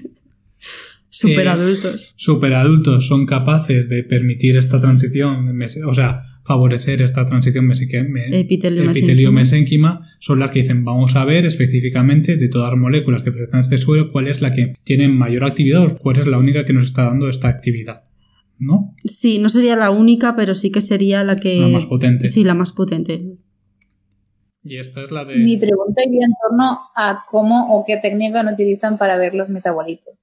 superadultos, 1.10 2.14
superadultos 2.16 3.06
son 3.06 3.26
capaces 3.26 3.86
de 3.90 4.02
permitir 4.02 4.56
esta 4.56 4.80
transición, 4.80 5.60
o 5.86 5.94
sea, 5.94 6.22
favorecer 6.50 7.00
esta 7.00 7.24
transición 7.26 7.70
epitelio-mesénquima 7.70 10.00
son 10.18 10.40
las 10.40 10.50
que 10.50 10.62
dicen 10.62 10.84
vamos 10.84 11.14
a 11.14 11.24
ver 11.24 11.46
específicamente 11.46 12.36
de 12.36 12.48
todas 12.48 12.72
las 12.72 12.80
moléculas 12.80 13.22
que 13.22 13.30
presentan 13.30 13.60
este 13.60 13.78
suelo 13.78 14.10
cuál 14.10 14.26
es 14.26 14.40
la 14.40 14.50
que 14.50 14.74
tiene 14.82 15.06
mayor 15.06 15.44
actividad 15.44 15.84
o 15.84 15.96
cuál 15.96 16.18
es 16.18 16.26
la 16.26 16.38
única 16.38 16.64
que 16.64 16.72
nos 16.72 16.86
está 16.86 17.04
dando 17.04 17.28
esta 17.28 17.46
actividad. 17.46 18.02
¿No? 18.58 18.96
Sí, 19.04 19.38
no 19.38 19.48
sería 19.48 19.76
la 19.76 19.90
única, 19.90 20.34
pero 20.34 20.54
sí 20.54 20.72
que 20.72 20.80
sería 20.80 21.22
la 21.22 21.36
que... 21.36 21.60
La 21.60 21.68
más 21.68 21.86
potente. 21.86 22.26
Sí, 22.26 22.42
la 22.42 22.54
más 22.54 22.72
potente. 22.72 23.22
Y 24.64 24.76
esta 24.76 25.04
es 25.04 25.12
la 25.12 25.24
de... 25.24 25.36
Mi 25.36 25.56
pregunta 25.56 26.02
iría 26.04 26.26
en 26.26 26.34
torno 26.42 26.80
a 26.96 27.26
cómo 27.30 27.72
o 27.74 27.84
qué 27.86 27.96
técnica 27.96 28.42
no 28.42 28.52
utilizan 28.52 28.98
para 28.98 29.16
ver 29.16 29.34
los 29.34 29.50
metabolitos. 29.50 30.14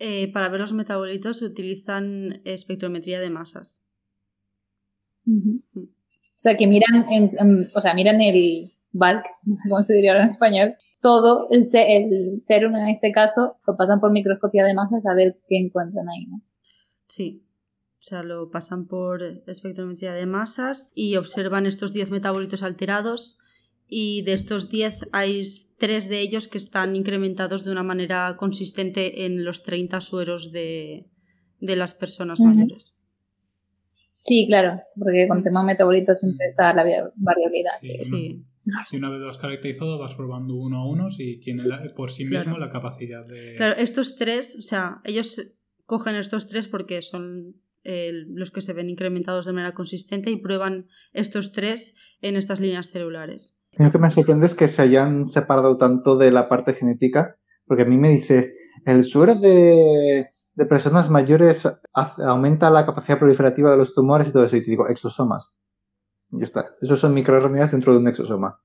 Eh, 0.00 0.32
para 0.32 0.48
ver 0.48 0.60
los 0.60 0.72
metabolitos 0.72 1.38
se 1.38 1.44
utilizan 1.46 2.42
espectrometría 2.44 3.20
de 3.20 3.30
masas. 3.30 3.85
O 5.26 6.38
sea, 6.38 6.56
que 6.56 6.66
miran, 6.66 7.06
o 7.74 7.80
sea, 7.80 7.94
miran 7.94 8.20
el 8.20 8.70
bulk, 8.92 9.22
no 9.44 9.54
sé 9.54 9.68
cómo 9.68 9.82
se 9.82 9.94
diría 9.94 10.20
en 10.20 10.28
español, 10.28 10.74
todo 11.00 11.48
el, 11.50 11.62
el 11.88 12.40
serum 12.40 12.76
en 12.76 12.88
este 12.88 13.12
caso, 13.12 13.58
lo 13.66 13.76
pasan 13.76 14.00
por 14.00 14.12
microscopía 14.12 14.64
de 14.64 14.74
masas 14.74 15.06
a 15.06 15.14
ver 15.14 15.40
qué 15.46 15.58
encuentran 15.58 16.08
ahí, 16.08 16.26
¿no? 16.26 16.42
Sí. 17.08 17.42
O 17.98 18.08
sea, 18.08 18.22
lo 18.22 18.50
pasan 18.50 18.86
por 18.86 19.22
espectrometría 19.46 20.12
de 20.12 20.26
masas 20.26 20.92
y 20.94 21.16
observan 21.16 21.66
estos 21.66 21.92
10 21.92 22.12
metabolitos 22.12 22.62
alterados 22.62 23.40
y 23.88 24.22
de 24.22 24.32
estos 24.32 24.68
10 24.68 25.08
hay 25.12 25.42
3 25.78 26.08
de 26.08 26.20
ellos 26.20 26.48
que 26.48 26.58
están 26.58 26.96
incrementados 26.96 27.64
de 27.64 27.72
una 27.72 27.82
manera 27.82 28.36
consistente 28.36 29.26
en 29.26 29.44
los 29.44 29.62
30 29.62 30.00
sueros 30.00 30.52
de, 30.52 31.06
las 31.60 31.94
personas 31.94 32.40
mayores. 32.40 32.95
Sí, 34.26 34.46
claro, 34.48 34.80
porque 34.98 35.28
con 35.28 35.40
tema 35.40 35.62
metabolito 35.62 36.12
siempre 36.12 36.48
está 36.48 36.74
la 36.74 36.84
variabilidad. 37.14 37.70
Sí, 38.00 38.44
Si 38.86 38.96
una 38.96 39.08
vez 39.08 39.20
lo 39.20 39.30
has 39.30 39.38
caracterizado, 39.38 40.00
vas 40.00 40.16
probando 40.16 40.56
uno 40.56 40.78
a 40.78 40.88
uno 40.88 41.08
si 41.08 41.38
tiene 41.38 41.62
por 41.94 42.10
sí 42.10 42.24
mismo 42.24 42.58
la 42.58 42.70
capacidad 42.70 43.24
de. 43.24 43.54
Claro, 43.54 43.76
estos 43.78 44.16
tres, 44.16 44.56
o 44.58 44.62
sea, 44.62 45.00
ellos 45.04 45.54
cogen 45.84 46.16
estos 46.16 46.48
tres 46.48 46.66
porque 46.66 47.02
son 47.02 47.54
eh, 47.84 48.10
los 48.34 48.50
que 48.50 48.62
se 48.62 48.72
ven 48.72 48.90
incrementados 48.90 49.46
de 49.46 49.52
manera 49.52 49.74
consistente 49.74 50.30
y 50.30 50.40
prueban 50.40 50.88
estos 51.12 51.52
tres 51.52 51.94
en 52.20 52.34
estas 52.34 52.58
líneas 52.58 52.90
celulares. 52.90 53.60
Lo 53.78 53.92
que 53.92 53.98
me 53.98 54.10
sorprende 54.10 54.46
es 54.46 54.54
que 54.54 54.66
se 54.66 54.82
hayan 54.82 55.24
separado 55.24 55.76
tanto 55.76 56.18
de 56.18 56.32
la 56.32 56.48
parte 56.48 56.74
genética, 56.74 57.36
porque 57.64 57.84
a 57.84 57.86
mí 57.86 57.96
me 57.96 58.08
dices, 58.08 58.58
el 58.86 59.04
suero 59.04 59.36
de 59.36 60.30
de 60.56 60.64
personas 60.64 61.10
mayores 61.10 61.68
aumenta 61.92 62.70
la 62.70 62.86
capacidad 62.86 63.18
proliferativa 63.18 63.70
de 63.70 63.76
los 63.76 63.94
tumores 63.94 64.28
y 64.28 64.32
todo 64.32 64.44
eso. 64.44 64.56
Y 64.56 64.62
te 64.62 64.70
digo, 64.70 64.88
exosomas. 64.88 65.54
Y 66.32 66.38
ya 66.38 66.44
está. 66.44 66.70
Esos 66.80 66.98
son 66.98 67.14
microRNAs 67.14 67.72
dentro 67.72 67.92
de 67.92 67.98
un 67.98 68.08
exosoma. 68.08 68.60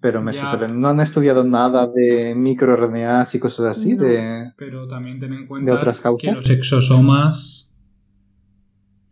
Pero 0.00 0.20
me 0.22 0.32
sorprende. 0.32 0.76
No 0.76 0.88
han 0.88 1.00
estudiado 1.00 1.44
nada 1.44 1.88
de 1.92 2.34
microRNAs 2.36 3.34
y 3.34 3.38
cosas 3.38 3.78
así. 3.78 3.96
de, 3.96 4.52
pero 4.56 4.86
también 4.86 5.18
ten 5.18 5.32
en 5.32 5.46
cuenta 5.46 5.70
de 5.70 5.76
otras 5.76 6.00
causas. 6.00 6.22
que 6.22 6.30
los 6.32 6.50
exosomas. 6.50 7.74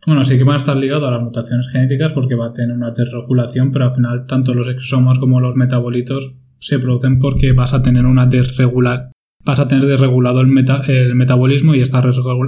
Bueno, 0.05 0.23
sí 0.23 0.37
que 0.37 0.43
van 0.43 0.55
a 0.55 0.59
estar 0.59 0.77
ligados 0.77 1.07
a 1.07 1.11
las 1.11 1.21
mutaciones 1.21 1.67
genéticas 1.71 2.13
porque 2.13 2.35
va 2.35 2.47
a 2.47 2.53
tener 2.53 2.75
una 2.75 2.91
desregulación, 2.91 3.71
pero 3.71 3.85
al 3.85 3.95
final 3.95 4.25
tanto 4.25 4.53
los 4.53 4.67
exosomas 4.67 5.19
como 5.19 5.41
los 5.41 5.55
metabolitos 5.55 6.37
se 6.59 6.79
producen 6.79 7.19
porque 7.19 7.51
vas 7.53 7.73
a 7.73 7.81
tener 7.81 8.05
una 8.05 8.25
desregular 8.25 9.11
vas 9.47 9.59
a 9.59 9.67
tener 9.67 9.85
desregulado 9.85 10.41
el, 10.41 10.49
el 10.87 11.15
metabolismo 11.15 11.73
y 11.73 11.81
esta 11.81 12.01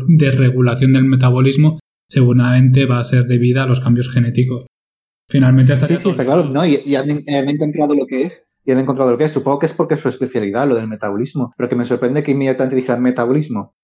desregulación 0.07 0.93
del 0.93 1.05
metabolismo 1.05 1.79
seguramente 2.07 2.85
va 2.85 2.99
a 2.99 3.03
ser 3.03 3.25
debida 3.25 3.63
a 3.63 3.65
los 3.67 3.79
cambios 3.79 4.11
genéticos. 4.11 4.65
Finalmente 5.29 5.75
Sí, 5.75 5.95
sí, 5.95 6.09
está 6.09 6.25
claro. 6.25 6.43
No, 6.45 6.65
y, 6.65 6.95
han, 6.95 7.09
encontrado 7.49 7.93
lo 7.95 8.05
que 8.07 8.23
es. 8.23 8.45
Y 8.65 8.71
han 8.71 8.79
encontrado 8.79 9.11
lo 9.11 9.17
que 9.17 9.25
es. 9.25 9.31
Supongo 9.31 9.59
que 9.59 9.67
es 9.67 9.73
porque 9.73 9.93
es 9.93 10.01
su 10.01 10.09
especialidad, 10.09 10.67
lo 10.67 10.75
del 10.75 10.87
metabolismo. 10.87 11.53
Pero 11.55 11.69
que 11.69 11.75
me 11.75 11.85
sorprende 11.85 12.23
que 12.23 12.31
inmediatamente 12.31 12.75
dijeran 12.75 13.01
metabolismo. 13.01 13.75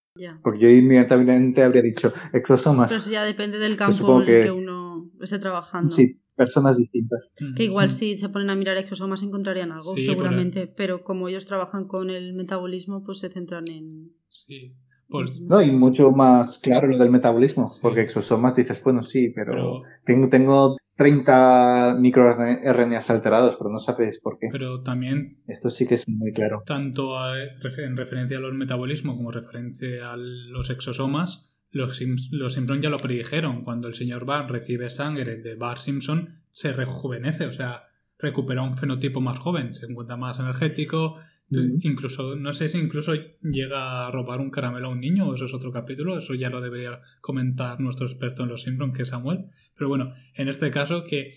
Porque 0.42 0.60
yo 0.60 0.70
inmediatamente 0.70 1.64
habría 1.64 1.82
dicho 1.82 2.12
exosomas. 2.34 2.88
Pero 2.88 3.00
eso 3.00 3.12
ya 3.12 3.24
depende 3.24 3.60
del 3.60 3.78
pues 3.78 3.98
campo 4.00 4.22
en 4.22 4.30
el 4.30 4.44
que 4.44 4.52
uno 4.52 5.12
esté 5.22 5.40
trabajando. 5.40 5.90
Sí, 5.90 6.22
personas 6.36 6.78
distintas. 6.78 7.34
Que 7.56 7.66
igual 7.66 7.92
si 7.92 8.18
se 8.18 8.30
ponen 8.30 8.50
a 8.50 8.56
mirar 8.56 8.78
exosomas 8.78 9.24
encontrarían 9.24 9.72
algo, 9.72 9.96
seguramente. 9.98 10.68
Pero 10.68 11.04
como 11.04 11.28
ellos 11.28 11.46
trabajan 11.46 11.86
con 11.86 12.10
el 12.10 12.34
metabolismo, 12.34 13.04
pues 13.04 13.20
se 13.20 13.30
centran 13.30 13.68
en. 13.68 14.12
Sí. 14.28 14.76
Pues... 15.08 15.40
No, 15.42 15.62
y 15.62 15.72
mucho 15.72 16.12
más 16.12 16.60
claro 16.60 16.88
lo 16.88 16.98
del 16.98 17.12
metabolismo, 17.12 17.72
porque 17.82 18.02
exosomas 18.02 18.56
dices, 18.56 18.82
bueno, 18.84 19.04
sí, 19.04 19.32
pero, 19.36 19.84
Tengo, 20.04 20.30
tengo 20.30 20.78
30 20.96 21.98
microRNAs 22.00 23.10
alterados, 23.10 23.56
pero 23.58 23.70
no 23.70 23.80
sabes 23.80 24.20
por 24.20 24.40
qué. 24.40 24.48
Pero 24.52 24.82
también... 24.82 25.44
Esto 25.46 25.70
sí 25.70 25.86
que 25.86 25.96
es 25.96 26.06
muy 26.08 26.32
claro. 26.32 26.64
Tanto 26.66 27.14
en 27.36 27.98
referencia 27.98 28.38
a 28.38 28.42
los 28.42 28.54
metabolismos 28.54 29.16
como 29.18 29.32
referencia 29.32 30.12
a 30.12 30.18
los 30.18 30.70
exosomas, 30.70 31.55
los, 31.76 32.02
los 32.32 32.54
Simpson 32.54 32.82
ya 32.82 32.90
lo 32.90 32.98
predijeron. 32.98 33.64
Cuando 33.64 33.88
el 33.88 33.96
señor 33.96 34.26
Barr 34.26 34.50
recibe 34.50 34.90
sangre 34.90 35.36
de 35.36 35.56
Bart 35.56 35.82
Simpson, 35.82 36.40
se 36.52 36.72
rejuvenece, 36.72 37.46
o 37.46 37.52
sea, 37.52 37.84
recupera 38.18 38.62
un 38.62 38.78
fenotipo 38.78 39.20
más 39.20 39.38
joven, 39.38 39.76
se 39.76 39.86
encuentra 39.86 40.16
más 40.16 40.40
energético, 40.40 41.20
Incluso, 41.48 42.36
no 42.36 42.54
sé 42.54 42.70
si 42.70 42.80
incluso 42.80 43.14
llega 43.44 44.08
a 44.08 44.12
robar 44.12 44.40
un 44.40 44.50
caramelo 44.50 44.88
a 44.88 44.92
un 44.92 45.00
niño, 45.00 45.30
o 45.30 45.36
eso 45.36 45.46
es 45.46 45.54
otro 45.54 45.72
capítulo, 45.72 46.18
eso 46.18 46.34
ya 46.34 46.50
lo 46.50 46.60
debería 46.60 47.02
comentar 47.22 47.80
nuestro 47.80 48.08
experto 48.08 48.44
en 48.44 48.50
los 48.50 48.64
Simpsons, 48.64 48.96
que 48.96 49.04
es 49.04 49.10
Samuel. 49.10 49.46
Pero 49.76 49.88
bueno, 49.88 50.16
en 50.34 50.48
este 50.48 50.72
caso 50.72 51.04
que 51.04 51.36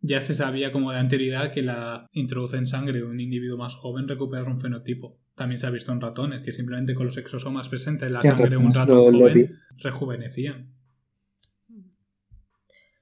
ya 0.00 0.20
se 0.20 0.34
sabía 0.34 0.72
como 0.72 0.92
de 0.92 0.98
anterioridad 0.98 1.52
que 1.52 1.62
la 1.62 2.06
introduce 2.12 2.56
en 2.56 2.66
sangre 2.66 3.02
un 3.02 3.20
individuo 3.20 3.58
más 3.58 3.74
joven 3.74 4.06
recuperar 4.06 4.48
un 4.48 4.60
fenotipo. 4.60 5.18
También 5.34 5.58
se 5.58 5.66
ha 5.66 5.70
visto 5.70 5.92
en 5.92 6.00
ratones, 6.00 6.42
que 6.42 6.52
simplemente 6.52 6.94
con 6.94 7.06
los 7.06 7.16
exosomas 7.16 7.68
presentes 7.68 8.08
en 8.08 8.14
la 8.14 8.22
sangre 8.22 8.50
de 8.50 8.56
un 8.56 8.72
ratón 8.72 9.12
joven 9.12 9.58
rejuvenecían. 9.78 10.74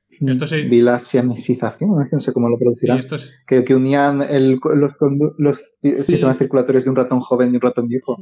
Esto 0.09 0.47
Vi 0.71 0.81
la 0.81 0.99
siamesización, 0.99 1.91
no 2.11 2.21
sé 2.21 2.33
cómo 2.33 2.49
lo 2.49 2.57
traducirán. 2.57 3.01
que, 3.47 3.65
que, 3.65 3.75
unían 3.75 4.23
el, 4.23 4.59
los, 4.75 4.99
los 5.37 5.75
sistemas 5.83 6.39
circulatorios 6.39 6.85
de 6.85 6.91
un 6.91 6.97
ratón 6.97 7.21
joven 7.21 7.53
y 7.53 7.57
un 7.57 7.61
ratón 7.61 7.89
viejo. 7.89 8.17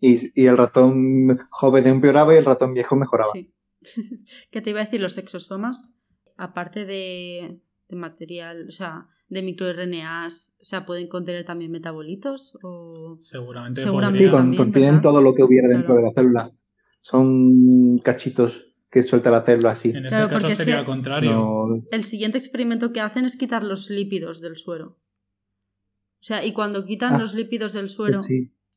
Y, 0.00 0.16
y, 0.34 0.46
el 0.46 0.56
ratón 0.56 1.38
joven 1.50 1.86
empeoraba 1.86 2.34
y 2.34 2.38
el 2.38 2.44
ratón 2.44 2.74
viejo 2.74 2.96
mejoraba. 2.96 3.30
Sí. 3.32 3.52
¿Qué 4.50 4.60
te 4.60 4.70
iba 4.70 4.80
a 4.80 4.84
decir? 4.84 5.00
Los 5.00 5.18
exosomas, 5.18 6.00
aparte 6.36 6.84
de, 6.84 7.60
de 7.90 7.96
material, 7.96 8.66
o 8.68 8.72
sea, 8.72 9.08
de 9.28 9.42
microRNAs, 9.42 10.56
o 10.60 10.64
sea, 10.64 10.86
pueden 10.86 11.08
contener 11.08 11.44
también 11.44 11.70
metabolitos 11.70 12.58
o 12.62 13.16
seguramente, 13.18 13.80
seguramente 13.82 14.28
sí, 14.28 14.56
contienen 14.56 15.00
todo 15.00 15.20
lo 15.22 15.34
que 15.34 15.42
hubiera 15.42 15.68
dentro 15.68 15.94
de 15.94 16.02
la 16.02 16.10
célula. 16.12 16.52
Son 17.00 17.98
cachitos 17.98 18.74
que 18.90 19.02
suelta 19.02 19.30
la 19.30 19.44
célula 19.44 19.70
así. 19.70 19.90
En 19.90 20.04
este 20.04 20.28
caso 20.28 20.48
sería 20.50 20.80
al 20.80 20.84
contrario. 20.84 21.86
El 21.92 22.04
siguiente 22.04 22.38
experimento 22.38 22.92
que 22.92 23.00
hacen 23.00 23.24
es 23.24 23.36
quitar 23.36 23.62
los 23.62 23.88
lípidos 23.88 24.40
del 24.40 24.56
suero. 24.56 24.98
O 26.20 26.22
sea, 26.22 26.44
y 26.44 26.52
cuando 26.52 26.84
quitan 26.84 27.14
ah, 27.14 27.18
los 27.18 27.34
lípidos 27.34 27.72
del 27.72 27.88
suero, 27.88 28.20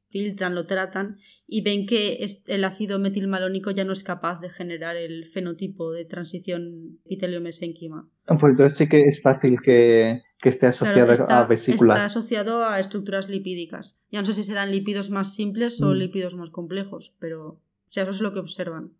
filtran, 0.09 0.55
lo 0.55 0.67
tratan 0.67 1.17
y 1.47 1.61
ven 1.61 1.85
que 1.87 2.25
el 2.47 2.63
ácido 2.63 2.99
metilmalónico 2.99 3.71
ya 3.71 3.83
no 3.83 3.91
es 3.91 4.03
capaz 4.03 4.39
de 4.39 4.49
generar 4.49 4.95
el 4.95 5.25
fenotipo 5.25 5.91
de 5.91 6.05
transición 6.05 6.99
epitelio-mesénquima. 7.05 8.09
Ah, 8.27 8.37
pues 8.39 8.51
entonces 8.51 8.77
sí 8.77 8.87
que 8.87 9.01
es 9.01 9.21
fácil 9.21 9.61
que, 9.61 10.21
esté 10.43 10.67
asociado 10.67 11.29
a 11.29 11.45
vesículas. 11.45 11.97
Está 11.97 12.05
asociado 12.05 12.65
a 12.65 12.79
estructuras 12.79 13.29
lipídicas. 13.29 14.01
Ya 14.11 14.19
no 14.19 14.25
sé 14.25 14.33
si 14.33 14.43
serán 14.43 14.71
lípidos 14.71 15.09
más 15.09 15.33
simples 15.33 15.81
o 15.81 15.91
mm. 15.91 15.93
lípidos 15.93 16.35
más 16.35 16.49
complejos, 16.49 17.15
pero 17.19 17.47
o 17.47 17.59
sea, 17.89 18.03
eso 18.03 18.11
es 18.11 18.21
lo 18.21 18.33
que 18.33 18.39
observan. 18.39 18.91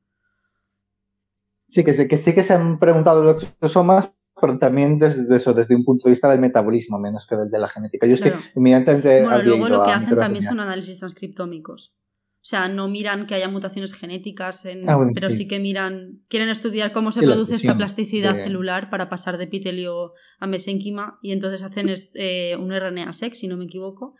Sí, 1.67 1.83
que, 1.83 2.07
que 2.07 2.17
sí 2.17 2.33
que 2.33 2.43
se 2.43 2.53
han 2.53 2.79
preguntado 2.79 3.23
los 3.23 3.43
exosomas, 3.43 4.13
pero 4.39 4.57
también 4.57 4.99
desde 4.99 5.35
eso, 5.35 5.53
desde 5.53 5.75
un 5.75 5.83
punto 5.83 6.07
de 6.07 6.11
vista 6.11 6.29
del 6.29 6.39
metabolismo, 6.39 6.99
menos 6.99 7.27
que 7.27 7.35
del 7.35 7.49
de 7.49 7.59
la 7.59 7.69
genética. 7.69 8.07
Yo 8.07 8.13
es 8.13 8.21
que 8.21 8.33
inmediatamente. 8.55 9.23
Bueno, 9.23 9.41
luego 9.43 9.69
lo 9.69 9.83
que 9.83 9.91
hacen 9.91 10.17
también 10.17 10.43
son 10.43 10.59
análisis 10.59 10.99
transcriptómicos. 10.99 11.97
O 12.43 12.45
sea, 12.45 12.67
no 12.67 12.89
miran 12.89 13.25
que 13.25 13.35
haya 13.35 13.47
mutaciones 13.47 13.93
genéticas, 13.93 14.67
ah, 14.85 14.99
pero 15.13 15.29
sí. 15.29 15.47
que 15.47 15.61
miran, 15.61 16.25
quieren 16.27 16.49
estudiar 16.49 16.91
cómo 16.91 17.13
se 17.13 17.25
produce 17.25 17.55
esta 17.55 17.77
plasticidad 17.77 18.37
celular 18.37 18.89
para 18.89 19.07
pasar 19.07 19.37
de 19.37 19.45
epitelio 19.45 20.11
a 20.39 20.47
mesénquima 20.47 21.19
y 21.21 21.31
entonces 21.31 21.63
hacen 21.63 21.87
eh, 22.15 22.57
un 22.59 22.73
RNA-seq, 22.73 23.33
si 23.33 23.47
no 23.47 23.55
me 23.55 23.63
equivoco, 23.63 24.15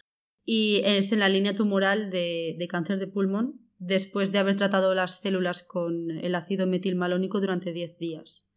y 0.46 0.82
es 0.86 1.12
en 1.12 1.20
la 1.20 1.28
línea 1.28 1.54
tumoral 1.54 2.10
de, 2.10 2.56
de 2.58 2.68
cáncer 2.70 2.98
de 2.98 3.08
pulmón 3.08 3.60
después 3.78 4.32
de 4.32 4.40
haber 4.40 4.56
tratado 4.56 4.96
las 4.96 5.20
células 5.20 5.62
con 5.62 6.10
el 6.12 6.36
ácido 6.36 6.66
metilmalónico 6.66 7.42
durante 7.42 7.74
10 7.74 7.98
días. 7.98 8.56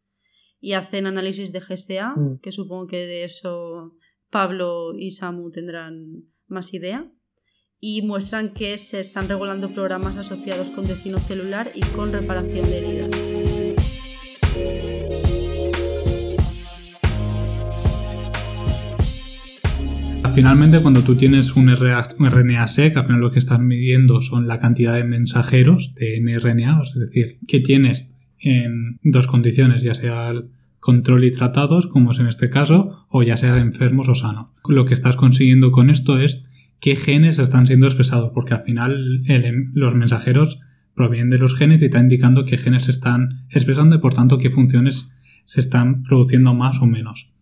Y 0.60 0.74
hacen 0.74 1.08
análisis 1.08 1.50
de 1.50 1.58
GSA, 1.58 2.14
mm. 2.14 2.38
que 2.38 2.52
supongo 2.52 2.86
que 2.86 2.98
de 2.98 3.24
eso 3.24 3.96
Pablo 4.30 4.96
y 4.96 5.10
Samu 5.10 5.50
tendrán 5.50 6.30
más 6.46 6.72
idea. 6.72 7.10
Y 7.80 8.02
muestran 8.02 8.54
que 8.54 8.78
se 8.78 9.00
están 9.00 9.28
regulando 9.28 9.70
programas 9.70 10.16
asociados 10.16 10.70
con 10.70 10.86
destino 10.86 11.18
celular 11.18 11.70
y 11.74 11.80
con 11.80 12.12
reparación 12.12 12.64
de 12.70 12.78
heridas. 12.78 13.10
finalmente 20.36 20.82
cuando 20.82 21.02
tú 21.02 21.16
tienes 21.16 21.56
un 21.56 21.74
RNA-seq, 21.74 22.94
al 22.98 23.06
final 23.06 23.20
lo 23.22 23.30
que 23.30 23.38
estás 23.38 23.58
midiendo 23.58 24.20
son 24.20 24.46
la 24.46 24.60
cantidad 24.60 24.94
de 24.94 25.02
mensajeros 25.02 25.94
de 25.94 26.20
mRNA, 26.20 26.82
es 26.82 26.92
decir, 26.94 27.38
que 27.48 27.60
tienes 27.60 28.28
en 28.40 29.00
dos 29.02 29.28
condiciones, 29.28 29.80
ya 29.80 29.94
sea 29.94 30.34
control 30.78 31.24
y 31.24 31.30
tratados, 31.30 31.86
como 31.86 32.10
es 32.10 32.18
en 32.18 32.26
este 32.26 32.50
caso, 32.50 33.06
o 33.08 33.22
ya 33.22 33.38
sea 33.38 33.56
enfermos 33.56 34.10
o 34.10 34.14
sanos. 34.14 34.48
Lo 34.68 34.84
que 34.84 34.92
estás 34.92 35.16
consiguiendo 35.16 35.72
con 35.72 35.88
esto 35.88 36.20
es 36.20 36.44
qué 36.87 36.95
genes 36.95 37.41
están 37.41 37.66
siendo 37.66 37.87
expresados, 37.87 38.30
porque 38.32 38.55
al 38.55 38.62
final 38.62 39.24
los 39.74 39.97
mensajeros 39.97 40.61
provienen 40.95 41.30
de 41.30 41.39
los 41.39 41.59
genes 41.59 41.82
y 41.82 41.87
está 41.87 41.99
indicando 41.99 42.45
qué 42.45 42.59
genes 42.59 42.84
se 42.84 42.93
están 42.93 43.45
expresando 43.51 43.97
y 43.97 43.99
por 43.99 44.14
tanto 44.14 44.39
qué 44.39 44.51
funciones 44.51 45.12
se 45.43 45.59
están 45.59 46.05
produciendo 46.05 46.55
más 46.55 46.80
o 46.82 46.87
menos. 46.87 47.32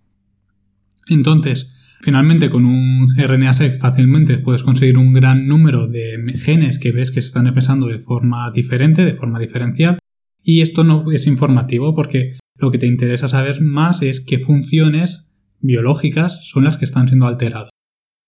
Entonces, 1.09 1.73
Finalmente, 2.01 2.51
con 2.51 2.67
un 2.67 3.07
RNA-seq 3.17 3.79
fácilmente 3.79 4.37
puedes 4.37 4.63
conseguir 4.63 4.99
un 4.99 5.15
gran 5.15 5.47
número 5.47 5.89
de 5.89 6.35
genes 6.37 6.79
que 6.79 6.93
ves 6.93 7.11
que 7.11 7.23
se 7.23 7.29
están 7.29 7.47
expresando 7.47 7.87
de 7.87 7.99
forma 7.99 8.51
diferente, 8.51 9.07
de 9.07 9.15
forma 9.15 9.39
diferencial. 9.39 9.97
Y 10.43 10.61
esto 10.61 10.85
no 10.85 11.11
es 11.11 11.27
informativo 11.27 11.95
porque 11.95 12.37
lo 12.57 12.71
que 12.71 12.77
te 12.77 12.87
interesa 12.87 13.27
saber 13.27 13.63
más 13.63 14.03
es 14.03 14.21
qué 14.21 14.39
funciones 14.39 15.33
biológicas 15.61 16.47
son 16.47 16.65
las 16.65 16.77
que 16.77 16.85
están 16.85 17.09
siendo 17.09 17.27
alteradas. 17.27 17.74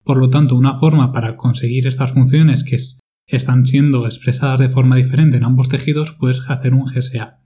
Por 0.07 0.19
lo 0.19 0.29
tanto, 0.29 0.55
una 0.55 0.77
forma 0.77 1.11
para 1.11 1.35
conseguir 1.35 1.85
estas 1.85 2.13
funciones 2.13 2.63
que 2.63 2.77
están 3.27 3.65
siendo 3.65 4.05
expresadas 4.05 4.57
de 4.57 4.69
forma 4.69 4.95
diferente 4.95 5.35
en 5.35 5.43
ambos 5.43 5.67
tejidos 5.67 6.13
puedes 6.13 6.41
hacer 6.47 6.73
un 6.73 6.85
GSA. 6.85 7.41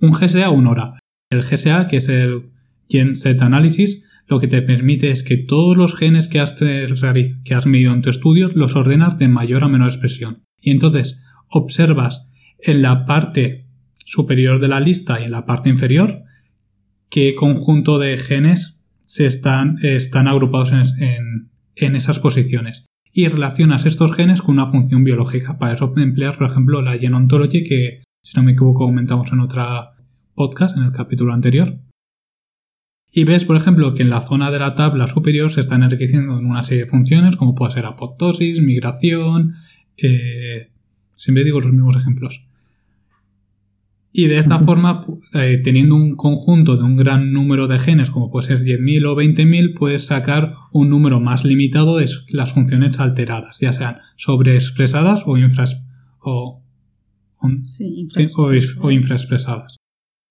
Un 0.00 0.12
GSA 0.12 0.50
un 0.50 0.68
hora. 0.68 1.00
El 1.30 1.40
GSA, 1.40 1.86
que 1.86 1.96
es 1.96 2.08
el 2.08 2.52
Gen 2.88 3.12
Set 3.12 3.42
Analysis, 3.42 4.06
lo 4.28 4.38
que 4.38 4.46
te 4.46 4.62
permite 4.62 5.10
es 5.10 5.24
que 5.24 5.36
todos 5.36 5.76
los 5.76 5.96
genes 5.96 6.28
que 6.28 6.38
has, 6.38 6.52
que 6.52 7.54
has 7.54 7.66
medido 7.66 7.92
en 7.92 8.02
tu 8.02 8.10
estudio 8.10 8.50
los 8.54 8.76
ordenas 8.76 9.18
de 9.18 9.26
mayor 9.26 9.64
a 9.64 9.68
menor 9.68 9.88
expresión. 9.88 10.44
Y 10.60 10.70
entonces 10.70 11.24
observas 11.48 12.30
en 12.60 12.82
la 12.82 13.04
parte 13.04 13.66
superior 14.04 14.60
de 14.60 14.68
la 14.68 14.78
lista 14.78 15.20
y 15.20 15.24
en 15.24 15.32
la 15.32 15.44
parte 15.44 15.70
inferior 15.70 16.22
qué 17.10 17.34
conjunto 17.34 17.98
de 17.98 18.16
genes 18.16 18.84
se 19.02 19.26
están, 19.26 19.78
están 19.82 20.28
agrupados 20.28 20.70
en 20.70 21.50
esas 21.76 22.18
posiciones. 22.18 22.86
Y 23.12 23.28
relacionas 23.28 23.86
estos 23.86 24.14
genes 24.14 24.42
con 24.42 24.54
una 24.56 24.66
función 24.66 25.04
biológica. 25.04 25.58
Para 25.58 25.74
eso 25.74 25.92
empleas, 25.96 26.36
por 26.36 26.50
ejemplo, 26.50 26.82
la 26.82 26.98
Gen 26.98 27.14
Ontology 27.14 27.64
que, 27.64 28.02
si 28.22 28.36
no 28.36 28.42
me 28.42 28.52
equivoco, 28.52 28.86
comentamos 28.86 29.32
en 29.32 29.40
otra 29.40 29.92
podcast, 30.34 30.76
en 30.76 30.84
el 30.84 30.92
capítulo 30.92 31.32
anterior. 31.32 31.78
Y 33.10 33.24
ves, 33.24 33.44
por 33.44 33.56
ejemplo, 33.56 33.94
que 33.94 34.02
en 34.02 34.10
la 34.10 34.20
zona 34.20 34.50
de 34.50 34.58
la 34.58 34.74
tabla 34.74 35.06
superior 35.06 35.50
se 35.50 35.60
están 35.60 35.82
enriqueciendo 35.82 36.38
en 36.38 36.46
una 36.46 36.62
serie 36.62 36.84
de 36.84 36.90
funciones, 36.90 37.36
como 37.36 37.54
puede 37.54 37.72
ser 37.72 37.86
apoptosis, 37.86 38.60
migración, 38.60 39.54
eh, 39.96 40.72
siempre 41.10 41.44
digo 41.44 41.60
los 41.60 41.72
mismos 41.72 41.96
ejemplos. 41.96 42.46
Y 44.18 44.28
de 44.28 44.38
esta 44.38 44.58
forma, 44.60 45.04
eh, 45.34 45.60
teniendo 45.62 45.94
un 45.94 46.16
conjunto 46.16 46.78
de 46.78 46.84
un 46.84 46.96
gran 46.96 47.34
número 47.34 47.68
de 47.68 47.78
genes, 47.78 48.08
como 48.08 48.30
puede 48.30 48.46
ser 48.46 48.62
10.000 48.62 49.04
o 49.04 49.14
20.000, 49.14 49.74
puedes 49.78 50.06
sacar 50.06 50.54
un 50.72 50.88
número 50.88 51.20
más 51.20 51.44
limitado 51.44 51.98
de 51.98 52.08
las 52.30 52.54
funciones 52.54 52.98
alteradas, 52.98 53.60
ya 53.60 53.74
sean 53.74 53.98
sobreexpresadas 54.16 55.24
o, 55.26 55.34
o, 56.20 56.62
o, 58.80 58.90
infraexpresadas. 58.90 59.76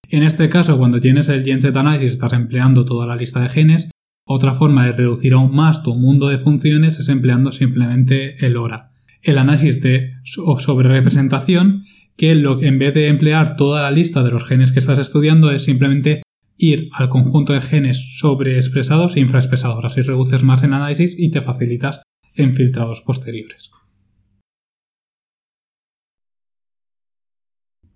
En 0.10 0.24
este 0.24 0.50
caso, 0.50 0.80
cuando 0.80 1.00
tienes 1.00 1.30
el 1.30 1.46
GenSet 1.46 1.76
Analysis, 1.76 2.14
estás 2.14 2.34
empleando 2.34 2.86
toda 2.86 3.06
la 3.06 3.16
lista 3.16 3.42
de 3.42 3.50
genes. 3.50 3.92
Otra 4.26 4.56
forma 4.56 4.88
de 4.88 4.94
reducir 4.94 5.34
aún 5.34 5.54
más 5.54 5.84
tu 5.84 5.94
mundo 5.94 6.30
de 6.30 6.40
funciones 6.40 6.98
es 6.98 7.08
empleando 7.10 7.52
simplemente 7.52 8.44
el 8.44 8.58
ORA. 8.58 8.94
El 9.22 9.38
análisis 9.38 9.80
de 9.80 10.14
sobre 10.24 10.90
que 12.18 12.32
en 12.32 12.80
vez 12.80 12.94
de 12.94 13.08
emplear 13.08 13.56
toda 13.58 13.84
la 13.84 13.92
lista 13.92 14.24
de 14.24 14.32
los 14.32 14.48
genes 14.48 14.72
que 14.72 14.80
estás 14.80 15.00
estudiando 15.00 15.52
es 15.52 15.64
simplemente 15.64 16.24
ir 16.58 16.90
al 16.94 17.10
conjunto 17.10 17.54
de 17.54 17.62
genes 17.62 18.18
sobreexpresados 18.20 19.18
e 19.18 19.20
infraexpresados. 19.20 19.84
Así 19.84 20.02
reduces 20.02 20.44
más 20.44 20.64
en 20.64 20.74
análisis 20.74 21.20
y 21.20 21.30
te 21.30 21.42
facilitas 21.42 22.02
en 22.36 22.54
filtrados 22.54 23.02
posteriores. 23.02 23.72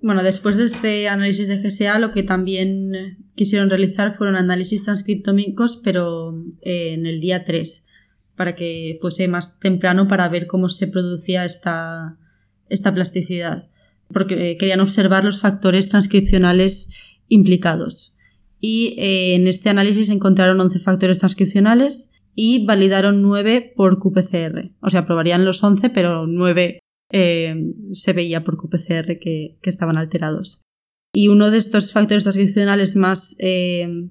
Bueno, 0.01 0.23
después 0.23 0.55
de 0.55 0.63
este 0.63 1.09
análisis 1.09 1.49
de 1.49 1.61
GSA, 1.61 1.99
lo 1.99 2.11
que 2.11 2.23
también 2.23 3.17
quisieron 3.35 3.69
realizar 3.69 4.15
fueron 4.15 4.37
análisis 4.37 4.85
transcriptómicos, 4.85 5.81
pero 5.83 6.41
eh, 6.61 6.93
en 6.93 7.05
el 7.05 7.19
día 7.19 7.43
3, 7.43 7.85
para 8.35 8.55
que 8.55 8.97
fuese 9.01 9.27
más 9.27 9.59
temprano 9.59 10.07
para 10.07 10.29
ver 10.29 10.47
cómo 10.47 10.69
se 10.69 10.87
producía 10.87 11.43
esta, 11.43 12.17
esta 12.69 12.93
plasticidad 12.93 13.69
porque 14.11 14.57
querían 14.57 14.79
observar 14.79 15.23
los 15.23 15.39
factores 15.39 15.89
transcripcionales 15.89 16.89
implicados. 17.27 18.17
Y 18.59 18.95
eh, 18.97 19.35
en 19.35 19.47
este 19.47 19.69
análisis 19.69 20.09
encontraron 20.09 20.59
11 20.59 20.79
factores 20.79 21.19
transcripcionales 21.19 22.11
y 22.33 22.65
validaron 22.65 23.21
9 23.21 23.73
por 23.75 23.99
qPCR. 23.99 24.71
O 24.81 24.89
sea, 24.89 25.05
probarían 25.05 25.45
los 25.45 25.63
11, 25.63 25.89
pero 25.91 26.27
9 26.27 26.79
eh, 27.11 27.55
se 27.93 28.13
veía 28.13 28.43
por 28.43 28.57
qPCR 28.57 29.19
que, 29.19 29.57
estaban 29.63 29.97
alterados. 29.97 30.63
Y 31.13 31.27
uno 31.27 31.49
de 31.51 31.57
estos 31.57 31.93
factores 31.93 32.23
transcripcionales 32.23 32.95
más 32.95 33.35
eh, 33.39 34.09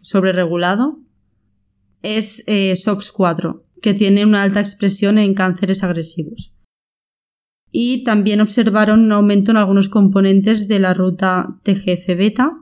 sobreregulado 0.00 1.00
es 2.02 2.46
SOX4, 2.46 3.62
que 3.82 3.92
tiene 3.92 4.24
una 4.24 4.42
alta 4.42 4.60
expresión 4.60 5.18
en 5.18 5.34
cánceres 5.34 5.82
agresivos 5.82 6.54
y 7.72 8.04
también 8.04 8.40
observaron 8.40 9.00
un 9.00 9.12
aumento 9.12 9.50
en 9.50 9.56
algunos 9.56 9.88
componentes 9.88 10.68
de 10.68 10.80
la 10.80 10.94
ruta 10.94 11.58
TGF-beta 11.62 12.56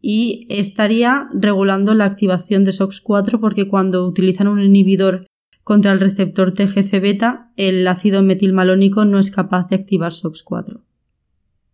y 0.00 0.46
estaría 0.50 1.28
regulando 1.34 1.94
la 1.94 2.04
activación 2.04 2.64
de 2.64 2.72
SOX4 2.72 3.40
porque 3.40 3.68
cuando 3.68 4.06
utilizan 4.06 4.48
un 4.48 4.60
inhibidor 4.60 5.26
contra 5.62 5.92
el 5.92 6.00
receptor 6.00 6.52
TGF-beta, 6.52 7.52
el 7.56 7.86
ácido 7.86 8.22
metilmalónico 8.22 9.04
no 9.04 9.18
es 9.18 9.30
capaz 9.30 9.68
de 9.68 9.76
activar 9.76 10.12
SOX4. 10.12 10.82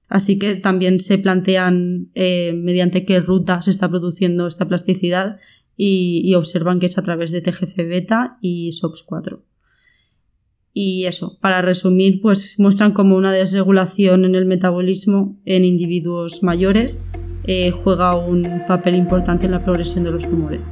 Así 0.08 0.38
que 0.38 0.56
también 0.56 1.00
se 1.00 1.18
plantean 1.18 2.10
eh, 2.14 2.52
mediante 2.52 3.04
qué 3.04 3.20
ruta 3.20 3.62
se 3.62 3.70
está 3.70 3.88
produciendo 3.88 4.46
esta 4.46 4.66
plasticidad 4.66 5.38
y, 5.76 6.22
y 6.24 6.34
observan 6.34 6.80
que 6.80 6.86
es 6.86 6.98
a 6.98 7.02
través 7.02 7.30
de 7.30 7.42
TGF-beta 7.42 8.38
y 8.40 8.70
SOX4. 8.70 9.40
Y 10.72 11.06
eso, 11.06 11.38
para 11.40 11.62
resumir, 11.62 12.20
pues 12.20 12.54
muestran 12.58 12.92
como 12.92 13.16
una 13.16 13.32
desregulación 13.32 14.24
en 14.24 14.34
el 14.34 14.46
metabolismo 14.46 15.36
en 15.44 15.64
individuos 15.64 16.42
mayores 16.42 17.06
eh, 17.44 17.70
juega 17.70 18.14
un 18.14 18.64
papel 18.68 18.94
importante 18.94 19.46
en 19.46 19.52
la 19.52 19.64
progresión 19.64 20.04
de 20.04 20.10
los 20.10 20.26
tumores. 20.26 20.70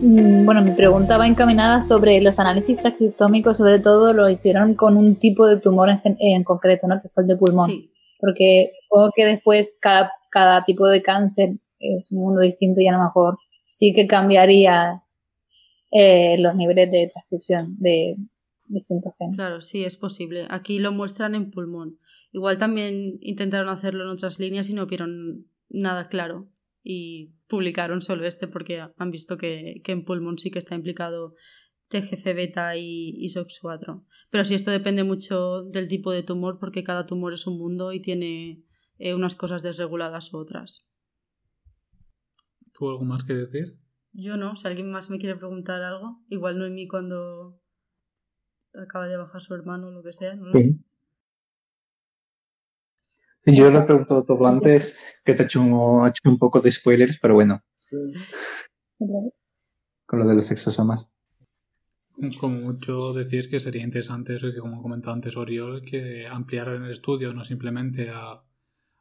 Mm, 0.00 0.46
bueno, 0.46 0.62
mi 0.62 0.72
pregunta 0.72 1.18
va 1.18 1.26
encaminada 1.26 1.82
sobre 1.82 2.20
los 2.22 2.38
análisis 2.38 2.78
transcriptómicos, 2.78 3.58
sobre 3.58 3.80
todo 3.80 4.14
lo 4.14 4.30
hicieron 4.30 4.74
con 4.74 4.96
un 4.96 5.16
tipo 5.16 5.46
de 5.46 5.60
tumor 5.60 5.90
en, 6.04 6.44
concreto, 6.44 6.86
¿no? 6.86 7.00
Que 7.02 7.08
fue 7.08 7.24
el 7.24 7.28
de 7.28 7.36
pulmón. 7.36 7.70
Porque 8.18 8.70
supongo 8.84 9.10
que 9.14 9.26
después 9.26 9.76
cada, 9.80 10.12
cada 10.30 10.62
tipo 10.64 10.86
de 10.88 11.02
cáncer 11.02 11.50
es 11.80 12.12
un 12.12 12.22
mundo 12.22 12.40
distinto 12.40 12.80
y 12.80 12.86
a 12.86 12.92
lo 12.92 13.02
mejor 13.02 13.38
sí 13.66 13.92
que 13.92 14.06
cambiaría 14.06 15.02
eh, 15.90 16.36
los 16.38 16.54
niveles 16.54 16.90
de 16.90 17.08
transcripción 17.12 17.76
de 17.78 18.16
distintos 18.66 19.14
genes. 19.18 19.36
Claro, 19.36 19.60
sí, 19.60 19.84
es 19.84 19.96
posible. 19.96 20.46
Aquí 20.50 20.78
lo 20.78 20.92
muestran 20.92 21.34
en 21.34 21.50
pulmón. 21.50 21.98
Igual 22.32 22.58
también 22.58 23.18
intentaron 23.20 23.68
hacerlo 23.68 24.04
en 24.04 24.10
otras 24.10 24.38
líneas 24.38 24.70
y 24.70 24.74
no 24.74 24.86
vieron 24.86 25.48
nada 25.68 26.04
claro. 26.04 26.48
Y 26.82 27.34
publicaron 27.48 28.00
solo 28.00 28.24
este 28.24 28.46
porque 28.46 28.80
han 28.96 29.10
visto 29.10 29.36
que, 29.36 29.82
en 29.84 30.04
pulmón 30.04 30.38
sí 30.38 30.50
que 30.50 30.60
está 30.60 30.76
implicado 30.76 31.34
TGF 31.88 32.24
beta 32.24 32.76
y, 32.76 33.16
y 33.18 33.28
SOX4. 33.28 34.04
Pero 34.30 34.44
sí, 34.44 34.54
esto 34.54 34.70
depende 34.70 35.02
mucho 35.02 35.64
del 35.64 35.88
tipo 35.88 36.12
de 36.12 36.22
tumor 36.22 36.58
porque 36.60 36.84
cada 36.84 37.04
tumor 37.04 37.32
es 37.32 37.46
un 37.48 37.58
mundo 37.58 37.92
y 37.92 38.00
tiene 38.00 38.62
eh, 38.98 39.14
unas 39.14 39.34
cosas 39.34 39.62
desreguladas 39.62 40.32
u 40.32 40.38
otras. 40.38 40.86
¿Tú 42.80 42.88
algo 42.88 43.04
más 43.04 43.24
que 43.24 43.34
decir? 43.34 43.78
Yo 44.14 44.38
no, 44.38 44.56
si 44.56 44.66
alguien 44.66 44.90
más 44.90 45.10
me 45.10 45.18
quiere 45.18 45.36
preguntar 45.36 45.82
algo, 45.82 46.24
igual 46.28 46.58
no 46.58 46.64
en 46.64 46.72
mí 46.72 46.88
cuando 46.88 47.60
acaba 48.72 49.06
de 49.06 49.18
bajar 49.18 49.42
su 49.42 49.54
hermano 49.54 49.88
o 49.88 49.90
lo 49.90 50.02
que 50.02 50.14
sea. 50.14 50.34
¿no? 50.34 50.50
Sí. 50.54 50.82
Yo 53.44 53.70
lo 53.70 53.80
he 53.80 53.82
preguntado 53.82 54.24
todo 54.24 54.46
antes, 54.46 54.98
que 55.26 55.34
te 55.34 55.42
he 55.42 55.44
hecho 55.44 55.60
un, 55.60 56.38
poco 56.38 56.62
de 56.62 56.70
spoilers, 56.72 57.18
pero 57.20 57.34
bueno. 57.34 57.60
Con 60.06 60.18
lo 60.18 60.26
de 60.26 60.32
los 60.32 60.50
exosomas. 60.50 61.14
Como 62.40 62.60
mucho 62.60 62.96
decir 63.12 63.50
que 63.50 63.60
sería 63.60 63.82
interesante 63.82 64.36
eso, 64.36 64.50
que 64.54 64.60
como 64.60 64.80
comentado 64.80 65.12
antes 65.12 65.36
Oriol, 65.36 65.82
que 65.82 66.26
ampliaran 66.26 66.84
el 66.84 66.92
estudio 66.92 67.34
no 67.34 67.44
simplemente 67.44 68.08
a 68.08 68.42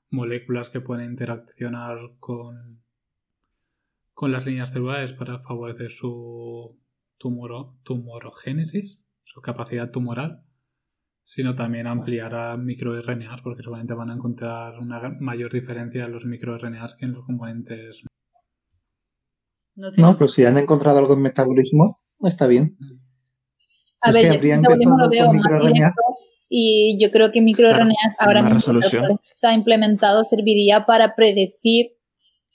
moléculas 0.09 0.69
que 0.69 0.81
pueden 0.81 1.11
interaccionar 1.11 1.97
con 2.19 2.81
con 4.19 4.33
las 4.33 4.45
líneas 4.45 4.71
celulares 4.71 5.13
para 5.13 5.39
favorecer 5.39 5.89
su 5.91 6.77
tumoro, 7.17 7.77
tumorogénesis, 7.83 9.01
su 9.23 9.39
capacidad 9.39 9.91
tumoral, 9.91 10.43
sino 11.23 11.55
también 11.55 11.87
ampliar 11.87 12.35
a 12.35 12.57
microRNAs, 12.57 13.39
porque 13.41 13.63
seguramente 13.63 13.93
van 13.93 14.09
a 14.09 14.15
encontrar 14.15 14.77
una 14.77 14.99
mayor 15.21 15.53
diferencia 15.53 16.03
en 16.03 16.11
los 16.11 16.25
microRNAs 16.25 16.95
que 16.95 17.05
en 17.05 17.13
los 17.13 17.25
componentes. 17.25 18.03
No, 19.75 20.17
pero 20.17 20.27
si 20.27 20.43
han 20.43 20.57
encontrado 20.57 20.99
algo 20.99 21.13
en 21.13 21.21
metabolismo, 21.21 22.01
está 22.21 22.45
bien. 22.47 22.75
A 24.01 24.11
ver, 24.11 24.25
el 24.25 24.41
metabolismo 24.41 24.97
lo 24.99 25.09
veo 25.09 25.31
más 25.31 25.95
y 26.49 26.97
yo 27.01 27.09
creo 27.11 27.31
que 27.31 27.39
microRNAs 27.41 28.17
ahora 28.19 28.41
mismo 28.41 28.81
está 29.33 29.53
implementado 29.53 30.25
serviría 30.25 30.85
para 30.85 31.15
predecir 31.15 31.98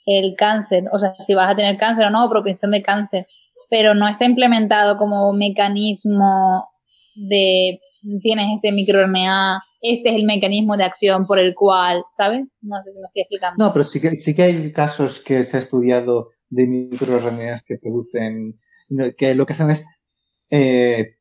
el 0.07 0.34
cáncer, 0.36 0.84
o 0.92 0.98
sea, 0.98 1.14
si 1.18 1.34
vas 1.34 1.50
a 1.50 1.57
tener 1.57 1.76
cáncer 1.76 2.07
o 2.07 2.11
no, 2.11 2.28
propensión 2.30 2.70
de 2.70 2.82
cáncer, 2.82 3.26
pero 3.70 3.94
no 3.94 4.07
está 4.07 4.24
implementado 4.24 4.98
como 4.98 5.32
mecanismo 5.32 6.68
de 7.14 7.80
tienes 8.22 8.46
este 8.55 8.72
microRNA, 8.72 9.62
este 9.80 10.11
es 10.11 10.16
el 10.16 10.24
mecanismo 10.24 10.76
de 10.76 10.84
acción 10.84 11.26
por 11.26 11.38
el 11.38 11.55
cual, 11.55 12.02
¿sabes? 12.11 12.40
No 12.61 12.76
sé 12.82 12.92
si 12.92 13.00
me 13.00 13.07
estoy 13.07 13.22
explicando. 13.22 13.64
No, 13.64 13.72
pero 13.72 13.84
sí 13.84 14.00
que, 14.00 14.14
sí 14.14 14.34
que 14.34 14.42
hay 14.42 14.72
casos 14.72 15.20
que 15.20 15.44
se 15.44 15.57
ha 15.57 15.61
estudiado 15.61 16.30
de 16.48 16.66
microRNAs 16.66 17.62
que 17.62 17.78
producen, 17.78 18.61
que 19.16 19.34
lo 19.34 19.46
que 19.46 19.52
hacen 19.52 19.70
es, 19.70 19.86
eh, 20.50 21.16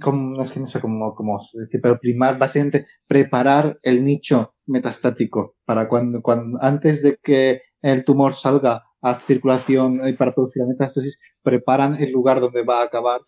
como, 0.00 0.36
no 0.36 0.44
sé, 0.44 0.80
cómo, 0.80 1.14
cómo 1.14 1.40
pero 1.82 1.98
primar, 1.98 2.38
básicamente 2.38 2.86
preparar 3.08 3.78
el 3.82 4.04
nicho 4.04 4.54
metastático 4.66 5.56
para 5.64 5.88
cuando, 5.88 6.22
cuando, 6.22 6.58
antes 6.62 7.02
de 7.02 7.18
que 7.22 7.62
el 7.82 8.04
tumor 8.04 8.34
salga 8.34 8.84
a 9.02 9.14
circulación 9.14 10.00
y 10.06 10.12
para 10.12 10.32
producir 10.32 10.62
la 10.62 10.68
metástasis, 10.68 11.18
preparan 11.42 11.94
el 11.94 12.12
lugar 12.12 12.40
donde 12.40 12.64
va 12.64 12.82
a 12.82 12.84
acabar 12.84 13.20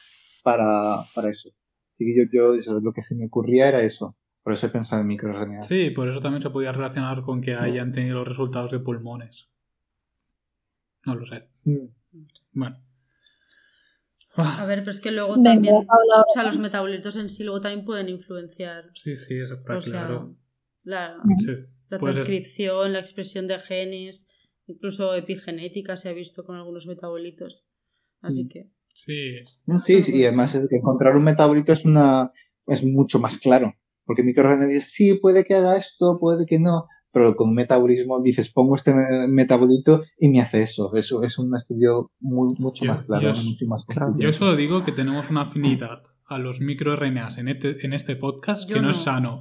para, 0.43 0.97
para 1.15 1.31
eso. 1.31 1.51
Así 1.89 2.05
que 2.05 2.27
yo, 2.33 2.55
yo 2.59 2.81
lo 2.81 2.93
que 2.93 3.03
se 3.03 3.17
me 3.17 3.27
ocurría 3.27 3.69
era 3.69 3.81
eso. 3.83 4.17
Por 4.43 4.53
eso 4.53 4.67
he 4.67 4.71
pensado 4.71 5.03
en 5.03 5.09
microRNA. 5.09 5.63
Sí, 5.63 5.91
por 5.91 6.09
eso 6.09 6.21
también 6.21 6.43
se 6.43 6.51
podía 6.51 6.73
relacionar 6.73 7.23
con 7.23 7.41
que 7.41 7.55
hayan 7.55 7.93
tenido 7.93 8.17
los 8.19 8.29
resultados 8.29 8.73
de 8.73 8.81
pulmones. 8.81 9.51
No 11.07 11.15
lo 11.15 11.27
sé. 11.27 11.49
Mm. 11.65 11.87
Bueno. 12.53 12.77
A 14.35 14.65
ver, 14.65 14.81
pero 14.81 14.93
es 14.93 15.01
que 15.01 15.13
luego 15.13 15.41
también, 15.43 15.75
o 15.75 15.87
sea, 16.33 16.43
los 16.43 16.59
metabolitos 16.59 17.17
en 17.17 17.29
sí 17.29 17.45
luego 17.45 17.61
también 17.61 17.85
pueden 17.85 18.09
influenciar. 18.09 18.91
Sí, 18.95 19.15
sí, 19.15 19.39
eso 19.39 19.55
está 19.55 19.79
claro. 19.79 20.35
La, 20.83 21.19
la 21.91 21.99
transcripción, 21.99 22.95
la 22.95 22.99
expresión 22.99 23.47
de 23.47 23.59
genes, 23.59 24.32
Incluso 24.67 25.15
epigenética 25.15 25.97
se 25.97 26.09
ha 26.09 26.13
visto 26.13 26.45
con 26.45 26.57
algunos 26.57 26.87
metabolitos. 26.87 27.65
Así 28.21 28.45
mm. 28.45 28.49
que 28.49 28.71
Sí. 28.95 29.39
sí, 29.79 30.03
y 30.07 30.25
además 30.25 30.55
es 30.55 30.69
que 30.69 30.77
encontrar 30.77 31.17
un 31.17 31.25
metabolito 31.25 31.73
es 31.73 31.85
una 31.85 32.31
es 32.67 32.85
mucho 32.85 33.19
más 33.19 33.39
claro. 33.39 33.75
Porque 34.05 34.23
microRNA 34.23 34.69
sí, 34.81 35.15
puede 35.15 35.45
que 35.45 35.55
haga 35.55 35.77
esto, 35.77 36.19
puede 36.21 36.45
que 36.45 36.59
no, 36.59 36.87
pero 37.13 37.35
con 37.37 37.51
un 37.51 37.55
metabolismo 37.55 38.21
dices, 38.21 38.53
pongo 38.53 38.75
este 38.75 38.93
metabolito 39.29 40.03
y 40.19 40.29
me 40.29 40.41
hace 40.41 40.63
eso. 40.63 40.95
Eso 40.97 41.23
es 41.23 41.39
un 41.39 41.55
estudio 41.57 42.11
muy, 42.21 42.55
mucho 42.59 42.85
más 42.85 43.05
claro, 43.05 43.33
yo, 43.33 43.43
mucho 43.43 43.67
más 43.67 43.87
claro. 43.87 44.15
Yo 44.19 44.33
solo 44.33 44.57
digo 44.57 44.85
que 44.85 44.93
tenemos 44.93 45.31
una 45.31 45.43
afinidad 45.43 46.03
a 46.27 46.39
los 46.39 46.61
microRNAs 46.61 47.39
en 47.39 47.49
este, 47.49 47.87
en 47.87 47.93
este 47.93 48.17
podcast 48.17 48.69
que 48.69 48.81
no, 48.81 48.91
es 48.91 48.97
sano. 48.97 49.41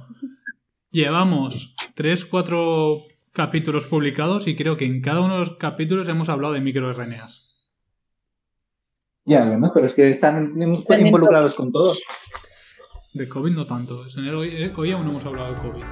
Llevamos 0.90 1.74
3, 1.94 2.24
4 2.26 3.02
capítulos 3.32 3.86
publicados 3.86 4.46
y 4.46 4.54
creo 4.54 4.76
que 4.76 4.84
en 4.84 5.00
cada 5.00 5.20
uno 5.20 5.34
de 5.34 5.40
los 5.40 5.56
capítulos 5.56 6.08
hemos 6.08 6.28
hablado 6.28 6.54
de 6.54 6.60
microRNAs. 6.60 7.80
Ya, 9.24 9.44
bueno, 9.44 9.70
pero 9.72 9.86
es 9.86 9.94
que 9.94 10.08
están 10.10 10.52
involucrados 10.56 11.54
con 11.54 11.72
todo. 11.72 11.92
De 13.14 13.28
COVID 13.28 13.52
no 13.52 13.66
tanto. 13.66 14.04
Hoy, 14.36 14.48
eh, 14.48 14.72
hoy 14.76 14.92
aún 14.92 15.04
no 15.04 15.12
hemos 15.12 15.24
hablado 15.24 15.54
de 15.54 15.60
COVID. 15.60 15.82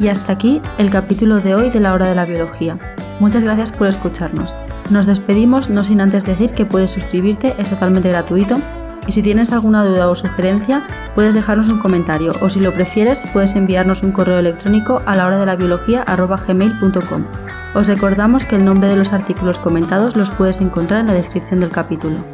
Y 0.00 0.08
hasta 0.08 0.32
aquí 0.32 0.60
el 0.78 0.90
capítulo 0.90 1.40
de 1.40 1.54
hoy 1.54 1.70
de 1.70 1.80
la 1.80 1.94
hora 1.94 2.08
de 2.08 2.14
la 2.14 2.26
biología. 2.26 2.78
Muchas 3.20 3.44
gracias 3.44 3.72
por 3.72 3.86
escucharnos. 3.86 4.54
Nos 4.90 5.06
despedimos 5.06 5.70
no 5.70 5.82
sin 5.82 6.00
antes 6.00 6.26
decir 6.26 6.52
que 6.52 6.66
puedes 6.66 6.90
suscribirte, 6.90 7.54
es 7.58 7.70
totalmente 7.70 8.10
gratuito. 8.10 8.58
Y 9.06 9.12
si 9.12 9.22
tienes 9.22 9.52
alguna 9.52 9.84
duda 9.84 10.08
o 10.08 10.14
sugerencia, 10.14 10.86
puedes 11.14 11.34
dejarnos 11.34 11.68
un 11.68 11.78
comentario 11.78 12.34
o 12.40 12.48
si 12.48 12.60
lo 12.60 12.72
prefieres, 12.72 13.26
puedes 13.32 13.54
enviarnos 13.54 14.02
un 14.02 14.12
correo 14.12 14.38
electrónico 14.38 15.02
a 15.06 15.14
la 15.14 15.26
hora 15.26 15.38
de 15.38 15.46
la 15.46 15.56
biología 15.56 16.04
Os 17.74 17.88
recordamos 17.88 18.46
que 18.46 18.56
el 18.56 18.64
nombre 18.64 18.88
de 18.88 18.96
los 18.96 19.12
artículos 19.12 19.58
comentados 19.58 20.16
los 20.16 20.30
puedes 20.30 20.60
encontrar 20.60 21.00
en 21.00 21.08
la 21.08 21.14
descripción 21.14 21.60
del 21.60 21.70
capítulo. 21.70 22.33